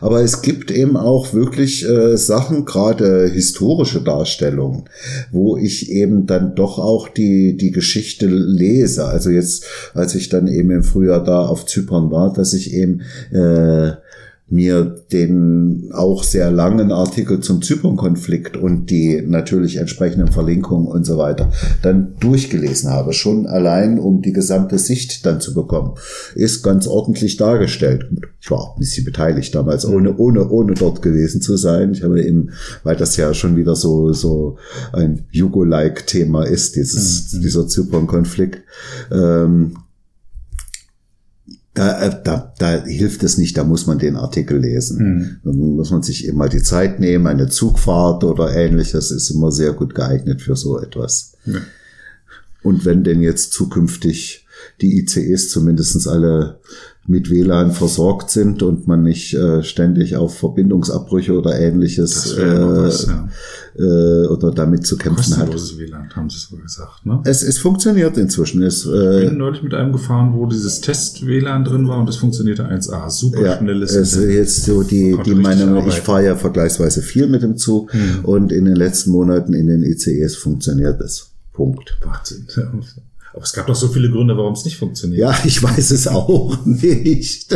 Aber 0.00 0.22
es 0.22 0.42
gibt 0.42 0.70
eben 0.70 0.96
auch 0.96 1.32
wirklich 1.32 1.88
äh, 1.88 2.16
Sachen, 2.16 2.64
gerade 2.64 3.28
historische 3.28 4.02
Darstellungen, 4.02 4.84
wo 5.30 5.56
ich 5.56 5.90
eben 5.90 6.26
dann 6.26 6.54
doch 6.54 6.78
auch 6.78 7.08
die, 7.08 7.56
die 7.56 7.70
Geschichte 7.70 8.26
lese. 8.26 9.06
Also 9.06 9.30
jetzt, 9.30 9.64
als 9.94 10.14
ich 10.14 10.28
dann 10.28 10.46
eben 10.46 10.70
im 10.70 10.82
Frühjahr 10.82 11.22
da 11.22 11.46
auf 11.46 11.66
Zypern 11.66 12.10
war, 12.10 12.32
dass 12.32 12.52
ich 12.52 12.72
eben 12.72 13.02
äh, 13.32 13.92
mir 14.48 14.84
den 15.10 15.90
auch 15.92 16.22
sehr 16.22 16.52
langen 16.52 16.92
Artikel 16.92 17.40
zum 17.40 17.62
Zypern-Konflikt 17.62 18.56
und 18.56 18.90
die 18.90 19.20
natürlich 19.26 19.76
entsprechenden 19.76 20.30
Verlinkungen 20.30 20.86
und 20.86 21.04
so 21.04 21.18
weiter 21.18 21.50
dann 21.82 22.14
durchgelesen 22.20 22.90
habe, 22.90 23.12
schon 23.12 23.46
allein 23.46 23.98
um 23.98 24.22
die 24.22 24.32
gesamte 24.32 24.78
Sicht 24.78 25.26
dann 25.26 25.40
zu 25.40 25.52
bekommen, 25.52 25.94
ist 26.36 26.62
ganz 26.62 26.86
ordentlich 26.86 27.36
dargestellt. 27.36 28.08
Ich 28.40 28.48
war 28.52 28.58
auch 28.58 28.76
ein 28.76 28.78
bisschen 28.78 29.04
beteiligt 29.04 29.52
damals, 29.52 29.84
ohne, 29.84 30.16
ohne, 30.16 30.48
ohne 30.48 30.74
dort 30.74 31.02
gewesen 31.02 31.40
zu 31.40 31.56
sein. 31.56 31.90
Ich 31.90 32.04
habe 32.04 32.22
eben, 32.22 32.50
weil 32.84 32.94
das 32.94 33.16
ja 33.16 33.34
schon 33.34 33.56
wieder 33.56 33.74
so, 33.74 34.12
so 34.12 34.58
ein 34.92 35.24
Jugo-like-Thema 35.32 36.44
ist, 36.44 36.76
dieses, 36.76 37.32
mhm. 37.32 37.42
dieser 37.42 37.66
Zypern-Konflikt, 37.66 38.62
ähm, 39.10 39.74
da, 41.76 42.00
äh, 42.02 42.22
da, 42.24 42.54
da 42.58 42.84
hilft 42.84 43.22
es 43.22 43.38
nicht, 43.38 43.56
da 43.56 43.62
muss 43.62 43.86
man 43.86 43.98
den 43.98 44.16
Artikel 44.16 44.58
lesen. 44.58 44.98
Mhm. 44.98 45.36
Dann 45.44 45.76
muss 45.76 45.90
man 45.90 46.02
sich 46.02 46.26
eben 46.26 46.38
mal 46.38 46.48
die 46.48 46.62
Zeit 46.62 46.98
nehmen, 47.00 47.26
eine 47.26 47.48
Zugfahrt 47.48 48.24
oder 48.24 48.54
ähnliches 48.54 49.10
ist 49.10 49.30
immer 49.30 49.52
sehr 49.52 49.72
gut 49.74 49.94
geeignet 49.94 50.42
für 50.42 50.56
so 50.56 50.80
etwas. 50.80 51.34
Ja. 51.44 51.60
Und 52.62 52.84
wenn 52.84 53.04
denn 53.04 53.20
jetzt 53.20 53.52
zukünftig 53.52 54.46
die 54.80 54.98
ICEs 54.98 55.50
zumindestens 55.50 56.08
alle 56.08 56.60
mit 57.08 57.30
WLAN 57.30 57.70
versorgt 57.72 58.30
sind 58.30 58.62
und 58.62 58.86
man 58.88 59.02
nicht 59.02 59.34
äh, 59.34 59.62
ständig 59.62 60.16
auf 60.16 60.38
Verbindungsabbrüche 60.38 61.38
oder 61.38 61.58
ähnliches 61.58 62.36
äh, 62.36 62.58
was, 62.58 63.06
ja. 63.06 63.28
äh, 63.78 64.26
oder 64.26 64.50
damit 64.50 64.86
zu 64.86 64.96
kämpfen 64.96 65.34
Kostenloses 65.34 65.72
hat. 65.72 65.78
WLAN, 65.78 66.10
haben 66.14 66.30
sie 66.30 66.38
so 66.38 66.56
gesagt. 66.56 67.06
Ne? 67.06 67.20
Es, 67.24 67.42
es 67.42 67.58
funktioniert 67.58 68.16
inzwischen. 68.16 68.62
Es, 68.62 68.86
äh, 68.86 69.24
ich 69.24 69.28
bin 69.30 69.38
neulich 69.38 69.62
mit 69.62 69.74
einem 69.74 69.92
gefahren, 69.92 70.32
wo 70.34 70.46
dieses 70.46 70.80
Test-WLAN 70.80 71.64
drin 71.64 71.86
war 71.88 71.98
und 71.98 72.08
es 72.08 72.16
funktionierte 72.16 72.64
1A. 72.68 73.08
Super 73.10 73.42
ja, 73.42 73.58
schnelles. 73.58 73.94
Es 73.94 74.16
ist 74.16 74.28
jetzt 74.28 74.64
so 74.64 74.82
die, 74.82 75.16
die 75.24 75.34
Meinung, 75.34 75.86
ich 75.86 76.00
fahre 76.00 76.24
ja 76.24 76.36
vergleichsweise 76.36 77.02
viel 77.02 77.28
mit 77.28 77.42
dem 77.42 77.56
Zug 77.56 77.92
hm. 77.92 78.24
und 78.24 78.52
in 78.52 78.64
den 78.64 78.76
letzten 78.76 79.10
Monaten 79.10 79.54
in 79.54 79.68
den 79.68 79.82
ICEs 79.82 80.36
funktioniert 80.36 81.00
es. 81.00 81.30
Punkt. 81.52 81.98
Wahnsinn. 82.04 82.46
Aber 83.36 83.44
es 83.44 83.52
gab 83.52 83.66
doch 83.66 83.74
so 83.74 83.88
viele 83.88 84.10
Gründe, 84.10 84.34
warum 84.38 84.54
es 84.54 84.64
nicht 84.64 84.78
funktioniert. 84.78 85.20
Ja, 85.20 85.34
ich 85.44 85.62
weiß 85.62 85.90
es 85.90 86.08
auch 86.08 86.56
nicht. 86.64 87.52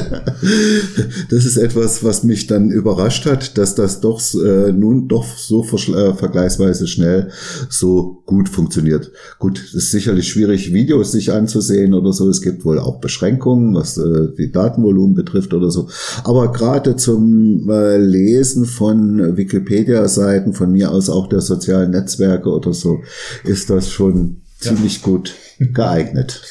Das 1.30 1.46
ist 1.46 1.56
etwas, 1.56 2.04
was 2.04 2.22
mich 2.22 2.46
dann 2.46 2.70
überrascht 2.70 3.24
hat, 3.24 3.56
dass 3.56 3.76
das 3.76 4.02
doch 4.02 4.20
äh, 4.34 4.72
nun 4.72 5.08
doch 5.08 5.24
so 5.24 5.64
äh, 5.64 6.12
vergleichsweise 6.12 6.86
schnell 6.86 7.30
so 7.70 8.22
gut 8.26 8.50
funktioniert. 8.50 9.10
Gut, 9.38 9.58
es 9.68 9.72
ist 9.72 9.90
sicherlich 9.90 10.28
schwierig, 10.28 10.74
Videos 10.74 11.12
sich 11.12 11.32
anzusehen 11.32 11.94
oder 11.94 12.12
so. 12.12 12.28
Es 12.28 12.42
gibt 12.42 12.66
wohl 12.66 12.78
auch 12.78 13.00
Beschränkungen, 13.00 13.74
was 13.74 13.96
äh, 13.96 14.28
die 14.36 14.52
Datenvolumen 14.52 15.14
betrifft 15.14 15.54
oder 15.54 15.70
so. 15.70 15.88
Aber 16.24 16.52
gerade 16.52 16.96
zum 16.96 17.70
äh, 17.70 17.96
Lesen 17.96 18.66
von 18.66 19.34
Wikipedia-Seiten, 19.34 20.52
von 20.52 20.72
mir 20.72 20.90
aus 20.90 21.08
auch 21.08 21.26
der 21.26 21.40
sozialen 21.40 21.92
Netzwerke 21.92 22.50
oder 22.50 22.74
so, 22.74 22.98
ist 23.44 23.70
das 23.70 23.88
schon 23.88 24.42
ziemlich 24.60 24.98
ja. 24.98 25.04
gut 25.04 25.34
geeignet. 25.58 26.42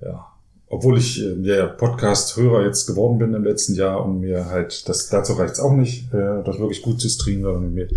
Ja. 0.00 0.26
Obwohl 0.68 0.98
ich 0.98 1.20
äh, 1.20 1.34
ja 1.42 1.66
Podcast-Hörer 1.66 2.64
jetzt 2.64 2.86
geworden 2.86 3.18
bin 3.18 3.34
im 3.34 3.44
letzten 3.44 3.74
Jahr 3.74 4.04
und 4.04 4.20
mir 4.20 4.46
halt, 4.46 4.88
das, 4.88 5.08
dazu 5.08 5.32
reicht 5.32 5.54
es 5.54 5.60
auch 5.60 5.72
nicht, 5.72 6.12
äh, 6.14 6.42
das 6.44 6.58
wirklich 6.58 6.82
gut 6.82 7.00
zu 7.00 7.08
streamen, 7.08 7.42
sondern 7.42 7.74
mir 7.74 7.88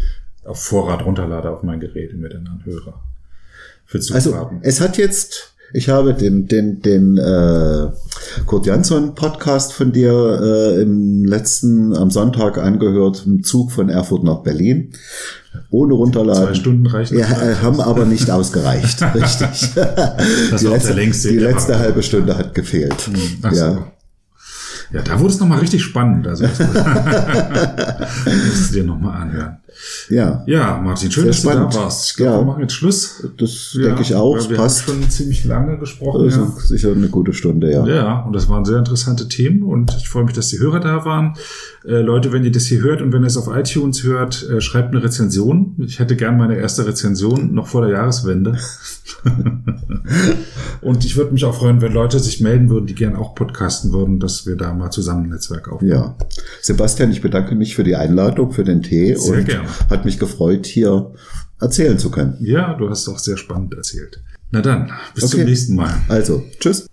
auf 0.44 0.62
Vorrat 0.62 1.06
runterlade 1.06 1.50
auf 1.50 1.64
mein 1.64 1.80
Gerät 1.80 2.14
und 2.14 2.22
mir 2.22 2.30
dann 2.30 2.48
anhöre. 2.48 2.96
Für 3.86 4.00
also, 4.14 4.50
es 4.62 4.82
hat 4.82 4.98
jetzt, 4.98 5.53
ich 5.74 5.90
habe 5.90 6.14
den, 6.14 6.48
den, 6.48 6.82
den 6.82 7.18
äh, 7.18 7.88
Kurt 8.46 8.66
Jansson 8.66 9.16
Podcast 9.16 9.74
von 9.74 9.92
dir 9.92 10.40
äh, 10.42 10.82
im 10.82 11.26
letzten, 11.26 11.96
am 11.96 12.12
Sonntag 12.12 12.58
angehört, 12.58 13.24
im 13.26 13.44
Zug 13.44 13.72
von 13.72 13.90
Erfurt 13.90 14.24
nach 14.24 14.44
Berlin 14.44 14.94
ohne 15.70 15.94
runterladen. 15.94 16.48
Zwei 16.48 16.54
Stunden 16.54 16.88
reichen. 16.88 17.18
Ja, 17.18 17.26
äh, 17.26 17.56
haben 17.56 17.80
aber 17.82 18.06
nicht 18.06 18.30
ausgereicht. 18.30 19.02
Richtig. 19.16 19.74
Das 19.76 20.62
die 20.62 20.68
letzte, 20.68 20.94
längste, 20.94 21.30
die 21.30 21.40
letzte 21.40 21.80
halbe 21.80 22.04
Stunde 22.04 22.38
hat 22.38 22.54
gefehlt. 22.54 23.08
Hm, 23.08 23.16
ach 23.42 23.52
ja. 23.52 23.74
So. 23.74 23.84
Ja, 24.94 25.02
da 25.02 25.20
wurde 25.20 25.34
es 25.34 25.40
nochmal 25.40 25.58
richtig 25.60 25.82
spannend. 25.82 26.28
Also 26.28 26.44
musst 26.46 26.60
du 28.70 28.74
dir 28.74 28.84
nochmal 28.84 29.24
anhören. 29.24 29.58
Ja. 30.10 30.44
Ja, 30.48 30.82
Martin, 30.84 31.12
schön, 31.12 31.28
dass 31.28 31.38
spannend. 31.38 31.74
du 31.74 31.78
da 31.78 31.84
warst. 31.84 32.12
Ich 32.12 32.16
glaube, 32.16 32.32
ja. 32.32 32.40
wir 32.40 32.46
machen 32.46 32.62
jetzt 32.62 32.74
Schluss. 32.74 33.24
Das 33.38 33.74
ja, 33.74 33.84
denke 33.84 34.02
ich 34.02 34.16
auch. 34.16 34.50
Wir 34.50 34.58
passt. 34.58 34.88
haben 34.88 35.02
schon 35.02 35.10
ziemlich 35.10 35.46
lange 35.46 35.78
gesprochen. 35.78 36.26
Ist 36.26 36.38
ja. 36.38 36.52
sicher 36.58 36.92
eine 36.92 37.08
gute 37.08 37.34
Stunde, 37.34 37.72
ja. 37.72 37.86
Ja, 37.86 38.22
und 38.22 38.34
das 38.34 38.50
waren 38.50 38.66
sehr 38.66 38.78
interessante 38.78 39.28
Themen 39.28 39.64
und 39.64 39.96
ich 39.98 40.10
freue 40.10 40.24
mich, 40.24 40.34
dass 40.34 40.50
die 40.50 40.60
Hörer 40.60 40.80
da 40.80 41.06
waren. 41.06 41.36
Äh, 41.86 42.02
Leute, 42.02 42.32
wenn 42.32 42.44
ihr 42.44 42.52
das 42.52 42.66
hier 42.66 42.82
hört 42.82 43.02
und 43.02 43.12
wenn 43.12 43.24
ihr 43.24 43.28
es 43.28 43.38
auf 43.38 43.54
iTunes 43.54 44.04
hört, 44.04 44.48
äh, 44.50 44.62
schreibt 44.62 44.94
eine 44.94 45.04
Rezension. 45.04 45.76
Ich 45.80 46.00
hätte 46.00 46.16
gern 46.16 46.38
meine 46.38 46.56
erste 46.56 46.86
Rezension 46.86 47.54
noch 47.54 47.68
vor 47.68 47.82
der 47.82 47.92
Jahreswende. 47.92 48.58
und 50.82 51.04
ich 51.06 51.18
würde 51.18 51.34
mich 51.34 51.44
auch 51.46 51.56
freuen, 51.56 51.82
wenn 51.82 51.92
Leute 51.94 52.20
sich 52.20 52.42
melden 52.42 52.70
würden, 52.70 52.86
die 52.86 52.96
gern 52.96 53.16
auch 53.16 53.36
podcasten 53.36 53.92
würden, 53.92 54.20
dass 54.20 54.46
wir 54.46 54.56
da 54.56 54.74
mal 54.74 54.92
zusammen 54.92 55.26
ein 55.26 55.30
Netzwerk 55.30 55.70
aufbauen. 55.70 55.90
Ja. 55.90 56.16
Sebastian, 56.62 57.12
ich 57.12 57.22
bedanke 57.22 57.56
mich 57.56 57.76
für 57.76 57.84
die 57.84 57.96
Einladung, 57.96 58.52
für 58.52 58.64
den 58.64 58.82
Tee. 58.82 59.16
Sehr 59.16 59.40
und 59.40 59.46
gerne. 59.46 59.63
Hat 59.90 60.06
mich 60.06 60.20
gefreut, 60.20 60.66
hier 60.66 61.14
erzählen 61.60 61.98
zu 61.98 62.12
können. 62.12 62.38
Ja, 62.40 62.74
du 62.74 62.90
hast 62.90 63.08
doch 63.08 63.20
sehr 63.20 63.38
spannend 63.38 63.74
erzählt. 63.74 64.22
Na 64.52 64.62
dann, 64.62 64.92
bis 65.16 65.26
okay. 65.26 65.38
zum 65.38 65.46
nächsten 65.46 65.76
Mal. 65.76 66.02
Also, 66.08 66.46
tschüss. 66.60 66.88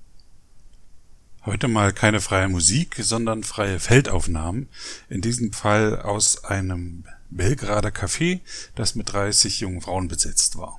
Heute 1.45 1.69
mal 1.69 1.93
keine 1.93 2.21
freie 2.21 2.49
Musik, 2.49 2.97
sondern 3.01 3.45
freie 3.45 3.79
Feldaufnahmen. 3.79 4.69
In 5.09 5.21
diesem 5.21 5.53
Fall 5.53 6.01
aus 6.01 6.45
einem 6.45 7.05
Belgrader 7.31 7.91
Café, 7.91 8.41
das 8.75 8.95
mit 8.95 9.13
30 9.13 9.61
jungen 9.61 9.81
Frauen 9.81 10.09
besetzt 10.09 10.59
war. 10.59 10.79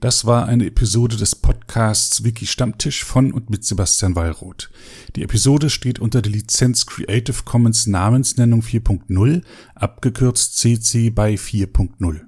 Das 0.00 0.24
war 0.24 0.46
eine 0.46 0.64
Episode 0.64 1.16
des 1.16 1.34
Podcasts 1.34 2.24
Wiki 2.24 2.46
Stammtisch 2.46 3.04
von 3.04 3.32
und 3.32 3.50
mit 3.50 3.64
Sebastian 3.64 4.16
Wallroth. 4.16 4.70
Die 5.16 5.22
Episode 5.22 5.68
steht 5.68 5.98
unter 5.98 6.22
der 6.22 6.32
Lizenz 6.32 6.86
Creative 6.86 7.42
Commons 7.44 7.86
Namensnennung 7.86 8.62
4.0, 8.62 9.42
abgekürzt 9.74 10.56
CC 10.56 11.10
bei 11.10 11.34
4.0. 11.34 12.27